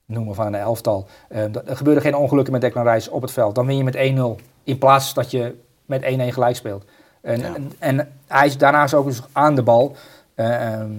noemen 0.05 0.35
van 0.35 0.45
een 0.45 0.55
elftal. 0.55 1.07
Er 1.27 1.51
gebeuren 1.65 2.01
geen 2.03 2.15
ongelukken 2.15 2.53
met 2.53 2.61
Declan 2.61 2.87
Rice 2.87 3.11
op 3.11 3.21
het 3.21 3.31
veld. 3.31 3.55
Dan 3.55 3.65
win 3.65 3.77
je 3.77 3.83
met 3.83 3.95
1-0. 3.95 4.35
In 4.63 4.77
plaats 4.77 5.13
dat 5.13 5.31
je 5.31 5.55
met 5.85 6.01
1-1 6.03 6.33
gelijk 6.33 6.55
speelt. 6.55 6.85
En, 7.25 7.39
Ja. 7.39 7.55
en, 7.55 7.71
en 7.79 8.11
hij 8.27 8.45
is 8.45 8.57
daarnaast 8.57 8.93
ook 8.93 9.05
eens 9.05 9.21
aan 9.31 9.55
de 9.55 9.63
bal. 9.63 9.95
eh, 10.35 10.73
ehm, 10.73 10.91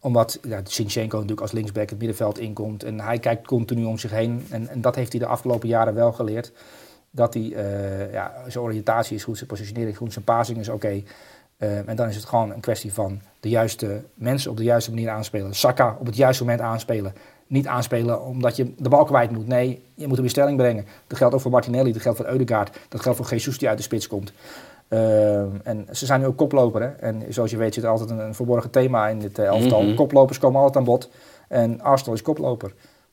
omdat 0.00 0.38
ja, 0.42 0.60
Sinchenko 0.64 1.14
natuurlijk 1.14 1.40
als 1.40 1.52
linksback 1.52 1.90
het 1.90 1.98
middenveld 1.98 2.38
inkomt. 2.38 2.82
En 2.84 3.00
hij 3.00 3.18
kijkt 3.18 3.46
continu 3.46 3.84
om 3.84 3.98
zich 3.98 4.10
heen. 4.10 4.46
En, 4.50 4.68
en 4.68 4.80
dat 4.80 4.94
heeft 4.94 5.12
hij 5.12 5.20
de 5.20 5.26
afgelopen 5.26 5.68
jaren 5.68 5.94
wel 5.94 6.12
geleerd. 6.12 6.52
Dat 7.10 7.34
hij, 7.34 7.52
eh, 7.52 8.12
ja, 8.12 8.32
zijn 8.48 8.64
oriëntatie 8.64 9.16
is 9.16 9.24
goed, 9.24 9.36
zijn 9.36 9.48
positionering 9.48 9.92
is 9.92 9.98
goed, 9.98 10.12
zijn 10.12 10.24
passing 10.24 10.58
is 10.58 10.68
oké. 10.68 11.02
Eh, 11.56 11.88
en 11.88 11.96
dan 11.96 12.08
is 12.08 12.16
het 12.16 12.24
gewoon 12.24 12.50
een 12.50 12.60
kwestie 12.60 12.92
van 12.92 13.20
de 13.40 13.48
juiste 13.48 14.02
mensen 14.14 14.50
op 14.50 14.56
de 14.56 14.62
juiste 14.62 14.90
manier 14.90 15.10
aanspelen. 15.10 15.54
Saka 15.54 15.96
op 15.98 16.06
het 16.06 16.16
juiste 16.16 16.42
moment 16.44 16.60
aanspelen. 16.62 17.14
Niet 17.46 17.66
aanspelen 17.66 18.22
omdat 18.24 18.56
je 18.56 18.74
de 18.78 18.88
bal 18.88 19.04
kwijt 19.04 19.30
moet. 19.30 19.46
Nee, 19.46 19.82
je 19.94 20.06
moet 20.06 20.16
hem 20.16 20.24
in 20.24 20.30
stelling 20.30 20.56
brengen. 20.56 20.86
Dat 21.06 21.18
geldt 21.18 21.34
ook 21.34 21.40
voor 21.40 21.50
Martinelli, 21.50 21.92
dat 21.92 22.02
geldt 22.02 22.18
voor 22.18 22.26
Eudegaard. 22.26 22.78
Dat 22.88 23.00
geldt 23.00 23.18
voor 23.18 23.28
Jesus 23.30 23.58
die 23.58 23.68
uit 23.68 23.76
de 23.78 23.84
spits 23.84 24.06
komt. 24.06 24.32
Eh, 24.90 25.40
en 25.40 25.86
ze 25.90 26.06
zijn 26.06 26.20
nu 26.20 26.26
ook 26.26 26.36
koploper. 26.36 26.82
Hè? 26.82 26.88
En 26.88 27.22
zoals 27.28 27.50
je 27.50 27.56
weet 27.56 27.74
zit 27.74 27.84
er 27.84 27.90
altijd 27.90 28.10
een, 28.10 28.18
een 28.18 28.34
verborgen 28.34 28.70
thema 28.70 29.08
in 29.08 29.18
dit 29.18 29.38
eh, 29.38 29.46
elftal. 29.46 29.82
Mhm. 29.82 29.94
Koplopers 29.94 30.38
komen 30.38 30.58
altijd 30.58 30.76
aan 30.76 30.84
bod. 30.84 31.10
En 31.48 31.80
Arsenal 31.80 32.14
is 32.14 32.22
koploper. 32.22 32.72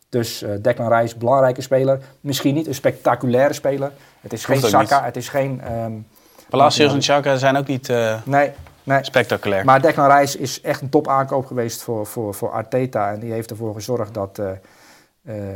Dus 0.09 0.41
eh 0.41 0.49
Declan 0.61 0.93
Rice, 0.93 1.17
belangrijke 1.17 1.61
speler. 1.61 1.99
Misschien 2.21 2.53
niet 2.53 2.67
een 2.67 2.75
spectaculaire 2.75 3.53
speler. 3.53 3.91
Het 4.21 4.33
is 4.33 4.45
geen 4.45 4.59
Hoeft 4.59 4.69
Saka, 4.69 5.03
het 5.03 5.15
is 5.17 5.29
geen... 5.29 5.61
ehm, 5.61 5.91
Palacios 6.49 6.93
en 6.93 6.99
Xhaka 6.99 7.35
zijn 7.35 7.57
ook 7.57 7.67
niet 7.67 7.89
eh, 7.89 8.21
nee, 8.25 8.51
nee. 8.83 9.03
spectaculair. 9.03 9.65
Maar 9.65 9.81
Declan 9.81 10.17
Rice 10.17 10.37
is 10.37 10.61
echt 10.61 10.81
een 10.81 10.89
top 10.89 11.07
aankoop 11.07 11.45
geweest 11.45 11.81
voor, 11.81 12.05
voor, 12.05 12.33
voor 12.33 12.51
Arteta. 12.51 13.11
En 13.11 13.19
die 13.19 13.31
heeft 13.31 13.49
ervoor 13.49 13.73
gezorgd 13.73 14.13
dat, 14.13 14.41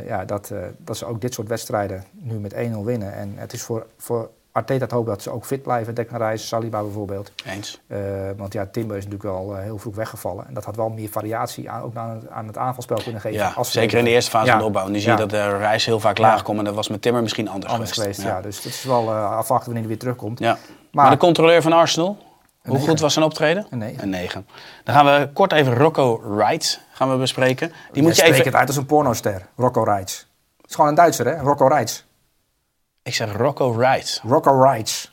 ja, 0.05 0.25
dat, 0.25 0.51
dat 0.77 0.97
ze 0.97 1.05
ook 1.05 1.21
dit 1.21 1.33
soort 1.33 1.47
wedstrijden 1.47 2.03
nu 2.11 2.39
met 2.39 2.53
1-0 2.53 2.57
winnen. 2.83 3.13
En 3.13 3.33
het 3.35 3.53
is 3.53 3.61
voor, 3.61 3.85
voor 3.97 4.29
Arteta 4.51 4.85
te 4.85 4.95
hopen 4.95 5.11
dat 5.13 5.21
ze 5.21 5.29
ook 5.29 5.45
fit 5.45 5.61
blijven. 5.61 5.95
Declan 5.95 6.21
Rice, 6.29 6.45
Saliba 6.47 6.81
bijvoorbeeld. 6.81 7.31
Eens. 7.45 7.79
Eh, 7.87 7.99
want 8.37 8.53
ja, 8.53 8.65
Timber 8.71 8.97
is 8.97 9.03
natuurlijk 9.07 9.33
wel 9.35 9.55
eh, 9.57 9.63
heel 9.63 9.77
vroeg 9.77 9.95
weggevallen. 9.95 10.47
En 10.47 10.53
dat 10.53 10.65
had 10.65 10.75
wel 10.75 10.89
meer 10.89 11.09
variatie 11.09 11.69
aan, 11.69 11.81
ook 11.81 11.95
aan 11.95 12.09
het, 12.09 12.29
aan 12.29 12.47
het 12.47 12.57
aanvalspel 12.57 13.01
kunnen 13.03 13.21
geven. 13.21 13.37
Ja, 13.37 13.51
als 13.55 13.71
zeker 13.71 13.97
in 13.97 14.03
de 14.03 14.09
eerste 14.09 14.31
fase 14.31 14.45
Ja. 14.45 14.51
van 14.51 14.59
de 14.61 14.65
opbouw. 14.67 14.87
Nu 14.87 14.99
zie 14.99 15.03
je 15.05 15.09
Ja. 15.11 15.15
dat 15.15 15.29
de 15.29 15.57
reis 15.57 15.85
heel 15.85 15.99
vaak 15.99 16.17
laag 16.17 16.43
komt. 16.43 16.57
En 16.59 16.65
dat 16.65 16.75
was 16.75 16.87
met 16.87 17.01
Timmer 17.01 17.21
misschien 17.21 17.47
anders, 17.49 17.71
anders 17.73 17.91
geweest. 17.91 18.21
Ja. 18.21 18.41
dus 18.41 18.55
dat 18.61 18.71
is 18.71 18.83
wel 18.83 19.03
eh, 19.09 19.31
afwachten 19.37 19.65
wanneer 19.65 19.79
hij 19.79 19.87
weer 19.87 19.97
terugkomt. 19.99 20.39
Ja. 20.39 20.51
Maar, 20.51 20.59
Maar- 20.91 21.09
de 21.11 21.17
controleur 21.17 21.61
van 21.61 21.73
Arsenal, 21.73 22.17
hoe 22.61 22.79
goed 22.79 22.99
was 22.99 23.13
zijn 23.13 23.25
optreden? 23.25 23.67
Een 23.69 23.77
negen. 23.77 24.03
Een 24.03 24.09
9. 24.09 24.47
Dan 24.83 24.95
gaan 24.95 25.05
we 25.05 25.29
kort 25.33 25.51
even 25.51 25.75
Rocco 25.75 26.21
Wright 26.35 26.81
gaan 26.91 27.11
we 27.11 27.17
bespreken. 27.17 27.71
Die 27.91 28.01
moet 28.03 28.15
je 28.15 28.23
even... 28.23 28.43
het 28.45 28.55
uit 28.55 28.67
als 28.67 28.77
een 28.77 28.85
pornoster, 28.85 29.47
Rocco 29.55 29.83
Reitz. 29.83 30.19
Het 30.61 30.69
is 30.69 30.75
gewoon 30.75 30.89
een 30.89 30.95
Duitser, 30.95 31.25
hè? 31.25 31.41
Rocco 31.41 31.67
Reitz. 31.67 32.03
Ik 33.03 33.13
zeg 33.13 33.37
Rocco 33.37 33.75
Wright. 33.75 34.21
Rocco 34.27 34.61
Reitz. 34.61 35.09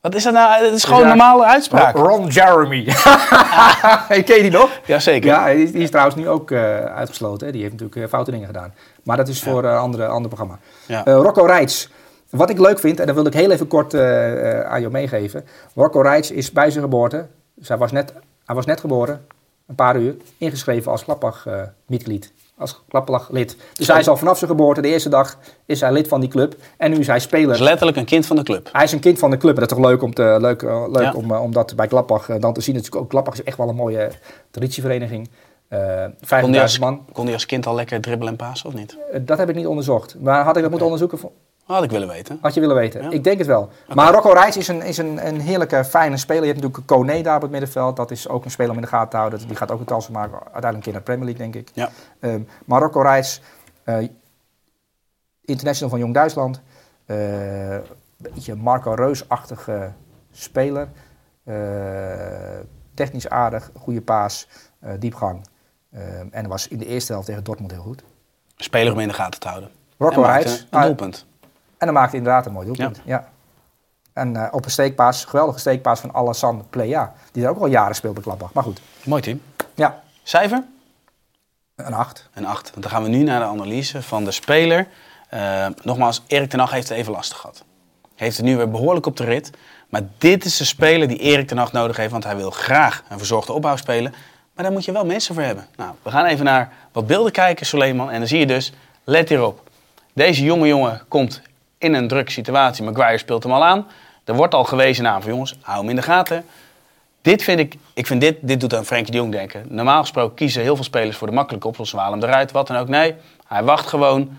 Wat 0.00 0.14
is 0.14 0.22
dat 0.22 0.32
nou? 0.32 0.64
Het 0.64 0.74
is 0.74 0.84
gewoon 0.84 1.02
een 1.02 1.08
normale 1.08 1.44
uitspraak. 1.44 1.96
Ron 1.96 2.26
Jeremy. 2.26 2.84
hey, 4.08 4.22
ken 4.22 4.36
je 4.36 4.42
die 4.42 4.50
nog? 4.50 4.80
Jazeker. 4.86 5.30
Ja, 5.30 5.46
die 5.46 5.72
is, 5.72 5.90
trouwens 5.90 6.16
nu 6.16 6.28
ook 6.28 6.50
eh, 6.50 6.84
uitgesloten. 6.84 7.46
Hè? 7.46 7.52
Die 7.52 7.62
heeft 7.62 7.72
natuurlijk 7.72 8.00
eh, 8.00 8.08
foute 8.08 8.30
dingen 8.30 8.46
gedaan. 8.46 8.74
Maar 9.02 9.16
dat 9.16 9.28
is 9.28 9.42
voor 9.42 9.64
een 9.64 9.78
andere, 9.78 10.06
ander 10.06 10.28
programma. 10.28 10.58
Ja. 10.86 11.04
Eh, 11.04 11.14
Rocco 11.14 11.44
Reitz. 11.44 11.88
Wat 12.30 12.50
ik 12.50 12.58
leuk 12.58 12.78
vind, 12.78 13.00
en 13.00 13.06
dat 13.06 13.14
wil 13.14 13.26
ik 13.26 13.32
heel 13.32 13.50
even 13.50 13.66
kort 13.66 13.94
eh, 13.94 14.58
eh, 14.58 14.70
aan 14.70 14.80
jou 14.80 14.92
meegeven. 14.92 15.44
Rocco 15.74 16.00
Reitz 16.00 16.30
is 16.30 16.52
bij 16.52 16.70
zijn 16.70 16.82
geboorte, 16.82 17.26
dus 17.54 17.68
hij 17.68 17.76
was 17.76 17.92
net, 17.92 18.12
hij 18.44 18.54
was 18.54 18.66
net 18.66 18.80
geboren, 18.80 19.26
een 19.66 19.74
paar 19.74 19.96
uur, 19.96 20.16
ingeschreven 20.38 20.92
als 20.92 21.04
Klappach-mitglied. 21.04 22.32
Als 22.60 22.82
Klappach-lid. 22.88 23.56
Dus 23.74 23.86
hij 23.86 23.98
is 23.98 24.08
al 24.08 24.16
vanaf 24.16 24.38
zijn 24.38 24.50
geboorte, 24.50 24.80
de 24.80 24.88
eerste 24.88 25.08
dag, 25.08 25.38
is 25.66 25.80
hij 25.80 25.92
lid 25.92 26.08
van 26.08 26.20
die 26.20 26.28
club. 26.28 26.54
En 26.76 26.90
nu 26.90 26.98
is 26.98 27.06
hij 27.06 27.18
speler. 27.18 27.54
Is 27.54 27.60
letterlijk 27.60 27.96
een 27.96 28.04
kind 28.04 28.26
van 28.26 28.36
de 28.36 28.42
club. 28.42 28.68
Hij 28.72 28.84
is 28.84 28.92
een 28.92 29.00
kind 29.00 29.18
van 29.18 29.30
de 29.30 29.36
club 29.36 29.54
en 29.54 29.60
dat 29.60 29.70
is 29.70 29.76
toch 29.76 29.86
leuk 29.86 30.02
om, 30.02 30.14
te, 30.14 30.36
leuk, 30.40 30.62
eh, 30.62 30.84
leuk 30.88 31.02
Ja. 31.02 31.12
om, 31.12 31.30
eh, 31.32 31.42
om 31.42 31.52
dat 31.52 31.76
bij 31.76 31.86
Klappach 31.86 32.28
eh, 32.28 32.40
dan 32.40 32.52
te 32.52 32.60
zien. 32.60 32.74
Natuurlijk 32.74 33.02
ook 33.02 33.08
Klappach 33.10 33.34
is 33.34 33.42
echt 33.42 33.56
wel 33.56 33.68
een 33.68 33.74
mooie 33.74 34.10
traditievereniging. 34.50 35.28
Eh 35.68 35.78
Kon 35.78 35.88
hij, 35.92 36.42
50.000 36.42 36.62
als, 36.62 36.78
man. 36.78 37.04
kon 37.12 37.24
hij 37.24 37.34
als 37.34 37.46
kind 37.46 37.66
al 37.66 37.74
lekker 37.74 38.00
dribbelen 38.00 38.32
en 38.32 38.38
pasen 38.38 38.66
of 38.66 38.74
niet? 38.74 38.96
Dat 39.20 39.38
heb 39.38 39.48
ik 39.48 39.54
niet 39.54 39.66
onderzocht. 39.66 40.16
Maar 40.20 40.44
had 40.44 40.54
ik 40.56 40.60
dat 40.62 40.70
moeten 40.70 40.88
onderzoeken? 40.90 41.30
Had 41.74 41.82
ik 41.82 41.90
willen 41.90 42.08
weten. 42.08 42.38
Had 42.40 42.54
je 42.54 42.60
willen 42.60 42.76
weten? 42.76 43.02
Ja. 43.02 43.10
Ik 43.10 43.24
denk 43.24 43.38
het 43.38 43.46
wel. 43.46 43.68
Maar 43.94 44.12
Rocco 44.12 44.32
Reis 44.32 44.56
is, 44.56 44.68
een, 44.68 44.82
is 44.82 44.98
een, 44.98 45.26
een 45.26 45.40
heerlijke, 45.40 45.84
fijne 45.84 46.16
speler. 46.16 46.42
Je 46.44 46.48
hebt 46.52 46.60
natuurlijk 46.60 46.86
Kone 46.86 47.22
daar 47.22 47.36
op 47.36 47.42
het 47.42 47.50
middenveld. 47.50 47.96
Dat 47.96 48.10
is 48.10 48.28
ook 48.28 48.44
een 48.44 48.50
speler 48.50 48.70
om 48.70 48.76
in 48.76 48.82
de 48.82 48.88
gaten 48.88 49.10
te 49.10 49.16
houden. 49.16 49.46
Die 49.46 49.56
gaat 49.56 49.70
ook 49.70 49.80
een 49.80 49.86
transfer 49.86 50.12
maken. 50.12 50.32
Uiteindelijk 50.32 50.74
een 50.74 50.80
keer 50.82 50.92
naar 50.92 51.00
de 51.04 51.12
Premier 51.12 51.24
League, 51.34 51.50
denk 51.50 51.68
ik. 51.68 51.70
Ja. 51.74 51.90
Ehm, 52.20 52.40
maar 52.64 52.80
Rocco 52.80 53.00
Reis, 53.00 53.42
eh, 53.84 54.08
international 55.44 55.90
van 55.90 55.98
Jong 55.98 56.14
Duitsland. 56.14 56.60
Eh, 57.06 57.72
Een 57.72 57.82
beetje 58.34 58.54
Marco 58.54 58.92
Reus-achtige 58.92 59.92
speler. 60.32 60.88
Eh, 61.44 61.54
technisch 62.94 63.28
aardig, 63.28 63.70
goede 63.78 64.02
paas, 64.02 64.48
eh, 64.80 64.92
diepgang. 64.98 65.46
Ehm, 65.92 66.26
en 66.30 66.48
was 66.48 66.68
in 66.68 66.78
de 66.78 66.86
eerste 66.86 67.12
helft 67.12 67.26
tegen 67.26 67.44
Dortmund 67.44 67.70
heel 67.70 67.82
goed. 67.82 68.02
Speler 68.56 68.92
om 68.92 68.98
in 69.00 69.08
de 69.08 69.14
gaten 69.14 69.40
te 69.40 69.48
houden. 69.48 69.70
Rocco 69.98 70.22
Reis. 70.22 70.66
Een 70.70 70.82
doelpunt. 70.82 71.28
En 71.80 71.86
dan 71.86 71.92
maakte 71.94 72.10
hij 72.10 72.18
inderdaad 72.18 72.46
een 72.46 72.52
mooi 72.52 72.66
doelpunt. 72.66 73.00
Ja. 73.04 73.28
En 74.12 74.36
eh, 74.36 74.48
op 74.50 74.64
een 74.64 74.70
steekpaas, 74.70 75.24
geweldige 75.24 75.58
steekpaas 75.58 76.00
van 76.00 76.12
Alassane 76.12 76.62
Plea. 76.70 77.12
Die 77.32 77.42
daar 77.42 77.50
ook 77.50 77.60
al 77.60 77.66
jaren 77.66 77.94
speelt 77.94 78.24
bij. 78.24 78.34
Maar 78.52 78.64
goed, 78.64 78.80
Mooi 79.04 79.22
team. 79.22 79.42
ja, 79.74 80.02
Cijfer? 80.22 80.62
een 81.76 81.94
8. 81.94 82.28
Een 82.34 82.46
8. 82.46 82.70
Want 82.70 82.82
dan 82.82 82.90
gaan 82.92 83.02
we 83.02 83.08
nu 83.08 83.22
naar 83.22 83.40
de 83.40 83.46
analyse 83.46 84.02
van 84.02 84.24
de 84.24 84.30
speler. 84.30 84.88
Eh, 85.28 85.66
nogmaals, 85.82 86.22
Erik 86.26 86.50
ten 86.50 86.58
Hag 86.58 86.70
heeft 86.70 86.88
het 86.88 86.98
even 86.98 87.12
lastig 87.12 87.36
gehad. 87.38 87.64
Heeft 88.14 88.36
het 88.36 88.46
nu 88.46 88.56
weer 88.56 88.70
behoorlijk 88.70 89.06
op 89.06 89.16
de 89.16 89.24
rit. 89.24 89.50
Maar 89.88 90.02
dit 90.18 90.44
is 90.44 90.56
de 90.56 90.64
speler 90.64 91.08
die 91.08 91.18
Erik 91.18 91.48
ten 91.48 91.58
Hag 91.58 91.72
nodig 91.72 91.96
heeft. 91.96 92.10
Want 92.10 92.24
hij 92.24 92.36
wil 92.36 92.50
graag 92.50 93.02
een 93.08 93.18
verzorgde 93.18 93.52
opbouw 93.52 93.76
spelen. 93.76 94.14
Maar 94.54 94.64
daar 94.64 94.72
moet 94.72 94.84
je 94.84 94.92
wel 94.92 95.04
mensen 95.04 95.34
voor 95.34 95.44
hebben. 95.44 95.66
Nou, 95.76 95.90
we 96.02 96.10
gaan 96.10 96.24
even 96.24 96.44
naar 96.44 96.72
wat 96.92 97.06
beelden 97.06 97.32
kijken, 97.32 97.66
Suleiman. 97.66 98.10
En 98.10 98.18
dan 98.18 98.28
zie 98.28 98.38
je 98.38 98.46
dus, 98.46 98.72
let 99.04 99.28
hierop. 99.28 99.68
Deze 100.12 100.44
jonge 100.44 100.66
jongen 100.66 101.02
komt 101.08 101.42
in 101.80 101.94
een 101.94 102.08
drukke 102.08 102.30
situatie. 102.30 102.84
Maguire 102.84 103.18
speelt 103.18 103.42
hem 103.42 103.52
al 103.52 103.64
aan. 103.64 103.86
Er 104.24 104.34
wordt 104.34 104.54
al 104.54 104.64
gewezen 104.64 105.04
naar 105.04 105.20
van 105.20 105.30
jongens, 105.30 105.56
hou 105.60 105.78
hem 105.78 105.88
in 105.88 105.96
de 105.96 106.02
gaten. 106.02 106.44
Dit 107.22 107.42
vind 107.42 107.60
ik, 107.60 107.76
ik 107.94 108.06
vind 108.06 108.20
dit, 108.20 108.36
dit 108.40 108.60
doet 108.60 108.74
aan 108.74 108.84
Frenkie 108.84 109.12
de 109.12 109.18
Jong 109.18 109.32
denken. 109.32 109.64
Normaal 109.68 110.00
gesproken 110.00 110.36
kiezen 110.36 110.62
heel 110.62 110.74
veel 110.74 110.84
spelers 110.84 111.16
voor 111.16 111.26
de 111.26 111.32
makkelijke 111.32 111.66
oplossing. 111.68 112.00
Halen 112.00 112.20
hem 112.20 112.28
eruit, 112.28 112.52
wat 112.52 112.66
dan 112.66 112.76
ook. 112.76 112.88
Nee, 112.88 113.14
hij 113.46 113.62
wacht 113.62 113.86
gewoon, 113.86 114.38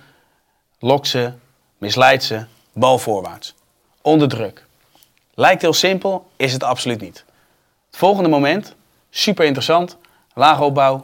lokt 0.79 1.07
ze, 1.07 1.31
misleidt 1.77 2.23
ze, 2.23 2.45
bal 2.73 2.97
voorwaarts. 2.97 3.55
Onder 4.01 4.27
druk. 4.27 4.65
Lijkt 5.33 5.61
heel 5.61 5.73
simpel, 5.73 6.29
is 6.35 6.53
het 6.53 6.63
absoluut 6.63 7.01
niet. 7.01 7.25
Het 7.87 7.97
volgende 7.97 8.29
moment, 8.29 8.75
super 9.09 9.45
interessant. 9.45 9.97
Lage 10.33 10.63
opbouw, 10.63 11.03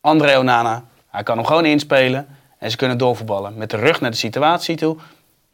André 0.00 0.38
Onana. 0.38 0.84
Hij 1.10 1.22
kan 1.22 1.36
hem 1.36 1.46
gewoon 1.46 1.64
inspelen 1.64 2.28
en 2.58 2.70
ze 2.70 2.76
kunnen 2.76 2.98
doorvoetballen. 2.98 3.56
Met 3.56 3.70
de 3.70 3.76
rug 3.76 4.00
naar 4.00 4.10
de 4.10 4.16
situatie 4.16 4.76
toe. 4.76 4.96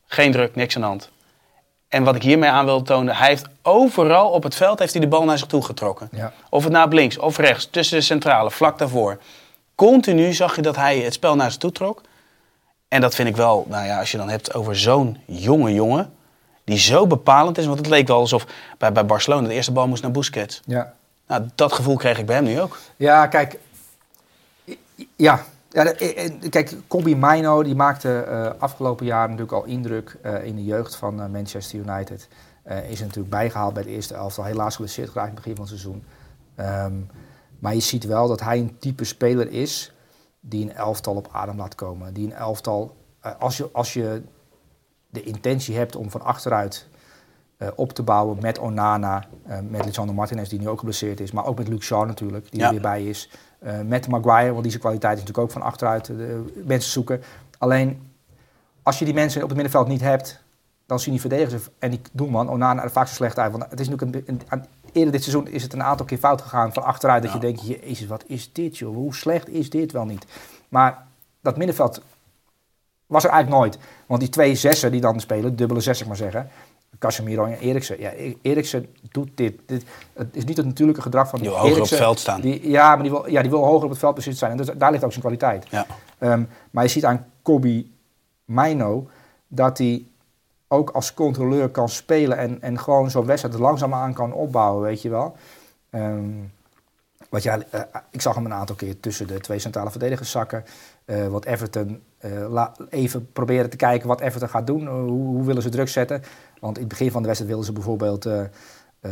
Geen 0.07 0.33
druk, 0.33 0.55
niks 0.55 0.75
aan 0.75 0.81
de 0.81 0.89
hand. 0.89 1.11
En 1.89 2.05
wat 2.05 2.15
ik 2.15 2.23
hiermee 2.23 2.51
aan 2.51 2.65
wil 2.65 2.83
tonen, 2.83 3.17
hij 3.17 3.29
heeft 3.29 3.47
overal 3.63 4.31
op 4.31 4.43
het 4.43 4.55
veld 4.55 4.79
heeft 4.79 4.93
hij 4.93 5.01
de 5.01 5.09
bal 5.09 5.25
naar 5.25 5.39
zich 5.39 5.47
toe 5.47 5.63
getrokken. 5.63 6.09
Ja. 6.13 6.33
Of 6.51 6.65
het 6.65 6.77
op 6.77 6.93
links 6.93 7.19
of 7.19 7.37
rechts, 7.37 7.69
tussen 7.71 7.99
de 7.99 8.05
centrale, 8.05 8.51
vlak 8.51 8.79
daarvoor. 8.79 9.19
Continu 9.75 10.33
zag 10.33 10.57
je 10.57 10.63
dat 10.63 10.77
hij 10.77 10.99
het 10.99 11.13
spel 11.13 11.37
naar 11.37 11.51
zich 11.51 11.61
toe 11.61 11.73
trok. 11.73 12.03
En 12.89 13.01
dat 13.01 13.15
vind 13.15 13.29
ik 13.29 13.37
wel, 13.37 13.67
nou 13.69 13.87
ja, 13.87 13.99
als 13.99 14.11
je 14.11 14.17
dan 14.17 14.29
hebt 14.29 14.55
over 14.55 14.77
zo'n 14.77 15.19
jonge 15.27 15.73
jongen, 15.73 16.13
die 16.65 16.79
zo 16.79 17.07
bepalend 17.07 17.59
is. 17.59 17.67
Want 17.67 17.79
het 17.79 17.89
leek 17.89 18.07
wel 18.07 18.19
alsof 18.19 18.47
bij, 18.79 18.93
bij 18.93 19.07
Barcelona 19.07 19.49
de 19.49 19.55
eerste 19.55 19.73
bal 19.73 19.89
moest 19.89 20.03
naar 20.03 20.11
Busquets. 20.11 20.61
Ja. 20.67 20.95
Nou, 21.27 21.49
dat 21.55 21.73
gevoel 21.73 21.97
kreeg 21.97 22.19
ik 22.19 22.27
bij 22.27 22.37
hem 22.37 22.45
nu 22.45 22.61
ook. 22.61 22.79
Ja, 22.97 23.27
kijk. 23.27 23.59
Ja. 25.17 25.45
Ja 25.75 25.85
eh, 25.85 26.25
eh, 26.25 26.51
kijk, 26.51 26.77
Kobe 26.87 27.15
Mino 27.17 27.63
die 27.63 27.75
maakte 27.75 28.19
eh, 28.21 28.51
afgelopen 28.59 29.07
jaar 29.07 29.25
natuurlijk 29.29 29.53
al 29.53 29.65
indruk 29.65 30.19
in 30.43 30.57
de 30.57 30.65
jeugd 30.65 30.97
van 30.97 31.31
Manchester 31.31 31.79
United. 31.79 32.29
Is 32.65 32.99
er 32.99 33.07
natuurlijk 33.07 33.31
bijgehaald 33.31 33.75
bij 33.75 33.83
de 33.83 33.91
eerste 33.91 34.15
elftal. 34.15 34.45
Helaas 34.45 34.75
geblesseerd 34.75 35.09
geraakt 35.09 35.29
in 35.29 35.35
het 35.35 35.45
begin 35.45 35.57
van 35.57 35.67
het 35.67 35.81
seizoen. 35.81 36.05
Ehm, 36.55 36.95
maar 37.59 37.75
je 37.75 37.81
ziet 37.81 38.05
wel 38.05 38.29
dat 38.29 38.41
hij 38.41 38.59
een 38.59 38.79
type 38.79 39.05
speler 39.05 39.51
is 39.51 39.93
die 40.41 40.65
een 40.65 40.75
elftal 40.75 41.15
op 41.15 41.29
adem 41.33 41.57
laat 41.57 41.75
komen. 41.75 42.15
Die 42.15 42.27
een 42.27 42.33
elftal, 42.33 42.97
als, 43.39 43.57
je, 43.57 43.69
als 43.73 43.93
je 43.93 44.23
de 45.11 45.23
intentie 45.23 45.77
hebt 45.77 45.97
om 45.97 46.11
van 46.11 46.21
achteruit 46.21 46.89
op 47.75 47.93
te 47.93 48.03
bouwen 48.03 48.39
met 48.41 48.59
Onana, 48.59 49.25
met 49.69 49.85
Lisandro 49.85 50.15
Martinez, 50.15 50.49
die 50.49 50.59
nu 50.61 50.69
ook 50.69 50.79
geblesseerd 50.79 51.21
is, 51.21 51.33
maar 51.33 51.47
ook 51.47 51.59
met 51.59 51.69
Luke 51.69 51.85
Shaw 51.85 52.07
natuurlijk, 52.07 52.51
die 52.51 52.61
Ja. 52.61 52.67
er 52.67 52.73
weer 52.73 52.81
bij 52.81 53.05
is. 53.05 53.31
Eh, 53.65 53.81
met 53.81 54.09
Maguire, 54.09 54.51
want 54.51 54.63
die 54.63 54.71
zijn 54.71 54.83
kwaliteit 54.83 55.13
is 55.15 55.21
natuurlijk 55.21 55.47
ook 55.47 55.53
van 55.53 55.63
achteruit 55.63 56.09
eh, 56.09 56.17
mensen 56.65 56.91
zoeken. 56.91 57.23
Alleen, 57.59 58.11
als 58.83 58.99
je 58.99 59.05
die 59.05 59.15
mensen 59.15 59.43
op 59.43 59.49
het 59.49 59.57
middenveld 59.57 59.89
niet 59.89 60.01
hebt, 60.01 60.43
dan 60.87 61.01
zien 61.01 61.13
die 61.13 61.21
verdedigers 61.21 61.69
en 61.79 61.91
die 61.91 62.01
doelman 62.13 62.49
Onana 62.51 62.83
er 62.83 62.91
vaak 62.91 63.07
zo 63.07 63.15
slecht 63.15 63.39
uit. 63.39 63.53
Want 63.53 63.71
het 63.71 63.81
is 63.81 63.89
natuurlijk 63.89 64.29
een, 64.29 64.41
eerder 64.93 65.13
dit 65.13 65.23
seizoen 65.23 65.49
is 65.49 65.63
het 65.63 65.73
een 65.73 65.83
aantal 65.83 66.07
keer 66.07 66.19
fout 66.19 66.43
gegaan 66.43 66.73
van 66.73 66.83
achteruit. 66.83 67.23
Dat 67.23 67.33
Ja. 67.33 67.39
je 67.41 67.47
denkt, 67.47 67.67
jezus, 67.67 68.07
wat 68.07 68.25
is 68.27 68.53
dit 68.53 68.79
joh? 68.79 68.95
Hoe 68.95 69.15
slecht 69.15 69.49
is 69.49 69.71
dit 69.71 69.93
wel 69.93 70.05
niet? 70.05 70.27
Maar 70.69 71.07
dat 71.41 71.57
middenveld 71.57 72.01
was 73.07 73.25
er 73.25 73.31
eigenlijk 73.31 73.63
nooit. 73.63 73.79
Want 74.07 74.21
die 74.21 74.29
twee 74.31 74.55
zessen 74.55 74.91
die 74.93 75.01
dan 75.01 75.21
spelen, 75.21 75.57
dubbele 75.57 75.81
zes, 75.81 75.99
zeg 75.99 76.07
maar 76.07 76.17
zeggen. 76.17 76.49
Casemiro 76.99 77.45
en 77.45 77.59
Eriksen. 77.59 78.01
Ja, 78.01 78.13
E- 78.17 78.35
Eriksen 78.43 78.87
doet 79.11 79.31
dit. 79.35 79.61
dit. 79.67 79.85
Het 80.13 80.37
is 80.37 80.45
niet 80.45 80.57
het 80.57 80.67
natuurlijke 80.67 81.03
gedrag 81.03 81.29
van 81.29 81.39
Die 81.39 81.49
wil 81.49 81.59
hoger 81.59 81.83
op 81.83 81.89
het 81.89 81.99
veld 81.99 82.19
staan. 82.19 82.41
Die, 82.41 82.71
ja, 82.71 82.95
maar 82.95 83.03
die 83.03 83.11
wil, 83.11 83.31
ja, 83.31 83.41
die 83.41 83.51
wil 83.51 83.65
hoger 83.65 83.85
op 83.85 83.91
het 83.91 83.99
veld 83.99 84.15
bezit 84.15 84.39
zijn. 84.39 84.51
En 84.51 84.57
dus, 84.57 84.71
daar 84.77 84.91
ligt 84.91 85.05
ook 85.05 85.11
zijn 85.11 85.23
kwaliteit. 85.23 85.67
Ja. 85.71 85.87
Ehm, 86.19 86.43
maar 86.71 86.85
je 86.85 86.91
ziet 86.91 87.05
aan 87.05 87.27
Kobe 87.43 87.87
Mino 88.45 89.09
dat 89.49 89.79
hij 89.79 90.05
ook 90.69 90.91
als 90.91 91.15
controleur 91.15 91.69
kan 91.69 91.89
spelen 91.89 92.39
en, 92.39 92.63
en 92.63 92.79
gewoon 92.79 93.11
zo'n 93.11 93.27
wedstrijd 93.27 93.59
langzaam 93.59 93.95
aan 93.95 94.13
kan 94.13 94.33
opbouwen, 94.33 94.83
weet 94.83 95.03
je 95.03 95.09
wel. 95.09 95.37
Ehm, 95.91 96.31
wat 97.29 97.43
ja, 97.43 97.59
eh, 97.71 97.81
ik 98.11 98.21
zag 98.21 98.35
hem 98.35 98.45
een 98.45 98.53
aantal 98.53 98.77
keer 98.77 99.01
tussen 99.01 99.27
de 99.27 99.41
twee 99.41 99.59
centrale 99.59 99.91
verdedigers 99.91 100.31
zakken. 100.31 100.65
Eh, 101.05 101.27
wat 101.27 101.45
Everton, 101.45 102.03
eh, 102.19 102.67
even 102.89 103.33
proberen 103.33 103.71
te 103.71 103.77
kijken 103.77 104.09
wat 104.09 104.21
Everton 104.21 104.49
gaat 104.49 104.67
doen. 104.67 104.87
Hoe, 104.87 105.11
hoe 105.11 105.45
willen 105.45 105.63
ze 105.63 105.69
druk 105.69 105.89
zetten? 105.89 106.23
Want 106.65 106.77
in 106.77 106.83
het 106.83 106.93
begin 106.93 107.11
van 107.11 107.23
de 107.23 107.27
wedstrijd 107.27 107.55
wilden 107.55 107.67
ze 107.67 107.81
bijvoorbeeld 107.81 108.27
eh, 108.27 108.41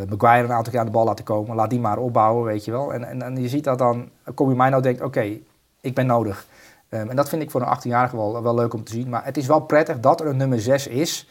Maguire 0.09 0.45
een 0.45 0.53
aantal 0.53 0.73
keer 0.73 0.81
aan 0.81 0.87
de 0.87 0.93
bal 0.93 1.05
laten 1.05 1.25
komen. 1.25 1.57
Laat 1.57 1.71
die 1.71 1.81
maar 1.81 1.99
opbouwen, 1.99 2.45
weet 2.45 2.65
je 2.65 2.71
wel. 2.71 2.93
En, 2.93 3.05
en, 3.05 3.23
en 3.23 3.43
je 3.43 3.49
ziet 3.49 3.65
dat 3.65 3.79
dan 3.79 4.11
Kobe 4.35 4.55
Mino 4.55 4.81
denkt, 4.81 5.03
oké, 5.03 5.39
ik 5.81 5.95
ben 5.95 6.07
nodig. 6.07 6.47
Ehm, 6.89 7.09
en 7.09 7.17
dat 7.17 7.29
vind 7.29 7.43
ik 7.43 7.51
voor 7.51 7.61
een 7.61 7.79
18-jarige 7.79 8.17
wel, 8.17 8.43
wel 8.43 8.55
leuk 8.55 8.75
om 8.75 8.85
te 8.85 8.93
zien. 8.93 9.09
Maar 9.09 9.25
het 9.25 9.37
is 9.37 9.47
wel 9.47 9.61
prettig 9.61 10.01
dat 10.01 10.21
er 10.21 10.27
een 10.27 10.37
nummer 10.37 10.61
6 10.61 10.87
is, 10.87 11.29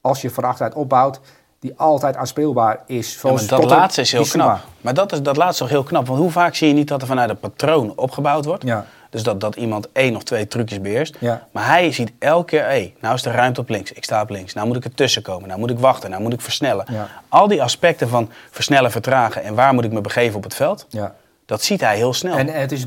als 0.00 0.22
je 0.22 0.30
van 0.30 0.44
achteruit 0.44 0.74
opbouwt, 0.74 1.20
die 1.58 1.72
altijd 1.76 2.16
aanspeelbaar 2.16 2.82
is. 2.86 3.20
Ja, 3.22 3.36
dat 3.46 3.64
laatste 3.64 4.00
is 4.00 4.12
heel 4.12 4.24
knap. 4.24 4.58
Maar 4.80 4.94
dat 4.94 5.12
is 5.12 5.22
dat 5.22 5.36
laatste 5.36 5.62
toch 5.62 5.72
heel 5.72 5.82
knap. 5.82 6.06
Want 6.06 6.18
hoe 6.18 6.30
vaak 6.30 6.54
zie 6.54 6.68
je 6.68 6.74
niet 6.74 6.88
dat 6.88 7.00
er 7.00 7.06
vanuit 7.06 7.30
een 7.30 7.38
patroon 7.38 7.92
opgebouwd 7.96 8.44
wordt? 8.44 8.64
Ja, 8.64 8.86
Dus 9.10 9.22
dat, 9.22 9.40
dat 9.40 9.56
iemand 9.56 9.88
één 9.92 10.16
of 10.16 10.22
twee 10.22 10.46
trucjes 10.46 10.80
beheerst. 10.80 11.16
ja. 11.20 11.46
Maar 11.50 11.66
hij 11.66 11.92
ziet 11.92 12.12
elke 12.18 12.44
keer, 12.44 12.64
hé, 12.64 12.94
nou 13.00 13.14
is 13.14 13.22
de 13.22 13.30
ruimte 13.30 13.60
op 13.60 13.68
links. 13.68 13.92
Ik 13.92 14.04
sta 14.04 14.22
op 14.22 14.30
links. 14.30 14.54
Nou 14.54 14.66
moet 14.66 14.76
ik 14.76 14.84
ertussen 14.84 15.22
komen. 15.22 15.48
Nou 15.48 15.60
moet 15.60 15.70
ik 15.70 15.78
wachten. 15.78 16.10
Nou 16.10 16.22
moet 16.22 16.32
ik 16.32 16.40
versnellen. 16.40 16.86
Ja. 16.88 17.08
Al 17.28 17.48
die 17.48 17.62
aspecten 17.62 18.08
van 18.08 18.30
versnellen, 18.50 18.90
vertragen 18.90 19.42
en 19.42 19.54
waar 19.54 19.74
moet 19.74 19.84
ik 19.84 19.92
me 19.92 20.00
begeven 20.00 20.36
op 20.36 20.42
het 20.42 20.54
veld, 20.54 20.86
ja. 20.88 21.14
dat 21.46 21.62
ziet 21.62 21.80
hij 21.80 21.96
heel 21.96 22.12
snel. 22.12 22.36
En 22.36 22.46
het 22.46 22.72
is, 22.72 22.86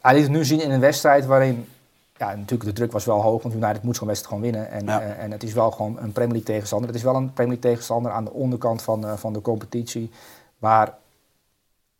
hij 0.00 0.14
liet 0.14 0.22
het 0.22 0.32
nu 0.32 0.44
zien 0.44 0.62
in 0.62 0.70
een 0.70 0.80
wedstrijd 0.80 1.26
waarin, 1.26 1.68
ja, 2.16 2.34
natuurlijk 2.34 2.64
de 2.64 2.72
druk 2.72 2.92
was 2.92 3.04
wel 3.04 3.22
hoog, 3.22 3.42
want 3.42 3.54
United 3.54 3.82
moet 3.82 3.96
zo'n 3.96 4.06
wedstrijd 4.06 4.34
gewoon 4.34 4.52
winnen. 4.52 4.70
En, 4.70 4.88
eh, 4.88 5.22
en 5.22 5.30
het 5.30 5.42
is 5.42 5.52
wel 5.52 5.70
gewoon 5.70 5.98
een 5.98 6.12
Premier 6.12 6.32
League 6.32 6.54
tegenstander. 6.54 6.88
Het 6.88 6.96
is 6.96 7.04
wel 7.04 7.14
een 7.14 7.32
Premier 7.32 7.52
League 7.52 7.70
tegenstander 7.70 8.12
aan 8.12 8.24
de 8.24 8.32
onderkant 8.32 8.82
van, 8.82 9.06
eh, 9.06 9.16
van 9.16 9.32
de 9.32 9.40
competitie, 9.40 10.10
waar, 10.58 10.94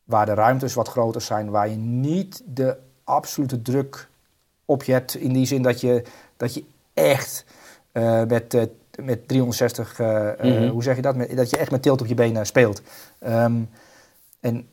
waar 0.04 0.26
de 0.26 0.34
ruimtes 0.34 0.74
wat 0.74 0.88
groter 0.88 1.20
zijn, 1.20 1.50
waar 1.50 1.68
je 1.68 1.76
niet 1.76 2.42
de 2.46 2.76
absolute 3.08 3.62
druk 3.62 4.08
op 4.64 4.82
je 4.82 4.92
hebt, 4.92 5.14
in 5.14 5.32
die 5.32 5.46
zin 5.46 5.62
dat 5.62 5.80
je, 5.80 6.02
dat 6.36 6.54
je 6.54 6.64
echt 6.94 7.44
eh, 7.92 8.22
met, 8.24 8.54
eh, 8.54 8.62
met 9.02 9.28
360, 9.28 9.98
eh, 10.00 10.28
eh, 10.28 10.60
Mhm. 10.60 10.68
hoe 10.68 10.82
zeg 10.82 10.96
je 10.96 11.02
dat, 11.02 11.16
met, 11.16 11.36
dat 11.36 11.50
je 11.50 11.56
echt 11.56 11.70
met 11.70 11.82
tilt 11.82 12.00
op 12.00 12.06
je 12.06 12.14
benen 12.14 12.46
speelt. 12.46 12.82
Ehm, 13.18 13.60
en 14.40 14.68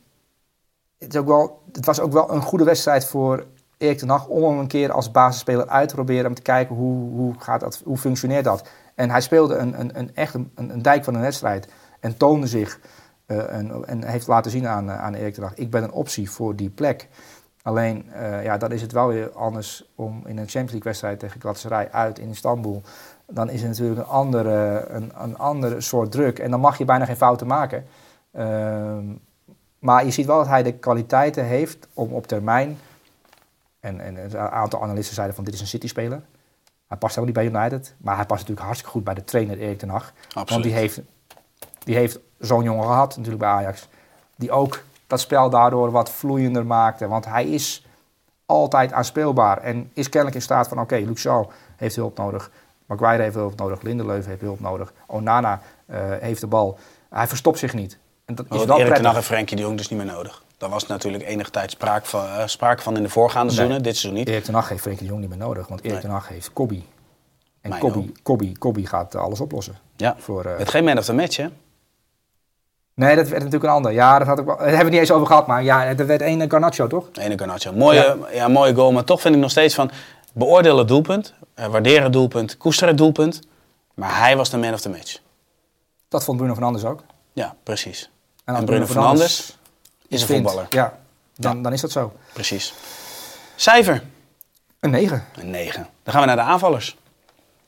het, 0.98 1.14
is 1.14 1.20
ook 1.20 1.26
wel, 1.26 1.62
het 1.72 1.86
was 1.86 2.00
ook 2.00 2.12
wel 2.12 2.32
een 2.32 2.42
goede 2.42 2.64
wedstrijd 2.64 3.04
voor 3.04 3.46
Erik 3.78 3.98
ten 3.98 4.08
Hag 4.08 4.26
om 4.26 4.42
hem 4.42 4.58
een 4.58 4.66
keer 4.66 4.92
als 4.92 5.10
basisspeler 5.10 5.68
uit 5.68 5.88
te 5.88 5.94
proberen 5.94 6.26
om 6.26 6.34
te 6.34 6.42
kijken 6.42 6.74
hoe, 6.74 7.10
hoe, 7.10 7.34
gaat 7.38 7.60
dat, 7.60 7.80
hoe 7.84 7.96
functioneert 7.96 8.44
dat. 8.44 8.68
En 8.94 9.10
hij 9.10 9.20
speelde 9.20 9.54
een, 9.56 9.80
een, 9.80 9.98
een, 9.98 10.14
echt 10.14 10.34
een, 10.34 10.50
een 10.54 10.82
dijk 10.82 11.04
van 11.04 11.14
een 11.14 11.20
wedstrijd 11.20 11.68
en 12.00 12.16
toonde 12.16 12.46
zich 12.46 12.80
en, 13.26 13.84
en 13.86 14.04
heeft 14.04 14.26
laten 14.26 14.50
zien 14.50 14.66
aan, 14.66 14.90
aan 14.90 15.14
Erik 15.14 15.34
ten 15.34 15.42
Hag, 15.42 15.54
ik 15.54 15.70
ben 15.70 15.82
een 15.82 15.92
optie 15.92 16.30
voor 16.30 16.56
die 16.56 16.70
plek. 16.70 17.08
Alleen, 17.66 18.12
eh, 18.12 18.44
ja, 18.44 18.56
dan 18.56 18.72
is 18.72 18.82
het 18.82 18.92
wel 18.92 19.08
weer 19.08 19.30
anders 19.32 19.84
om 19.94 20.16
in 20.16 20.38
een 20.38 20.48
Champions 20.48 20.70
League 20.70 20.82
wedstrijd 20.82 21.18
tegen 21.18 21.40
Galatasaray 21.40 21.88
uit 21.90 22.18
in 22.18 22.28
Istanbul. 22.28 22.82
Dan 23.26 23.50
is 23.50 23.60
het 23.60 23.70
natuurlijk 23.70 24.00
een 24.00 24.06
andere, 24.06 24.86
een, 24.88 25.12
een 25.16 25.38
andere 25.38 25.80
soort 25.80 26.10
druk. 26.10 26.38
En 26.38 26.50
dan 26.50 26.60
mag 26.60 26.78
je 26.78 26.84
bijna 26.84 27.04
geen 27.04 27.16
fouten 27.16 27.46
maken. 27.46 27.86
Ehm, 28.32 29.04
maar 29.78 30.04
je 30.04 30.10
ziet 30.10 30.26
wel 30.26 30.36
dat 30.36 30.46
hij 30.46 30.62
de 30.62 30.72
kwaliteiten 30.72 31.44
heeft 31.44 31.88
om 31.94 32.12
op 32.12 32.26
termijn. 32.26 32.78
En, 33.80 34.00
en 34.00 34.16
een 34.16 34.38
aantal 34.38 34.82
analisten 34.82 35.14
zeiden 35.14 35.36
van 35.36 35.44
dit 35.44 35.54
is 35.54 35.60
een 35.60 35.66
City-speler. 35.66 36.22
Hij 36.86 36.98
past 36.98 37.18
ook 37.18 37.24
niet 37.24 37.34
bij 37.34 37.46
United. 37.46 37.94
Maar 37.98 38.16
hij 38.16 38.26
past 38.26 38.40
natuurlijk 38.40 38.66
hartstikke 38.66 38.92
goed 38.92 39.04
bij 39.04 39.14
de 39.14 39.24
trainer 39.24 39.58
Erik 39.58 39.78
ten 39.78 39.88
Hag. 39.88 40.12
Absoluut. 40.26 40.48
Want 40.48 40.62
die 40.62 40.72
heeft, 40.72 41.00
die 41.78 41.94
heeft 41.94 42.18
zo'n 42.38 42.62
jongen 42.62 42.84
gehad 42.84 43.16
natuurlijk 43.16 43.42
bij 43.42 43.50
Ajax. 43.50 43.88
Die 44.36 44.50
ook 44.50 44.82
dat 45.06 45.20
spel 45.20 45.50
daardoor 45.50 45.90
wat 45.90 46.10
vloeiender 46.10 46.66
maakte. 46.66 47.08
Want 47.08 47.24
hij 47.24 47.46
is 47.46 47.86
altijd 48.46 48.92
aanspeelbaar. 48.92 49.58
En 49.58 49.90
is 49.94 50.08
kennelijk 50.08 50.36
in 50.36 50.42
staat 50.42 50.68
van 50.68 50.80
oké, 50.80 50.96
Luke 50.96 51.18
Shaw 51.20 51.48
heeft 51.76 51.96
hulp 51.96 52.16
nodig. 52.18 52.50
Maguire 52.86 53.22
heeft 53.22 53.34
hulp 53.34 53.56
nodig. 53.58 53.82
Lindelöf 53.82 54.26
heeft 54.26 54.40
hulp 54.40 54.60
nodig. 54.60 54.92
Onana 55.06 55.60
eh, 55.86 55.98
heeft 56.20 56.40
de 56.40 56.46
bal. 56.46 56.78
Hij 57.10 57.26
verstopt 57.26 57.58
zich 57.58 57.74
niet. 57.74 57.98
En 58.24 58.34
dat 58.34 58.48
Maar 58.48 58.58
is 58.58 58.64
wel 58.64 58.76
prettig. 58.76 59.14
En 59.14 59.22
Frenkie 59.22 59.56
de 59.56 59.62
Jong 59.62 59.76
dus 59.76 59.88
niet 59.88 59.98
meer 60.04 60.12
nodig. 60.12 60.42
Daar 60.58 60.70
was 60.70 60.86
natuurlijk 60.86 61.24
enige 61.26 61.50
tijd 61.50 61.70
sprake 61.70 62.06
van, 62.06 62.24
eh, 62.26 62.46
sprake 62.46 62.82
van 62.82 62.96
in 62.96 63.02
de 63.02 63.08
voorgaande 63.08 63.46
Nee. 63.46 63.54
seizoenen. 63.54 63.82
Dit 63.82 63.96
seizoen 63.96 64.18
niet. 64.20 64.28
Erik 64.28 64.44
ten 64.44 64.54
Hag 64.54 64.68
heeft 64.68 64.80
Frenkie 64.82 65.02
de 65.02 65.08
Jong 65.08 65.20
niet 65.20 65.30
meer 65.30 65.38
nodig. 65.46 65.68
Want 65.68 65.80
Erik 65.80 65.92
Nee. 65.92 66.00
ten 66.00 66.10
Hag 66.10 66.28
heeft 66.28 66.52
Kobbie. 66.52 66.84
En 67.60 67.68
Mijn 67.70 67.80
Kobbie, 67.80 68.12
Kobbie, 68.22 68.58
Kobbie 68.58 68.86
gaat 68.86 69.14
eh, 69.14 69.20
alles 69.20 69.40
oplossen. 69.40 69.76
Ja. 69.96 70.14
Voor, 70.18 70.44
eh, 70.44 70.58
Met 70.58 70.70
geen 70.70 70.84
man 70.84 70.98
of 70.98 71.04
the 71.04 71.12
match, 71.14 71.36
hè? 71.36 71.46
Nee, 72.96 73.16
dat 73.16 73.28
werd 73.28 73.42
natuurlijk 73.42 73.64
een 73.64 73.76
ander. 73.76 73.92
Ja, 73.92 74.18
dat 74.18 74.26
had 74.26 74.38
ik 74.38 74.44
wel, 74.44 74.56
daar 74.56 74.66
hebben 74.66 74.84
we 74.84 74.90
niet 74.90 75.00
eens 75.00 75.10
over 75.10 75.26
gehad. 75.26 75.46
Maar 75.46 75.62
ja, 75.62 75.84
er 75.84 76.06
werd 76.06 76.20
één 76.20 76.40
eh, 76.40 76.50
Garnacho, 76.50 76.86
toch? 76.86 77.08
Ene 77.12 77.38
Garnacho. 77.38 77.72
Mooie, 77.72 78.16
ja. 78.32 78.48
mooie 78.48 78.74
goal, 78.74 78.92
maar 78.92 79.04
toch 79.04 79.20
vind 79.20 79.34
ik 79.34 79.40
nog 79.40 79.50
steeds 79.50 79.74
van... 79.74 79.90
Beoordeel 80.32 80.78
het 80.78 80.88
doelpunt, 80.88 81.34
eh, 81.54 81.66
waardeer 81.66 82.02
het 82.02 82.12
doelpunt, 82.12 82.56
koester 82.56 82.88
het 82.88 82.98
doelpunt. 82.98 83.40
Maar 83.94 84.18
hij 84.18 84.36
was 84.36 84.50
de 84.50 84.56
man 84.56 84.72
of 84.72 84.80
the 84.80 84.88
match. 84.88 85.18
Dat 86.08 86.24
vond 86.24 86.36
Bruno 86.36 86.52
Fernandes 86.52 86.84
ook. 86.84 87.02
Ja, 87.32 87.54
precies. 87.62 88.10
En, 88.44 88.54
En 88.54 88.64
Bruno 88.64 88.86
Fernandes 88.86 89.58
is 90.08 90.20
een 90.20 90.26
vindt, 90.26 90.48
voetballer. 90.48 90.66
Ja, 90.70 90.98
dan, 91.34 91.62
dan 91.62 91.72
is 91.72 91.80
dat 91.80 91.90
zo. 91.90 92.12
Precies. 92.32 92.74
Cijfer, 93.56 94.02
Een 94.80 94.90
9. 94.90 95.24
een 95.34 95.50
9. 95.50 95.88
Dan 96.02 96.12
gaan 96.12 96.22
we 96.22 96.26
naar 96.26 96.36
de 96.36 96.42
aanvallers. 96.42 96.96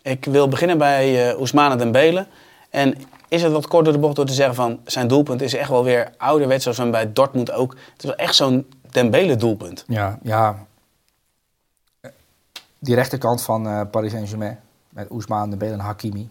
Ik 0.02 0.24
wil 0.24 0.48
beginnen 0.48 0.78
bij 0.78 1.28
uh, 1.28 1.38
Ousmane 1.38 1.76
Dembele. 1.76 2.26
En 2.70 2.94
is 3.28 3.42
het 3.42 3.52
wat 3.52 3.66
kort 3.66 3.84
door 3.84 3.94
de 3.94 4.00
bocht 4.00 4.16
door 4.16 4.26
te 4.26 4.32
zeggen 4.32 4.54
van... 4.54 4.80
zijn 4.84 5.08
doelpunt 5.08 5.40
is 5.40 5.54
echt 5.54 5.68
wel 5.68 5.84
weer 5.84 6.12
ouderwets, 6.16 6.62
zoals 6.62 6.78
we 6.78 6.90
bij 6.90 7.12
Dortmund 7.12 7.50
ook. 7.50 7.70
Het 7.70 8.02
is 8.02 8.04
wel 8.04 8.14
echt 8.14 8.34
zo'n 8.34 8.66
Dembele 8.90 9.36
doelpunt. 9.36 9.84
Ja, 9.86 10.18
ja. 10.22 10.66
Die 12.78 12.94
rechterkant 12.94 13.42
van 13.42 13.66
eh, 13.66 13.80
Paris 13.90 14.12
Saint-Germain. 14.12 14.58
Met 14.88 15.10
Ousmane, 15.10 15.48
Dembele 15.48 15.72
en 15.72 15.78
Hakimi. 15.78 16.28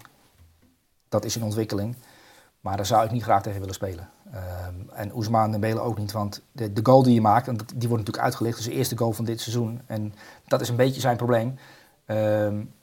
Dat 1.10 1.26
is 1.26 1.36
in 1.36 1.44
ontwikkeling. 1.44 1.96
Maar 2.62 2.78
daar 2.78 2.86
zou 2.86 3.06
ik 3.06 3.12
niet 3.12 3.24
graag 3.24 3.42
tegen 3.42 3.60
willen 3.60 3.76
spelen. 3.76 4.10
Um, 4.34 4.90
en 4.94 5.12
Ousmane 5.12 5.52
Dembele 5.52 5.80
ook 5.80 5.98
niet. 5.98 6.12
Want 6.12 6.42
de, 6.52 6.74
de 6.74 6.82
goal 6.84 7.04
die 7.04 7.14
je 7.14 7.22
maakt, 7.22 7.48
en 7.48 7.56
die 7.56 7.88
wordt 7.88 8.06
natuurlijk 8.06 8.24
uitgelicht. 8.24 8.60
Is 8.60 8.66
de 8.66 8.72
eerste 8.72 8.98
goal 8.98 9.12
van 9.12 9.26
dit 9.26 9.42
seizoen. 9.42 9.82
En 9.86 10.14
dat 10.48 10.62
is 10.62 10.70
een 10.70 10.76
beetje 10.76 11.02
zijn 11.02 11.18
probleem. 11.18 11.60
Um, 12.06 12.74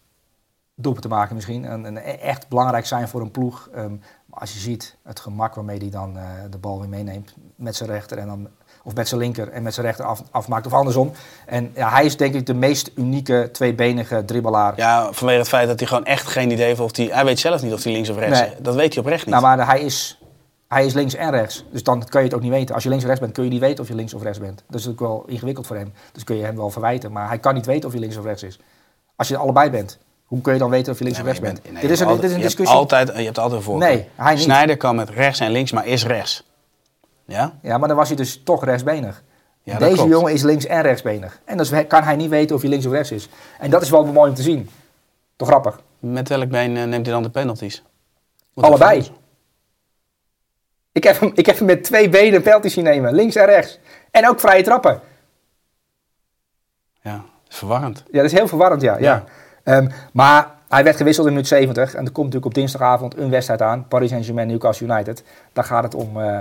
doelpunt 0.75 1.03
te 1.03 1.11
maken 1.11 1.35
misschien. 1.35 1.65
En, 1.65 1.87
en, 1.87 2.21
echt 2.21 2.49
belangrijk 2.49 2.87
zijn 2.87 3.09
voor 3.09 3.21
een 3.21 3.31
ploeg. 3.31 3.69
Um, 3.77 4.01
maar 4.27 4.41
als 4.41 4.53
je 4.53 4.59
ziet 4.59 4.97
het 5.03 5.21
gemak 5.21 5.55
waarmee 5.55 5.79
hij 5.79 5.91
dan 5.91 6.17
uh, 6.17 6.23
de 6.51 6.59
bal 6.59 6.81
weer 6.81 6.89
meeneemt 6.89 7.35
met 7.57 7.77
zijn 7.77 7.91
rechter. 7.91 8.19
En 8.19 8.27
dan 8.27 8.49
Of 8.83 8.95
met 8.95 9.09
zijn 9.09 9.21
linker 9.21 9.49
en 9.49 9.63
met 9.63 9.75
zijn 9.75 9.87
rechter 9.87 10.05
af, 10.05 10.23
afmaakt. 10.31 10.67
Of 10.67 10.73
andersom. 10.73 11.13
En 11.47 11.73
ja, 11.75 11.91
hij 11.91 12.05
is 12.05 12.17
denk 12.17 12.35
ik 12.35 12.47
de 12.47 12.55
meest 12.55 12.91
unieke 12.95 13.49
tweebenige 13.53 14.25
dribbelaar. 14.25 14.73
Ja, 14.77 15.13
vanwege 15.13 15.39
het 15.39 15.49
feit 15.49 15.69
dat 15.69 15.79
hij 15.79 15.89
gewoon 15.89 16.05
echt 16.05 16.27
geen 16.27 16.51
idee 16.51 16.67
heeft 16.67 16.81
of 16.81 16.97
hij... 16.97 17.07
Hij 17.07 17.25
weet 17.25 17.39
zelf 17.39 17.63
niet 17.63 17.73
of 17.73 17.83
hij 17.83 17.93
links 17.93 18.09
of 18.09 18.17
rechts 18.17 18.41
Nee. 18.41 18.51
is. 18.51 18.57
Dat 18.61 18.75
weet 18.75 18.95
hij 18.95 19.03
oprecht 19.03 19.27
niet. 19.27 19.35
Nou, 19.35 19.57
maar 19.57 19.67
hij 19.67 19.81
is, 19.81 20.21
hij 20.69 20.87
is 20.87 20.93
links 20.93 21.15
en 21.15 21.31
rechts. 21.31 21.65
Dus 21.71 21.83
dan 21.83 22.05
kan 22.05 22.21
je 22.21 22.27
het 22.27 22.37
ook 22.37 22.43
niet 22.43 22.51
weten. 22.51 22.75
Als 22.75 22.83
je 22.83 22.89
links 22.89 23.05
of 23.05 23.11
rechts 23.11 23.25
bent, 23.25 23.37
kun 23.37 23.45
je 23.45 23.51
niet 23.51 23.61
weten 23.61 23.83
of 23.83 23.89
je 23.89 23.95
links 23.95 24.15
of 24.15 24.23
rechts 24.23 24.39
bent. 24.39 24.65
Dat 24.67 24.81
is 24.81 24.87
natuurlijk 24.87 25.13
wel 25.13 25.25
ingewikkeld 25.27 25.67
voor 25.67 25.77
hem. 25.77 25.93
Dus 26.13 26.25
kun 26.25 26.37
je 26.37 26.45
hem 26.45 26.57
wel 26.57 26.71
verwijten. 26.71 27.13
Maar 27.13 27.29
hij 27.29 27.39
kan 27.39 27.55
niet 27.55 27.67
weten 27.67 27.89
of 27.89 27.95
je 27.95 28.01
links 28.01 28.17
of 28.17 28.25
rechts 28.25 28.43
is. 28.43 28.61
Als 29.17 29.29
je 29.29 29.37
allebei 29.37 29.71
bent, 29.71 29.99
hoe 30.35 30.43
kun 30.43 30.53
je 30.53 30.59
dan 30.59 30.71
weten 30.71 30.93
of 30.93 30.99
je 30.99 31.05
links 31.05 31.19
Nee, 31.19 31.27
of 31.29 31.33
rechts 31.39 31.53
bent? 31.53 31.63
bent- 31.63 31.75
nee, 31.75 31.83
dit 31.83 31.91
is 31.91 32.01
een, 32.01 32.15
dit 32.15 32.25
is 32.25 32.33
een 32.33 32.41
discussie. 32.41 32.77
Je 32.77 32.81
hebt 32.81 32.93
altijd, 32.93 33.19
je 33.19 33.25
hebt 33.25 33.39
altijd 33.39 33.59
een 33.59 33.65
voorkeur. 33.67 33.89
Nee, 33.89 34.09
hij 34.15 34.35
niet. 34.35 34.43
Snyder 34.43 34.77
kan 34.77 34.97
met 34.97 35.11
rechts 35.11 35.41
en 35.41 35.51
links, 35.51 35.73
maar 35.73 35.87
is 35.87 36.07
rechts. 36.07 36.47
Ja? 37.25 37.59
Ja, 37.63 37.79
maar 37.79 37.89
dan 37.89 37.97
was 37.97 38.09
hij 38.09 38.17
dus 38.17 38.41
toch 38.45 38.65
rechtsbenig. 38.65 39.23
Ja, 39.63 39.79
Deze 39.79 39.95
klopt. 39.95 40.11
jongen 40.11 40.33
is 40.33 40.43
links 40.43 40.67
en 40.67 40.83
rechtsbenig. 40.83 41.41
En 41.45 41.57
dus 41.57 41.71
kan 41.89 42.03
hij 42.03 42.17
niet 42.17 42.29
weten 42.31 42.55
of 42.57 42.61
hij 42.61 42.71
links 42.71 42.87
of 42.87 42.93
rechts 42.93 43.11
is. 43.11 43.29
En 43.59 43.71
dat 43.71 43.83
is 43.83 43.91
wel 43.91 44.05
mooi 44.05 44.29
om 44.31 44.35
te 44.37 44.43
zien. 44.43 44.71
Toch 45.37 45.49
grappig. 45.49 45.81
Met 45.99 46.29
welk 46.29 46.49
been 46.49 46.77
eh, 46.77 46.85
neemt 46.85 47.07
hij 47.07 47.15
dan 47.15 47.23
de 47.23 47.31
penalties? 47.31 47.83
Allebei. 48.55 49.09
Ik 50.93 51.05
heb, 51.05 51.21
hem, 51.21 51.33
ik 51.35 51.47
heb 51.47 51.57
hem 51.59 51.67
met 51.67 51.85
twee 51.85 52.09
benen 52.09 52.43
penalties 52.43 52.73
zien 52.73 52.85
nemen. 52.85 53.15
Links 53.15 53.35
en 53.35 53.45
rechts. 53.47 53.79
En 54.11 54.29
ook 54.29 54.41
vrije 54.41 54.63
trappen. 54.63 55.01
Ja, 57.03 57.13
dat 57.13 57.23
is 57.53 57.57
verwarrend. 57.57 58.03
Ja, 58.11 58.17
dat 58.17 58.25
is 58.25 58.33
heel 58.33 58.49
verwarrend, 58.49 58.83
ja. 58.83 58.97
ja. 58.99 59.25
Ehm, 59.65 59.89
maar 60.13 60.53
hij 60.69 60.85
werd 60.85 60.97
gewisseld 60.97 61.27
in 61.27 61.33
minuut 61.33 61.49
70. 61.49 61.95
En 61.95 62.05
er 62.05 62.13
komt 62.13 62.17
natuurlijk 62.27 62.45
op 62.47 62.55
dinsdagavond 62.55 63.17
een 63.17 63.31
wedstrijd 63.31 63.63
aan. 63.63 63.89
Paris 63.89 64.09
Saint-Germain, 64.11 64.47
Newcastle 64.49 64.87
United. 64.87 65.25
Daar 65.53 65.65
gaat 65.65 65.83
het 65.83 65.95
om, 65.95 66.21
eh, 66.21 66.39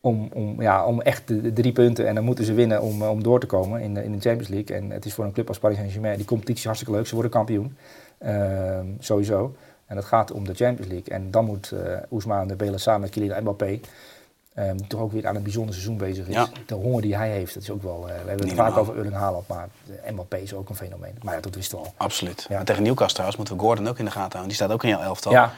om, 0.00 0.28
om, 0.32 0.62
ja, 0.62 0.84
om 0.84 1.00
echt 1.00 1.28
de, 1.28 1.40
de 1.40 1.52
drie 1.52 1.72
punten. 1.72 2.06
En 2.08 2.14
dan 2.14 2.24
moeten 2.24 2.44
ze 2.44 2.54
winnen 2.54 2.82
om, 2.82 3.02
om 3.02 3.22
door 3.22 3.40
te 3.40 3.46
komen 3.46 3.80
in, 3.80 3.94
de- 3.94 4.04
in 4.04 4.12
de 4.12 4.20
Champions 4.20 4.48
League. 4.48 4.76
En 4.76 4.90
het 4.90 5.04
is 5.04 5.14
voor 5.14 5.24
een 5.24 5.32
club 5.32 5.48
als 5.48 5.58
Paris 5.58 5.76
Saint-Germain. 5.76 6.16
Die 6.16 6.26
competitie 6.26 6.64
hartstikke 6.64 6.94
leuk. 6.96 7.06
Ze 7.06 7.14
worden 7.14 7.32
kampioen. 7.32 7.76
Ehm, 8.18 8.86
sowieso. 8.98 9.54
En 9.86 9.96
het 9.96 10.04
gaat 10.06 10.32
om 10.32 10.44
de 10.44 10.54
Champions 10.54 10.90
League. 10.92 11.14
En 11.14 11.30
dan 11.30 11.44
moet 11.44 11.70
eh 11.72 11.96
Ousmane 12.10 12.46
Dembele 12.46 12.78
samen 12.78 13.00
met 13.00 13.10
Kylian 13.10 13.42
Mbappé... 13.42 13.80
ehm, 14.54 14.76
toch 14.88 15.00
ook 15.00 15.12
weer 15.12 15.26
aan 15.26 15.36
een 15.36 15.42
bijzonder 15.42 15.74
seizoen 15.74 15.96
bezig 15.96 16.26
is. 16.26 16.34
Ja. 16.34 16.48
De 16.66 16.74
honger 16.74 17.02
die 17.02 17.16
hij 17.16 17.30
heeft, 17.30 17.54
dat 17.54 17.62
is 17.62 17.70
ook 17.70 17.82
wel... 17.82 17.98
eh, 17.98 18.04
we 18.06 18.12
hebben 18.12 18.30
het 18.36 18.44
Niet 18.44 18.54
vaak 18.54 18.76
over 18.76 18.96
Erling 18.96 19.14
Haaland, 19.14 19.48
maar 19.48 19.68
Mbappé 20.12 20.36
is 20.36 20.54
ook 20.54 20.68
een 20.68 20.76
fenomeen. 20.76 21.14
Maar 21.22 21.34
ja, 21.34 21.40
dat 21.40 21.54
wisten 21.54 21.78
we 21.78 21.84
al. 21.84 21.92
Absoluut. 21.96 22.46
Ja. 22.48 22.64
Tegen 22.64 22.82
Newcastle 22.82 23.12
trouwens 23.12 23.36
moeten 23.36 23.56
we 23.56 23.62
Gordon 23.62 23.88
ook 23.88 23.98
in 23.98 24.04
de 24.04 24.10
gaten 24.10 24.30
houden. 24.30 24.48
Die 24.48 24.56
staat 24.56 24.70
ook 24.72 24.82
in 24.82 24.88
jouw 24.88 25.00
elftal. 25.00 25.32
Ja, 25.32 25.52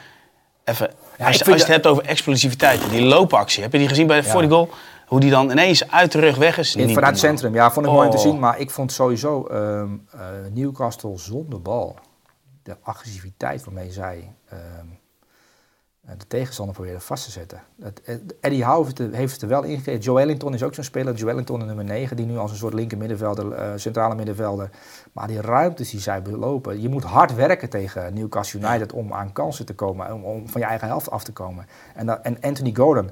Even, 0.63 0.87
Ja, 0.87 0.93
als, 0.93 1.17
je, 1.17 1.25
als 1.25 1.37
vind 1.37 1.45
je 1.45 1.63
het 1.63 1.67
hebt 1.67 1.87
over 1.87 2.05
explosiviteit, 2.05 2.89
die 2.89 3.01
loopactie. 3.01 3.63
Heb 3.63 3.71
je 3.71 3.77
die 3.77 3.87
gezien 3.87 4.07
bij 4.07 4.21
de, 4.21 4.27
voor 4.27 4.41
die 4.41 4.49
goal? 4.49 4.69
Hoe 5.07 5.19
die 5.19 5.29
dan 5.29 5.49
ineens 5.51 5.91
uit 5.91 6.11
de 6.11 6.19
rug 6.19 6.35
weg 6.37 6.57
is? 6.57 6.75
in, 6.75 6.87
vanuit 6.93 7.11
het 7.11 7.19
centrum. 7.19 7.53
Ja, 7.53 7.71
vond 7.71 7.85
ik 7.85 7.91
mooi 7.91 8.05
om 8.05 8.11
te 8.11 8.17
Oh. 8.17 8.23
zien. 8.23 8.39
Maar 8.39 8.59
ik 8.59 8.69
vond 8.69 8.91
sowieso 8.91 9.45
eh, 9.45 9.83
Newcastle 10.53 11.17
zonder 11.17 11.61
bal. 11.61 11.95
De 12.63 12.75
agressiviteit 12.81 13.63
waarmee 13.63 13.91
zij 13.91 14.31
ehm, 14.49 14.59
eh, 14.59 14.94
de 16.17 16.27
tegenstander 16.27 16.75
proberen 16.75 17.01
vast 17.01 17.23
te 17.25 17.31
zetten. 17.31 17.61
Het- 17.81 18.01
Eddie 18.41 18.63
Howe 18.65 18.85
heeft 19.11 19.31
het, 19.33 19.41
er 19.41 19.47
wel 19.47 19.63
in 19.63 19.77
gekregen. 19.77 20.01
Joe 20.01 20.19
Ellington 20.21 20.53
is 20.53 20.63
ook 20.63 20.73
zo'n 20.73 20.83
speler. 20.83 21.13
Joe 21.15 21.29
Ellington 21.29 21.59
de 21.59 21.65
nummer 21.65 21.83
9, 21.85 22.15
die 22.15 22.25
nu 22.25 22.37
als 22.37 22.51
een 22.51 22.57
soort 22.57 22.73
linker 22.73 22.97
middenvelder, 22.97 23.51
eh, 23.51 23.71
centrale 23.75 24.15
middenvelder. 24.15 24.69
Maar 25.11 25.27
die 25.27 25.41
ruimtes 25.41 25.89
die 25.89 25.99
zij 25.99 26.21
belopen. 26.21 26.81
Je 26.81 26.89
moet 26.89 27.03
hard 27.03 27.35
werken 27.35 27.69
tegen 27.69 28.13
Newcastle 28.13 28.59
United 28.59 28.93
om 28.93 29.13
aan 29.13 29.31
kansen 29.31 29.65
te 29.65 29.73
komen. 29.75 30.13
Om, 30.13 30.23
om 30.23 30.49
van 30.49 30.61
je 30.61 30.67
eigen 30.67 30.87
helft 30.87 31.11
af 31.11 31.23
te 31.23 31.31
komen. 31.31 31.65
En, 31.95 32.05
dat- 32.05 32.19
en 32.21 32.37
Anthony 32.41 32.73
Gordon, 32.75 33.09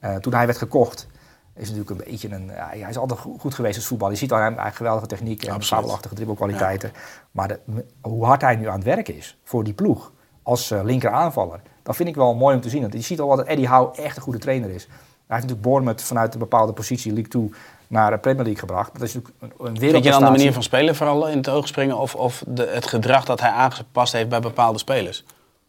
eh, 0.00 0.14
toen 0.16 0.34
hij 0.34 0.46
werd 0.46 0.58
gekocht, 0.58 1.06
is 1.54 1.70
natuurlijk 1.70 1.90
een 1.90 2.10
beetje 2.10 2.30
een. 2.30 2.46
Ja, 2.46 2.66
hij 2.68 2.88
is 2.90 2.96
altijd 2.98 3.20
go- 3.20 3.36
goed 3.38 3.54
geweest 3.54 3.76
als 3.76 3.86
voetbal. 3.86 4.10
Je 4.10 4.16
ziet 4.16 4.32
aan 4.32 4.38
hem 4.38 4.46
eigenlijk 4.46 4.76
geweldige 4.76 5.06
techniek 5.06 5.44
en 5.44 5.62
fabelachtige 5.62 6.14
dribbelkwaliteiten. 6.14 6.92
Maar 7.30 7.48
de, 7.48 7.60
hoe 8.00 8.24
hard 8.24 8.40
hij 8.40 8.56
nu 8.56 8.66
aan 8.68 8.74
het 8.74 8.84
werk 8.84 9.08
is 9.08 9.38
voor 9.44 9.64
die 9.64 9.72
ploeg 9.74 10.12
als 10.42 10.70
eh, 10.70 10.80
linker 10.84 11.10
aanvaller, 11.10 11.60
dat 11.82 11.96
vind 11.96 12.08
ik 12.08 12.14
wel 12.14 12.34
mooi 12.34 12.54
om 12.54 12.60
te 12.60 12.68
zien. 12.68 12.80
Want 12.80 12.92
je 12.92 13.00
ziet 13.00 13.20
al 13.20 13.28
wat 13.28 13.36
dat 13.36 13.46
Eddie 13.46 13.68
Howe 13.68 13.96
echt 13.96 14.16
een 14.16 14.22
goede 14.22 14.38
trainer 14.38 14.70
is. 14.70 14.84
Hij 14.84 15.38
heeft 15.38 15.42
natuurlijk 15.42 15.62
Bournemouth 15.62 16.02
vanuit 16.02 16.32
een 16.32 16.38
bepaalde 16.38 16.72
positie 16.72 17.12
League 17.12 17.30
2 17.30 17.50
naar 17.86 18.10
de 18.10 18.18
Premier 18.18 18.42
League 18.42 18.60
gebracht. 18.60 18.92
Dat 18.92 19.02
is 19.02 19.14
natuurlijk 19.14 19.42
een, 19.58 19.66
een 19.66 19.78
Vind 19.78 20.04
je 20.04 20.10
dan 20.10 20.24
de 20.24 20.30
manier 20.30 20.52
van 20.52 20.62
spelen 20.62 20.96
vooral 20.96 21.28
in 21.28 21.36
het 21.36 21.48
oog 21.48 21.68
springen? 21.68 21.98
Of, 21.98 22.14
of 22.14 22.44
de, 22.46 22.70
het 22.72 22.86
gedrag 22.86 23.24
dat 23.24 23.40
hij 23.40 23.50
aangepast 23.50 24.12
heeft 24.12 24.28
bij 24.28 24.40
bepaalde 24.40 24.78
spelers? 24.78 25.24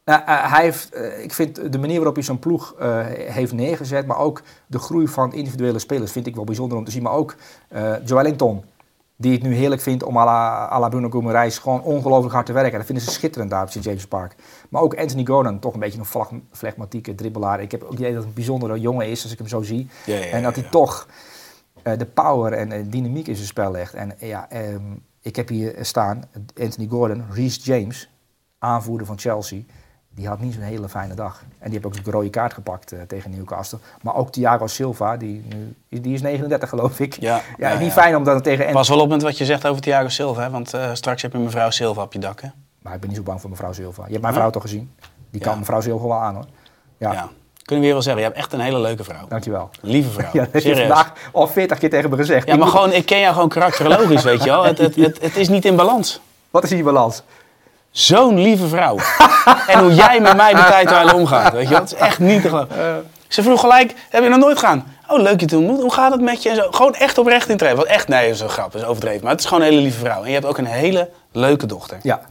Nou, 0.05 0.21
eh, 0.25 0.51
hij 0.53 0.63
heeft, 0.63 0.93
eh, 0.93 1.23
ik 1.23 1.33
vind 1.33 1.71
de 1.71 1.79
manier 1.79 1.95
waarop 1.95 2.15
hij 2.15 2.23
zo'n 2.23 2.39
ploeg 2.39 2.75
eh, 2.79 3.05
heeft 3.09 3.53
neergezet, 3.53 4.05
maar 4.05 4.17
ook 4.17 4.41
de 4.67 4.79
groei 4.79 5.07
van 5.07 5.33
individuele 5.33 5.79
spelers 5.79 6.11
vind 6.11 6.27
ik 6.27 6.35
wel 6.35 6.43
bijzonder 6.43 6.77
om 6.77 6.83
te 6.83 6.91
zien. 6.91 7.03
Maar 7.03 7.13
ook 7.13 7.35
Joe 8.05 8.15
Wellington, 8.15 8.63
die 9.21 9.31
het 9.31 9.41
nu 9.41 9.53
heerlijk 9.53 9.81
vindt 9.81 10.03
om 10.03 10.17
à 10.17 10.25
la, 10.25 10.69
à 10.71 10.79
la 10.79 10.89
Bruno 10.89 11.09
Guimaraes 11.09 11.57
gewoon 11.57 11.81
ongelooflijk 11.81 12.33
hard 12.33 12.45
te 12.45 12.53
werken. 12.53 12.77
Dat 12.77 12.85
vinden 12.85 13.03
ze 13.03 13.11
schitterend 13.11 13.49
daar 13.49 13.61
op 13.61 13.69
St. 13.69 13.83
James 13.83 14.07
Park. 14.07 14.35
Maar 14.69 14.81
ook 14.81 14.95
Anthony 14.95 15.25
Gordon, 15.25 15.59
toch 15.59 15.73
een 15.73 15.79
beetje 15.79 15.99
een 15.99 16.43
flegmatieke 16.51 17.15
dribbelaar. 17.15 17.61
Ik 17.61 17.71
heb 17.71 17.83
ook 17.83 17.93
idee 17.93 18.07
dat 18.07 18.17
het 18.17 18.25
een 18.27 18.33
bijzondere 18.33 18.79
jongen 18.79 19.07
is 19.07 19.23
als 19.23 19.31
ik 19.31 19.37
hem 19.37 19.47
zo 19.47 19.61
zie. 19.61 19.89
Ja, 20.05 20.15
ja, 20.15 20.25
en 20.25 20.43
dat 20.43 20.55
hij 20.55 20.67
toch 20.69 21.07
eh, 21.83 21.97
de 21.97 22.05
power 22.05 22.53
en 22.53 22.71
eh, 22.71 22.83
dynamiek 22.85 23.27
in 23.27 23.35
zijn 23.35 23.47
spel 23.47 23.71
legt. 23.71 23.93
En 23.93 24.15
ja, 24.19 24.49
ehm, 24.49 24.83
ik 25.21 25.35
heb 25.35 25.47
hier 25.47 25.75
staan 25.81 26.23
Anthony 26.61 26.87
Gordon, 26.87 27.23
Reece 27.31 27.59
James, 27.61 28.09
aanvoerder 28.57 29.07
van 29.07 29.19
Chelsea. 29.19 29.61
Die 30.15 30.27
had 30.27 30.39
niet 30.39 30.53
zo'n 30.53 30.61
hele 30.61 30.89
fijne 30.89 31.13
dag. 31.13 31.43
En 31.59 31.71
die 31.71 31.79
heeft 31.79 31.85
ook 31.85 32.05
een 32.05 32.11
rode 32.11 32.29
kaart 32.29 32.53
gepakt 32.53 32.91
eh, 32.91 33.01
tegen 33.01 33.31
Newcastle. 33.31 33.77
Maar 34.01 34.15
ook 34.15 34.31
Thiago 34.31 34.67
Silva, 34.67 35.17
die, 35.17 35.43
nu, 35.49 35.75
die 36.01 36.13
is 36.13 36.21
39 36.21 36.69
geloof 36.69 36.99
ik. 36.99 37.19
Ja, 37.19 37.35
ja, 37.57 37.69
ja, 37.69 37.77
niet 37.77 37.87
ja. 37.87 38.01
fijn 38.01 38.15
om 38.15 38.23
dan 38.23 38.41
tegen... 38.41 38.71
Pas 38.71 38.89
wel 38.89 38.99
op 38.99 39.09
met 39.09 39.21
wat 39.21 39.37
je 39.37 39.45
zegt 39.45 39.67
over 39.67 39.81
Thiago 39.81 40.07
Silva. 40.07 40.41
Hè? 40.41 40.49
Want 40.49 40.73
eh, 40.73 40.89
straks 40.93 41.21
heb 41.21 41.31
je 41.31 41.37
mevrouw 41.37 41.69
Silva 41.69 42.01
op 42.01 42.13
je 42.13 42.19
dak. 42.19 42.41
Hè? 42.41 42.47
Maar 42.81 42.93
ik 42.93 42.99
ben 42.99 43.09
niet 43.09 43.17
zo 43.17 43.23
bang 43.23 43.41
voor 43.41 43.49
mevrouw 43.49 43.73
Silva. 43.73 44.03
Je 44.05 44.09
hebt 44.09 44.21
mijn 44.21 44.33
vrouw 44.33 44.49
toch 44.49 44.61
gezien? 44.61 44.91
Die 45.29 45.41
kan 45.41 45.59
mevrouw 45.59 45.81
Silva 45.81 46.07
wel 46.07 46.21
aan 46.21 46.35
hoor. 46.35 46.45
Ja. 46.97 47.29
Kunnen 47.71 47.89
we 47.89 47.91
hier 47.91 47.93
wel 47.93 48.01
zeggen. 48.01 48.21
Je 48.21 48.27
hebt 48.27 48.37
echt 48.37 48.53
een 48.53 48.59
hele 48.59 48.79
leuke 48.79 49.03
vrouw. 49.03 49.27
dankjewel. 49.27 49.69
Lieve 49.81 50.09
vrouw. 50.09 50.29
Ja, 50.39 50.43
dat 50.43 50.53
heb 50.53 50.63
je 50.63 50.75
vandaag 50.75 51.13
al 51.31 51.47
40 51.47 51.77
keer 51.77 51.89
tegen 51.89 52.09
me 52.09 52.15
gezegd. 52.15 52.47
Ja, 52.47 52.55
maar 52.55 52.67
gewoon, 52.67 52.91
ik 52.91 53.05
ken 53.05 53.19
jou 53.19 53.33
gewoon 53.33 53.49
karakterologisch, 53.49 54.23
weet 54.23 54.43
je 54.43 54.49
wel. 54.49 54.63
Het, 54.71 54.77
het, 54.77 54.95
het, 54.95 55.21
het 55.21 55.35
is 55.35 55.49
niet 55.49 55.65
in 55.65 55.75
balans. 55.75 56.21
Wat 56.49 56.63
is 56.63 56.69
die 56.69 56.83
balans? 56.83 57.23
Zo'n 57.91 58.39
lieve 58.39 58.67
vrouw. 58.67 58.97
en 59.67 59.79
hoe 59.79 59.93
jij 59.93 60.19
met 60.19 60.35
mij 60.35 60.53
de 60.53 60.63
tijd 60.63 61.13
omgaat, 61.13 61.53
weet 61.53 61.69
je. 61.69 61.75
Het 61.75 61.91
is 61.93 61.99
echt 61.99 62.19
niet 62.19 62.41
te 62.41 62.49
geloven. 62.49 63.09
Ze 63.27 63.43
vroeg 63.43 63.59
gelijk, 63.59 63.93
heb 64.09 64.23
je 64.23 64.29
nog 64.29 64.39
nooit 64.39 64.59
gedaan? 64.59 64.85
Oh, 65.07 65.21
leuk 65.21 65.39
je 65.39 65.45
te 65.45 65.55
ontmoeten. 65.55 65.83
Hoe 65.83 65.93
gaat 65.93 66.11
het 66.11 66.21
met 66.21 66.43
je? 66.43 66.49
En 66.49 66.55
zo. 66.55 66.71
Gewoon 66.71 66.93
echt 66.95 67.17
oprecht 67.17 67.49
interesse. 67.49 67.77
Want 67.77 67.89
echt, 67.89 68.07
nee, 68.07 68.25
dat 68.25 68.35
is 68.35 68.41
een 68.41 68.49
grap, 68.49 68.71
dat 68.71 68.81
is 68.81 68.87
overdreven. 68.87 69.21
Maar 69.21 69.31
het 69.31 69.39
is 69.39 69.45
gewoon 69.45 69.63
een 69.63 69.69
hele 69.69 69.81
lieve 69.81 69.99
vrouw. 69.99 70.21
En 70.21 70.27
je 70.27 70.33
hebt 70.33 70.45
ook 70.45 70.57
een 70.57 70.65
hele 70.65 71.09
leuke 71.31 71.65
dochter. 71.65 71.97
Ja. 72.01 72.21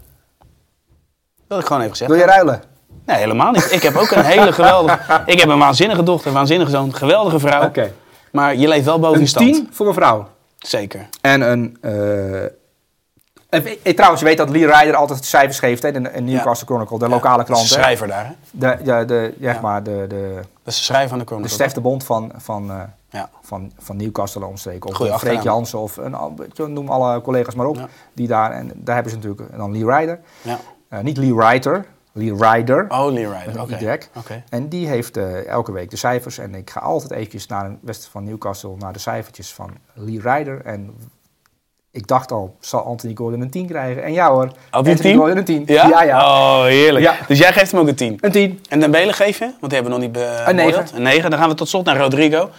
Dat 1.48 1.61
ik 1.61 1.66
gewoon 1.66 1.80
even 1.80 1.92
gezegd. 1.92 2.11
Wil 2.11 2.20
je 2.20 2.26
ruilen? 2.26 2.62
Nee, 3.06 3.16
helemaal 3.16 3.50
niet. 3.52 3.72
Ik 3.72 3.82
heb 3.82 3.96
ook 3.96 4.11
een 4.11 4.24
hele 4.24 4.52
geweldige... 4.52 4.98
Ik 5.26 5.40
heb 5.40 5.48
een 5.48 5.58
waanzinnige 5.58 6.02
dochter, 6.02 6.28
een 6.28 6.36
waanzinnige 6.36 6.70
zoon, 6.70 6.94
geweldige 6.94 7.38
vrouw. 7.38 7.62
Oké. 7.64 7.92
Maar 8.32 8.56
je 8.56 8.68
leeft 8.68 8.84
wel 8.84 8.98
boven 8.98 9.16
je 9.16 9.20
Een 9.20 9.28
stand. 9.28 9.54
10 9.54 9.68
voor 9.72 9.86
mevrouw. 9.86 10.28
Zeker. 10.58 11.08
En 11.20 11.40
een... 11.40 11.78
eh, 11.80 12.50
eh, 13.51 13.76
eh, 13.82 13.94
trouwens, 13.94 14.20
je 14.20 14.26
weet 14.26 14.36
dat 14.36 14.51
Lee 14.51 14.66
Ryder 14.66 14.94
altijd 14.94 15.24
cijfers 15.24 15.59
geeft 15.59 15.82
hè, 15.82 15.88
in 15.92 16.03
de 16.03 16.20
Newcastle 16.20 16.66
Chronicle, 16.66 16.98
de 16.98 17.09
lokale 17.09 17.44
krant. 17.44 17.68
de 17.68 17.74
hè. 17.74 17.80
schrijver 17.80 18.07
daar, 18.07 18.26
hè? 18.26 18.32
De, 18.51 18.76
de, 18.84 19.05
de, 19.05 19.34
zeg 19.40 19.61
maar, 19.61 19.82
de, 19.82 20.05
de, 20.09 20.34
Dat 20.34 20.46
is 20.64 20.76
de 20.76 20.82
schrijver 20.84 21.09
van 21.09 21.18
de 21.18 21.24
de 21.24 21.30
Chronicle. 21.30 21.55
Stef 21.55 21.72
de 21.72 21.80
Bond 21.80 22.05
van, 22.05 22.32
van, 22.36 22.70
eh, 22.70 22.76
Ja. 23.11 23.30
van, 23.42 23.72
van 23.78 23.96
Newcastle 23.96 24.44
omstreken. 24.44 24.90
Of 24.90 24.96
Goeie 24.96 25.18
Freek. 25.18 25.42
Jansen 25.42 25.78
of 25.78 25.96
een, 25.96 26.16
noem 26.72 26.88
alle 26.88 27.20
collega's 27.20 27.55
maar 27.55 27.66
op. 27.66 27.76
Ja. 27.76 27.88
Die 28.12 28.26
daar, 28.28 28.51
en 28.51 28.72
daar 28.74 28.94
hebben 28.94 29.12
ze 29.12 29.18
natuurlijk 29.18 29.57
dan 29.57 29.72
Lee 29.72 29.96
Ryder. 29.96 30.20
Ja. 30.42 30.59
Niet 31.03 31.16
Lee 31.16 31.34
Ryder, 31.34 31.86
Lee 32.12 32.34
Ryder. 32.34 32.86
Oh, 32.88 33.12
Lee 33.12 33.28
Ryder. 33.28 33.62
Oké. 33.62 33.76
Y. 33.76 33.98
Oké. 34.18 34.42
En 34.48 34.68
die 34.68 34.86
heeft 34.86 35.16
elke 35.46 35.72
week 35.72 35.90
de 35.90 35.96
cijfers. 35.96 36.38
En 36.38 36.55
ik 36.55 36.70
ga 36.70 36.80
altijd 36.80 37.11
eventjes 37.11 37.46
naar 37.46 37.64
een 37.64 37.78
wedstrijd 37.82 38.12
van 38.12 38.24
Newcastle, 38.24 38.76
naar 38.78 38.92
de 38.92 38.98
cijfertjes 38.98 39.55
van 39.55 39.70
Lee 39.94 40.20
Ryder. 40.20 40.61
En 40.64 40.94
ik 41.91 42.07
dacht 42.07 42.32
al, 42.32 42.57
zal 42.61 42.80
Anthony 42.84 43.14
Gordon 43.16 43.41
een 43.41 43.51
10 43.51 43.66
krijgen? 43.66 44.03
En 44.05 44.12
ja 44.12 44.30
hoor, 44.30 44.53
Anthony 44.70 44.97
een 44.97 45.03
10? 45.03 45.16
Gordon 45.16 45.36
een 45.36 45.45
10. 45.45 45.62
Ja? 45.66 45.88
ja. 45.88 46.03
ja. 46.03 46.18
Oh, 46.24 46.62
heerlijk. 46.64 47.05
Ja. 47.05 47.14
Dus 47.28 47.38
jij 47.38 47.53
geeft 47.53 47.70
hem 47.70 47.80
ook 47.80 47.88
een 47.88 47.95
10. 47.95 48.18
Een 48.20 48.32
10. 48.32 48.61
En 48.68 48.80
Dembele 48.80 49.12
geef 49.12 49.38
je? 49.38 49.45
Want 49.61 49.72
die 49.72 49.80
hebben 49.82 49.93
we 49.93 49.99
nog 49.99 50.01
niet 50.01 50.12
be- 50.12 50.45
Een 50.47 50.55
negen. 50.57 50.70
beoordeeld. 50.70 50.97
Een 50.97 51.03
9. 51.03 51.30
Dan 51.30 51.38
gaan 51.38 51.49
we 51.49 51.55
tot 51.55 51.68
slot 51.68 51.84
naar 51.84 51.97
Rodrigo. 51.99 52.51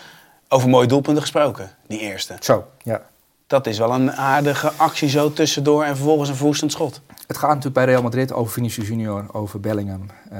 Over 0.50 0.70
mooie 0.70 0.88
doelpunten 0.88 1.22
gesproken, 1.22 1.72
die 1.88 2.00
eerste. 2.00 2.36
Zo, 2.40 2.66
ja. 2.84 3.02
Dat 3.48 3.68
is 3.68 3.78
wel 3.78 3.92
een 3.94 4.12
aardige 4.12 4.72
actie 4.78 5.10
zo 5.10 5.34
tussendoor 5.34 5.84
en 5.84 5.96
vervolgens 5.96 6.30
een 6.30 6.36
verwoestend 6.36 6.72
schot. 6.72 7.02
Het 7.28 7.38
gaat 7.38 7.48
natuurlijk 7.50 7.76
bij 7.76 7.86
Real 7.86 8.02
Madrid 8.02 8.34
over 8.34 8.54
Vinicius 8.54 8.88
Junior, 8.88 9.26
over 9.32 9.60
Bellingham. 9.60 10.06
Ehm, 10.32 10.40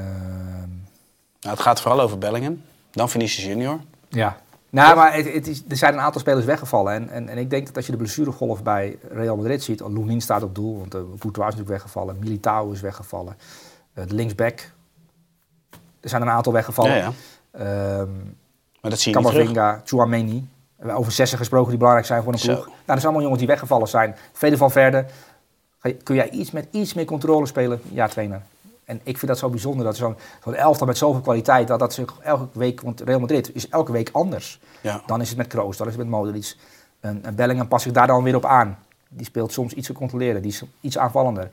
Nou, 1.40 1.54
het 1.54 1.60
gaat 1.60 1.80
vooral 1.80 2.00
over 2.00 2.18
Bellingham. 2.18 2.62
Dan 2.90 3.10
Vinicius 3.10 3.46
Junior. 3.46 3.80
ja. 4.08 4.36
Nou, 4.72 4.96
maar 4.96 5.14
het, 5.14 5.32
het 5.32 5.46
is, 5.46 5.62
er 5.68 5.76
zijn 5.76 5.92
een 5.94 6.00
aantal 6.00 6.20
spelers 6.20 6.44
weggevallen. 6.44 6.92
En, 6.92 7.08
en, 7.08 7.28
en 7.28 7.38
ik 7.38 7.50
denk 7.50 7.66
dat 7.66 7.76
als 7.76 7.86
je 7.86 7.92
de 7.92 7.98
blessuregolf 7.98 8.62
bij 8.62 8.98
Real 9.10 9.36
Madrid 9.36 9.62
ziet... 9.62 9.80
Lunin 9.80 10.20
staat 10.20 10.42
op 10.42 10.54
doel, 10.54 10.78
want 10.78 10.94
uh, 10.94 11.00
Courtois 11.00 11.28
is 11.34 11.36
natuurlijk 11.36 11.68
weggevallen. 11.68 12.16
Militao 12.18 12.70
is 12.70 12.80
weggevallen. 12.80 13.36
Uh, 13.94 14.04
de 14.06 14.14
linksback. 14.14 14.70
Er 16.00 16.08
zijn 16.08 16.22
een 16.22 16.28
aantal 16.30 16.52
weggevallen. 16.52 16.96
Ja, 16.96 16.96
ja. 16.96 17.12
Ehm, 17.98 18.10
Maar 18.80 18.90
dat 18.90 18.98
zie 19.00 19.12
je 19.12 19.18
niet 19.18 19.26
terug. 19.28 19.46
Camavinga, 19.46 19.80
Chouameni. 19.84 20.48
hebben 20.76 20.96
over 20.96 21.12
zessen 21.12 21.38
gesproken 21.38 21.68
die 21.68 21.76
belangrijk 21.78 22.06
zijn 22.08 22.22
voor 22.22 22.32
een 22.32 22.38
Zo. 22.38 22.46
ploeg. 22.52 22.64
Nou, 22.66 22.76
dat 22.76 22.86
zijn 22.86 23.02
allemaal 23.02 23.20
jongens 23.22 23.38
die 23.40 23.48
weggevallen 23.48 23.88
zijn. 23.88 24.16
Vele 24.32 24.56
van 24.56 24.70
Verde. 24.70 25.04
Ga 25.78 25.88
je- 25.88 25.94
Kun 25.94 26.14
jij 26.14 26.30
iets 26.30 26.50
met 26.50 26.66
iets 26.70 26.94
meer 26.94 27.04
controle 27.04 27.46
spelen? 27.46 27.80
Ja, 27.88 28.08
trainer. 28.08 28.42
En 28.92 29.00
ik 29.02 29.18
vind 29.18 29.30
dat 29.30 29.38
zo 29.38 29.48
bijzonder 29.48 29.84
dat 29.84 29.96
zo'n 29.96 30.16
elftal 30.54 30.86
met 30.86 30.98
zoveel 30.98 31.20
kwaliteit, 31.20 31.68
dat 31.68 31.78
dat 31.78 31.92
zich 31.92 32.18
elke 32.20 32.58
week, 32.58 32.80
want 32.80 33.00
Real 33.00 33.20
Madrid 33.20 33.54
is 33.54 33.68
elke 33.68 33.92
week 33.92 34.08
anders. 34.12 34.60
Ja. 34.80 35.02
Dan 35.06 35.20
is 35.20 35.28
het 35.28 35.38
met 35.38 35.46
Kroos, 35.46 35.76
dan 35.76 35.86
is 35.86 35.96
het 35.96 36.02
met 36.02 36.12
Modric. 36.12 36.56
En, 37.00 37.24
en 37.24 37.34
Bellingham 37.34 37.68
past 37.68 37.82
zich 37.82 37.92
daar 37.92 38.06
dan 38.06 38.22
weer 38.22 38.36
op 38.36 38.44
aan. 38.44 38.78
Die 39.08 39.26
speelt 39.26 39.52
soms 39.52 39.72
iets 39.72 39.86
gecontroleerder, 39.86 40.42
die 40.42 40.50
is 40.50 40.62
iets 40.80 40.98
aanvallender. 40.98 41.50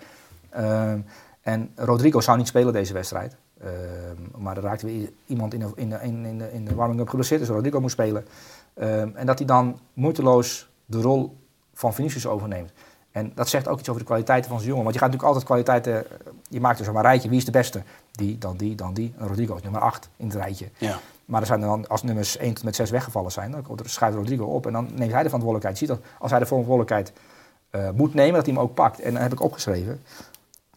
Ehm, 0.50 1.00
en 1.42 1.72
Rodrigo 1.76 2.22
zou 2.22 2.38
niet 2.38 2.48
spelen 2.48 2.74
deze 2.74 2.94
wedstrijd. 2.94 3.36
Ehm, 3.62 4.44
maar 4.44 4.58
er 4.58 4.64
raakte 4.64 4.86
weer 4.86 5.12
iemand 5.26 5.54
in 5.54 5.60
de, 5.60 5.72
in 5.76 5.90
de, 5.90 6.00
in, 6.02 6.26
in 6.26 6.38
de, 6.38 6.52
in 6.52 6.66
de 6.66 6.76
warming-up 6.76 7.10
geblesseerd, 7.10 7.40
dus 7.40 7.50
Rodrigo 7.50 7.80
moest 7.80 7.94
spelen. 7.94 8.26
Ehm, 8.74 9.10
en 9.14 9.26
dat 9.26 9.38
hij 9.38 9.48
dan 9.48 9.80
moeiteloos 9.94 10.70
de 10.86 11.02
rol 11.02 11.38
van 11.74 11.94
Vinicius 11.94 12.28
overneemt. 12.28 12.72
En 13.20 13.32
dat 13.36 13.49
zegt 13.49 13.67
ook 13.67 13.80
iets 13.80 13.89
over 13.89 14.01
de 14.01 14.07
kwaliteiten 14.07 14.49
van 14.49 14.59
zijn 14.59 14.70
jongen. 14.70 14.84
Want 14.86 14.95
je 14.95 15.01
gaat 15.01 15.11
natuurlijk 15.11 15.38
altijd 15.38 15.63
kwaliteiten... 15.65 16.11
eh, 16.11 16.32
Je 16.49 16.59
maakt 16.59 16.78
dus 16.78 16.88
maar 16.88 16.95
een 16.95 17.01
rijtje. 17.09 17.30
Wie 17.30 17.38
is 17.38 17.45
de 17.45 17.51
beste? 17.51 17.82
Die, 18.11 18.38
dan 18.38 18.57
die, 18.57 18.76
dan 18.76 18.93
die. 18.93 19.13
En 19.17 19.28
Rodrigo 19.28 19.55
is 19.55 19.61
nummer 19.61 19.82
8 19.82 20.09
in 20.17 20.26
het 20.26 20.36
rijtje. 20.36 20.70
Ja. 20.78 20.99
Maar 21.26 21.41
er 21.41 21.47
zijn 21.47 21.61
dan, 21.61 21.88
als 21.88 22.03
nummers 22.03 22.38
1 22.38 22.53
tot 22.53 22.63
met 22.63 22.76
6 22.76 22.89
weggevallen 22.89 23.32
zijn, 23.32 23.51
dan 23.51 23.63
schuift 23.86 24.17
Rodrigo 24.17 24.45
op 24.45 24.65
en 24.65 24.74
dan 24.74 24.84
neemt 24.95 25.11
hij 25.11 25.24
de 25.24 25.30
verantwoordelijkheid. 25.30 25.80
Je 25.80 25.86
ziet 25.86 25.95
dat 25.95 26.05
als 26.20 26.32
hij 26.32 26.39
de 26.39 26.45
verantwoordelijkheid 26.45 27.11
eh, 27.70 27.89
moet 27.89 28.13
nemen, 28.13 28.34
dat 28.34 28.45
hij 28.45 28.53
hem 28.53 28.63
ook 28.63 28.74
pakt. 28.74 28.99
En 28.99 29.13
dan 29.13 29.22
heb 29.22 29.32
ik 29.32 29.41
opgeschreven, 29.41 30.01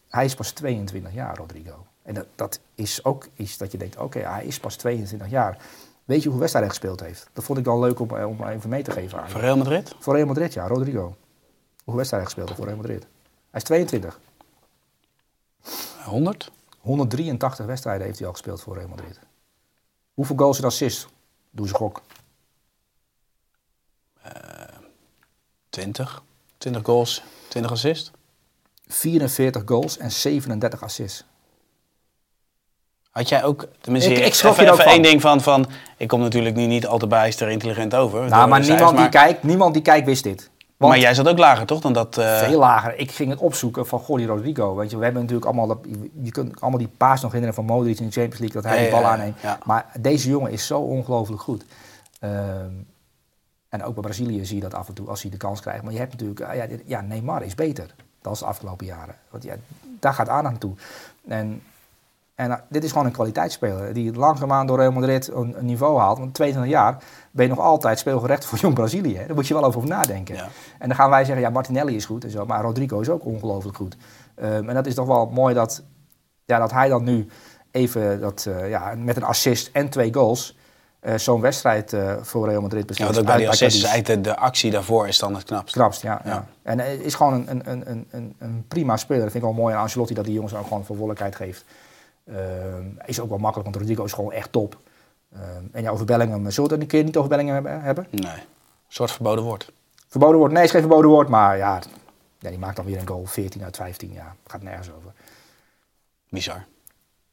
hij 0.09 0.25
is 0.25 0.35
pas 0.35 0.51
22 0.51 1.13
jaar, 1.13 1.37
Rodrigo. 1.37 1.85
En 2.03 2.13
dat, 2.13 2.25
dat 2.35 2.59
is 2.75 3.05
ook 3.05 3.27
iets 3.35 3.57
dat 3.57 3.71
je 3.71 3.77
denkt, 3.77 3.97
oké, 3.97 4.19
hij 4.19 4.45
is 4.45 4.59
pas 4.59 4.75
22 4.75 5.29
jaar. 5.29 5.57
Weet 6.05 6.17
je 6.17 6.23
hoeveel 6.23 6.39
wedstrijden 6.39 6.71
hij 6.71 6.79
gespeeld 6.79 6.99
heeft? 7.09 7.29
Dat 7.33 7.43
vond 7.43 7.57
ik 7.59 7.63
dan 7.65 7.79
leuk 7.79 7.99
om, 7.99 8.17
eh, 8.17 8.27
om 8.27 8.43
even 8.47 8.69
mee 8.69 8.83
te 8.83 8.91
geven 8.91 9.21
aan. 9.21 9.29
Voor 9.29 9.41
Real 9.41 9.57
Madrid? 9.57 9.95
Voor 9.99 10.15
Real 10.15 10.27
Madrid, 10.27 10.53
ja, 10.53 10.67
Rodrigo. 10.67 11.15
Hoeveel 11.83 11.95
wedstrijden 11.95 12.29
hij 12.29 12.35
gespeeld 12.37 12.57
voor 12.57 12.65
Real 12.65 12.77
Madrid? 12.77 13.01
Hij 13.51 13.61
is 13.61 13.63
22. 13.63 14.19
100? 16.03 16.51
183 16.79 17.65
wedstrijden 17.65 18.05
heeft 18.05 18.17
hij 18.17 18.27
al 18.27 18.33
gespeeld 18.33 18.61
voor 18.61 18.75
Real 18.77 18.87
Madrid. 18.87 19.19
Hoeveel 20.13 20.35
goals 20.35 20.57
en 20.57 20.63
assists? 20.65 21.07
Doe 21.51 21.67
ze 21.67 21.73
gok. 21.73 22.01
20. 25.69 26.23
20 26.57 26.83
goals, 26.85 27.23
20 27.47 27.71
assists. 27.71 28.11
44 28.87 29.61
goals 29.65 29.97
en 29.97 30.11
37 30.11 30.83
assists. 30.83 31.23
Had 33.11 33.29
jij 33.29 33.43
ook, 33.43 33.67
tenminste, 33.81 34.11
Ik- 34.13 34.25
ik 34.25 34.33
schrok 34.33 34.51
even, 34.51 34.63
hier 34.63 34.73
ook 34.73 34.79
even 34.79 34.91
van. 34.91 34.99
één 35.01 35.09
ding 35.11 35.21
van, 35.21 35.41
van, 35.41 35.69
ik 35.97 36.07
kom 36.07 36.19
natuurlijk 36.19 36.55
nu 36.55 36.65
niet 36.65 36.87
al 36.87 36.97
te 36.97 37.07
bijster 37.07 37.49
intelligent 37.49 37.95
over. 37.95 38.29
Nou, 38.29 38.49
maar 38.49 38.59
niemand, 38.59 38.97
die 38.97 39.09
kijkt, 39.09 39.43
niemand 39.43 39.73
die 39.73 39.81
kijkt 39.83 40.05
wist 40.05 40.23
dit. 40.23 40.49
Want 40.83 40.93
Maar 40.93 41.03
jij 41.03 41.13
zat 41.13 41.27
ook 41.27 41.37
lager, 41.37 41.65
toch, 41.65 41.81
dan 41.81 41.93
dat... 41.93 42.17
eh, 42.17 42.37
veel 42.37 42.59
lager. 42.59 42.97
Ik 42.97 43.11
ging 43.11 43.29
het 43.29 43.39
opzoeken 43.39 43.87
van 43.87 43.99
Golly 43.99 44.25
Rodrigo. 44.25 44.75
Weet 44.75 44.91
je, 44.91 44.97
we 44.97 45.03
hebben 45.03 45.21
natuurlijk 45.21 45.47
allemaal, 45.47 45.67
dat, 45.67 45.77
je- 46.21 46.31
kunt 46.31 46.61
allemaal 46.61 46.79
die 46.79 46.91
paas 46.97 47.21
nog 47.21 47.31
herinneren 47.31 47.53
van 47.53 47.75
Modric 47.75 47.99
in 47.99 48.05
de 48.05 48.11
Champions 48.11 48.39
League, 48.39 48.61
dat 48.61 48.71
hij 48.71 48.75
Ja, 48.83 48.89
die 48.91 49.01
bal 49.01 49.11
aanneemt. 49.11 49.39
ja. 49.41 49.57
Maar 49.65 49.85
deze 49.99 50.29
jongen 50.29 50.51
is 50.51 50.65
zo 50.67 50.79
ongelooflijk 50.79 51.41
goed. 51.41 51.65
Ehm, 52.19 52.71
en 53.69 53.83
ook 53.83 53.93
bij 53.93 54.03
Brazilië 54.03 54.45
zie 54.45 54.55
je 54.55 54.61
dat 54.61 54.73
af 54.73 54.87
en 54.87 54.93
toe 54.93 55.07
als 55.09 55.21
hij 55.21 55.31
de 55.31 55.37
kans 55.37 55.59
krijgt. 55.61 55.83
Maar 55.83 55.93
je 55.93 55.99
hebt 55.99 56.11
natuurlijk, 56.11 56.41
ah, 56.41 56.55
ja, 56.55 56.65
ja 56.85 57.01
Neymar 57.01 57.43
is 57.43 57.55
beter 57.55 57.95
dan 58.21 58.33
de 58.39 58.45
afgelopen 58.45 58.85
jaren. 58.85 59.15
Want 59.29 59.43
ja, 59.43 59.55
daar 59.99 60.13
gaat 60.13 60.29
aandacht 60.29 60.51
naartoe. 60.51 60.73
En, 61.27 61.61
en 62.43 62.49
uh, 62.49 62.55
dit 62.69 62.83
is 62.83 62.91
gewoon 62.91 63.05
een 63.05 63.11
kwaliteitsspeler 63.11 63.93
die 63.93 64.13
langzaamaan 64.13 64.67
door 64.67 64.77
Real 64.77 64.91
Madrid 64.91 65.27
een, 65.33 65.55
een 65.57 65.65
niveau 65.65 65.99
haalt. 65.99 66.17
Want 66.17 66.33
22 66.33 66.71
jaar 66.71 66.97
ben 67.31 67.45
je 67.45 67.51
nog 67.51 67.63
altijd 67.63 67.99
speelgerecht 67.99 68.45
voor 68.45 68.59
jong 68.65 68.73
Brazilië. 68.73 69.17
hè. 69.17 69.25
Daar 69.25 69.35
moet 69.35 69.47
je 69.47 69.53
wel 69.53 69.63
over 69.63 69.87
nadenken. 69.87 70.35
Ja. 70.35 70.47
En 70.79 70.87
dan 70.87 70.97
gaan 70.97 71.09
wij 71.09 71.25
zeggen, 71.25 71.43
ja, 71.43 71.49
Martinelli 71.49 71.95
is 71.95 72.05
goed 72.05 72.23
en 72.23 72.29
zo, 72.29 72.45
maar 72.45 72.61
Rodrigo 72.61 72.99
is 72.99 73.09
ook 73.09 73.25
ongelooflijk 73.25 73.77
goed. 73.77 73.97
Ehm, 74.35 74.69
en 74.69 74.75
dat 74.75 74.85
is 74.85 74.95
toch 74.95 75.07
wel 75.07 75.25
mooi 75.25 75.53
dat, 75.53 75.83
ja, 76.45 76.59
dat 76.59 76.71
hij 76.71 76.89
dan 76.89 77.03
nu 77.03 77.27
even 77.71 78.19
dat, 78.19 78.45
eh, 78.45 78.69
ja, 78.69 78.93
met 78.97 79.15
een 79.15 79.23
assist 79.23 79.69
en 79.73 79.89
twee 79.89 80.13
goals 80.13 80.57
eh, 80.99 81.17
zo'n 81.17 81.41
wedstrijd 81.41 81.93
eh, 81.93 82.13
voor 82.21 82.47
Real 82.47 82.61
Madrid 82.61 82.81
Ja, 82.81 82.87
beslist. 82.87 83.11
want 83.11 83.19
ook 83.19 83.35
bij 83.35 83.37
die 83.37 83.65
is 83.65 83.83
eigenlijk 83.83 84.23
de, 84.23 84.35
actie 84.37 84.71
daarvoor 84.71 85.07
is 85.07 85.19
dan 85.19 85.35
het 85.35 85.43
knapst. 85.43 85.73
knapst, 85.73 86.01
ja, 86.01 86.21
ja. 86.23 86.31
Ja. 86.31 86.45
En 86.61 87.03
is 87.03 87.15
gewoon 87.15 87.33
een, 87.33 87.61
een, 87.71 87.91
een, 87.91 88.07
een, 88.11 88.35
een 88.39 88.65
prima 88.67 88.97
speler. 88.97 89.21
Dat 89.21 89.31
vind 89.31 89.43
ik 89.43 89.49
wel 89.49 89.59
mooi 89.59 89.75
aan 89.75 89.81
Ancelotti, 89.81 90.13
dat 90.13 90.25
die 90.25 90.33
jongens 90.33 90.53
ook 90.53 90.63
gewoon 90.63 90.85
verantwoordelijkheid 90.85 91.35
geeft. 91.35 91.65
Ehm, 92.25 92.85
is 93.05 93.19
ook 93.19 93.29
wel 93.29 93.37
makkelijk, 93.37 93.69
want 93.69 93.81
Rodrigo 93.81 94.03
is 94.03 94.13
gewoon 94.13 94.31
echt 94.31 94.51
top. 94.51 94.77
Ehm, 95.33 95.63
en 95.71 95.81
ja, 95.81 95.89
over 95.91 96.05
Bellingham, 96.05 96.51
zullen 96.51 96.69
we 96.69 96.75
het 96.75 96.83
een 96.83 96.89
keer 96.89 97.03
niet 97.03 97.17
over 97.17 97.29
Bellingham 97.29 97.55
hebben- 97.55 97.81
hebben? 97.81 98.07
Nee, 98.09 98.31
een 98.31 98.41
soort 98.87 99.11
verboden 99.11 99.43
woord. 99.43 99.71
Verboden 100.07 100.37
woord? 100.37 100.51
Nee, 100.51 100.63
is 100.63 100.71
geen 100.71 100.79
verboden 100.81 101.09
woord, 101.09 101.27
maar 101.27 101.57
ja, 101.57 101.81
ja, 102.39 102.49
die 102.49 102.59
maakt 102.59 102.75
dan 102.75 102.85
weer 102.85 102.99
een 102.99 103.07
goal, 103.07 103.25
14 103.25 103.63
uit 103.63 103.75
15, 103.75 104.13
ja, 104.13 104.35
gaat 104.47 104.61
nergens 104.61 104.91
over. 104.91 105.11
Bizar. 106.29 106.65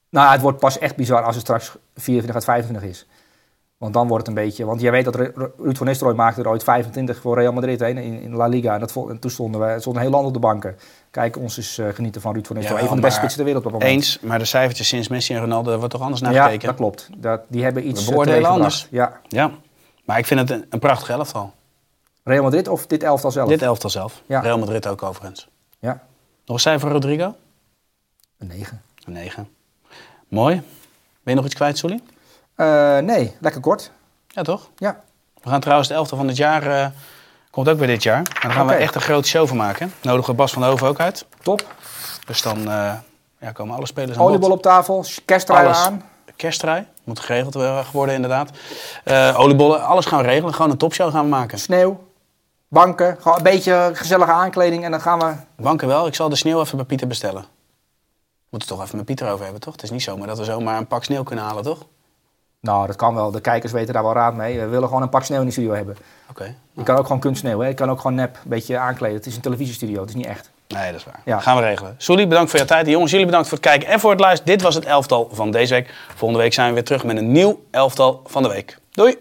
Nou, 0.09 0.33
het 0.33 0.41
wordt 0.41 0.59
pas 0.59 0.79
echt 0.79 0.97
bizar 0.97 1.23
als 1.23 1.35
het 1.35 1.45
straks 1.45 1.77
24 1.95 2.35
uit 2.35 2.45
25 2.45 2.89
is. 2.89 3.07
Want 3.81 3.95
dan 3.95 4.09
wordt 4.09 4.27
het 4.27 4.37
een 4.37 4.43
beetje... 4.45 4.65
Want 4.65 4.81
jij 4.81 4.91
weet 4.91 5.05
dat 5.05 5.15
Ru- 5.15 5.33
Ru- 5.35 5.51
Ruud 5.59 5.77
van 5.77 5.87
Nistelrooy 5.87 6.17
maakte 6.17 6.41
er 6.41 6.49
ooit 6.49 6.65
25 6.65 7.21
voor 7.21 7.39
Real 7.39 7.53
Madrid 7.53 7.81
heen 7.81 7.99
in, 7.99 8.21
in 8.21 8.35
La 8.35 8.47
Liga. 8.47 8.75
En, 8.75 8.81
dat, 8.81 8.97
en 9.09 9.19
toen 9.19 9.31
stonden 9.31 9.61
we 9.61 10.01
heel 10.01 10.11
land 10.11 10.27
op 10.27 10.33
de 10.33 10.39
banken. 10.39 10.77
Kijk, 11.11 11.37
ons 11.37 11.57
eens 11.57 11.79
eh, 11.79 11.89
genieten 11.89 12.21
van 12.21 12.33
Ruud 12.33 12.47
van 12.47 12.57
Nistelrooy. 12.57 12.85
Ja, 12.85 12.91
een 12.91 12.95
van 12.95 12.97
de 12.97 13.03
beste 13.03 13.19
spitsen 13.19 13.39
ter 13.45 13.47
wereld 13.53 13.65
op 13.67 13.73
dat 13.73 13.81
moment. 13.81 13.99
Eens, 14.01 14.21
maar 14.21 14.39
de 14.39 14.45
cijfertjes 14.45 14.89
sinds 14.89 15.09
Messi 15.09 15.35
en 15.35 15.41
Ronaldo, 15.41 15.77
wordt 15.79 15.93
toch 15.93 16.03
anders 16.03 16.21
naar 16.21 16.33
Ja, 16.33 16.45
gekeken? 16.45 16.67
dat 16.67 16.77
klopt. 16.77 17.09
Dat, 17.17 17.41
die 17.49 17.63
hebben 17.63 17.89
iets 17.89 18.01
We 18.01 18.07
eh, 18.07 18.13
beoordelen 18.13 18.51
anders. 18.51 18.87
Ja. 18.91 19.21
Ja, 19.29 19.51
maar 20.05 20.19
ik 20.19 20.27
vind 20.27 20.41
het 20.41 20.51
een, 20.51 20.67
een 20.71 20.79
prachtig 20.79 21.09
elftal. 21.11 21.53
Real 22.25 22.43
Madrid 22.43 22.69
of 22.69 22.87
dit 22.87 23.03
elftal 23.03 23.31
zelf? 23.31 23.49
Dit 23.49 23.63
elftal 23.63 23.91
zelf. 23.91 24.23
Ja. 24.27 24.41
Real 24.41 24.59
Madrid 24.59 24.87
ook 24.87 25.03
overigens. 25.03 25.49
Ja, 25.79 25.91
Nog 26.47 26.57
een 26.57 26.63
cijfer, 26.63 26.91
Rodrigo? 26.91 27.35
een 28.39 28.47
9. 28.47 28.83
Een 29.05 29.13
9. 29.13 29.49
Mooi. 30.29 30.55
Ben 30.55 30.65
je 31.23 31.35
nog 31.35 31.45
iets 31.45 31.55
kwijt, 31.55 31.79
Soelie? 31.79 32.03
Eh, 32.61 32.99
nee, 32.99 33.37
lekker 33.39 33.61
kort. 33.61 33.91
Ja, 34.29 34.43
toch? 34.43 34.69
Ja. 34.77 35.01
We 35.43 35.49
gaan 35.49 35.61
trouwens 35.61 35.89
het 35.89 35.97
elftal 35.97 36.17
van 36.17 36.27
dit 36.27 36.37
jaar, 36.37 36.67
eh, 36.67 36.87
komt 37.51 37.69
ook 37.69 37.79
weer 37.79 37.87
dit 37.87 38.03
jaar. 38.03 38.19
En 38.19 38.25
daar 38.43 38.51
gaan 38.51 38.67
we 38.67 38.73
echt 38.73 38.95
een 38.95 39.01
grote 39.01 39.29
show 39.29 39.49
van 39.49 39.57
maken. 39.57 39.93
Nodigen 40.03 40.31
we 40.31 40.37
Bas 40.37 40.53
van 40.53 40.63
der 40.63 40.71
Hoven 40.71 40.89
ook 40.89 41.01
uit. 41.01 41.27
Top. 41.43 41.65
Dus 42.27 42.43
dan 42.43 42.59
eh, 42.59 42.93
ja, 43.39 43.53
komen 43.53 43.77
alle 43.77 43.87
spelers 43.87 44.19
aan. 44.19 44.25
Oliebol 44.25 44.51
op 44.51 44.63
tafel, 44.63 45.05
kersttrui 45.25 45.69
aan. 45.69 46.03
Kersttrui, 46.37 46.87
moet 47.05 47.21
geregeld 47.21 47.55
worden 47.93 48.15
inderdaad. 48.15 48.51
Oliebollen, 49.37 49.85
alles 49.85 50.07
gaan 50.07 50.21
we 50.21 50.25
regelen. 50.25 50.55
Gewoon 50.55 50.71
een 50.71 50.77
topshow 50.77 51.11
gaan 51.11 51.23
we 51.25 51.31
maken. 51.31 51.59
Sneeuw, 51.59 52.05
banken, 52.69 53.17
gewoon 53.21 53.37
een 53.37 53.43
beetje 53.43 53.91
gezellige 53.93 54.33
aankleding 54.33 54.85
en 54.85 54.91
dan 54.91 55.01
gaan 55.01 55.19
we... 55.19 55.35
Banken 55.57 55.89
wel, 55.89 56.07
ik 56.07 56.15
zal 56.15 56.29
de 56.29 56.37
sneeuw 56.37 56.61
even 56.61 56.77
bij 56.77 56.87
Pieter 56.87 57.07
bestellen. 57.07 57.45
Moeten 57.45 57.49
we 58.51 58.57
het 58.59 58.67
toch 58.67 58.83
even 58.83 58.97
met 58.97 59.07
Pieter 59.07 59.31
over 59.31 59.43
hebben, 59.43 59.61
toch? 59.61 59.73
Het 59.73 59.83
is 59.83 59.91
niet 59.91 60.03
zomaar 60.03 60.27
dat 60.27 60.39
we 60.39 60.45
zomaar 60.45 60.77
een 60.77 60.87
pak 60.87 61.05
sneeuw 61.05 61.23
kunnen 61.23 61.45
halen, 61.45 61.63
toch? 61.63 61.79
Nou, 62.61 62.87
dat 62.87 62.97
kan 62.97 63.15
wel. 63.15 63.31
De 63.31 63.41
kijkers 63.41 63.73
weten 63.73 63.95
daar 63.95 64.03
wel 64.03 64.13
raad 64.13 64.35
mee. 64.35 64.61
We 64.61 64.67
willen 64.67 64.89
gewoon 64.89 65.03
een 65.03 65.09
pak 65.09 65.25
sneeuw 65.25 65.41
in 65.41 65.47
de 65.47 65.53
studio 65.53 65.73
hebben. 65.73 65.97
Oké. 66.31 66.55
Je 66.73 66.83
kan 66.83 66.97
ook 66.97 67.07
gewoon 67.07 67.21
kunstsneeuw, 67.21 67.61
hè? 67.61 67.67
Je 67.67 67.75
kan 67.75 67.91
ook 67.91 68.01
gewoon 68.01 68.17
nep 68.17 68.35
een 68.35 68.51
beetje 68.51 68.79
aankleden. 68.79 69.17
Het 69.17 69.27
is 69.27 69.35
een 69.35 69.41
televisiestudio, 69.41 70.01
het 70.01 70.09
is 70.09 70.15
niet 70.15 70.27
echt. 70.27 70.51
Nee, 70.69 70.91
dat 70.91 71.01
is 71.01 71.05
waar. 71.05 71.21
Ja. 71.25 71.39
Gaan 71.41 71.57
we 71.57 71.63
regelen. 71.63 71.95
Soelie, 71.99 72.27
bedankt 72.27 72.51
voor 72.51 72.61
je 72.61 72.65
tijd. 72.65 72.87
Jongens, 72.87 73.11
jullie 73.11 73.27
bedankt 73.27 73.49
voor 73.49 73.59
het 73.59 73.67
kijken 73.67 73.89
en 73.89 74.01
voor 74.01 74.11
het 74.11 74.21
luisteren. 74.21 74.53
Dit 74.53 74.63
was 74.63 74.75
het 74.75 74.85
elftal 74.85 75.29
van 75.33 75.51
deze 75.51 75.75
week. 75.75 75.95
Volgende 76.15 76.43
week 76.43 76.53
zijn 76.53 76.69
we 76.69 76.75
weer 76.75 76.85
terug 76.85 77.05
met 77.05 77.17
een 77.17 77.33
nieuw 77.33 77.65
elftal 77.71 78.21
van 78.27 78.43
de 78.43 78.49
week. 78.49 78.79
Doei! 78.91 79.17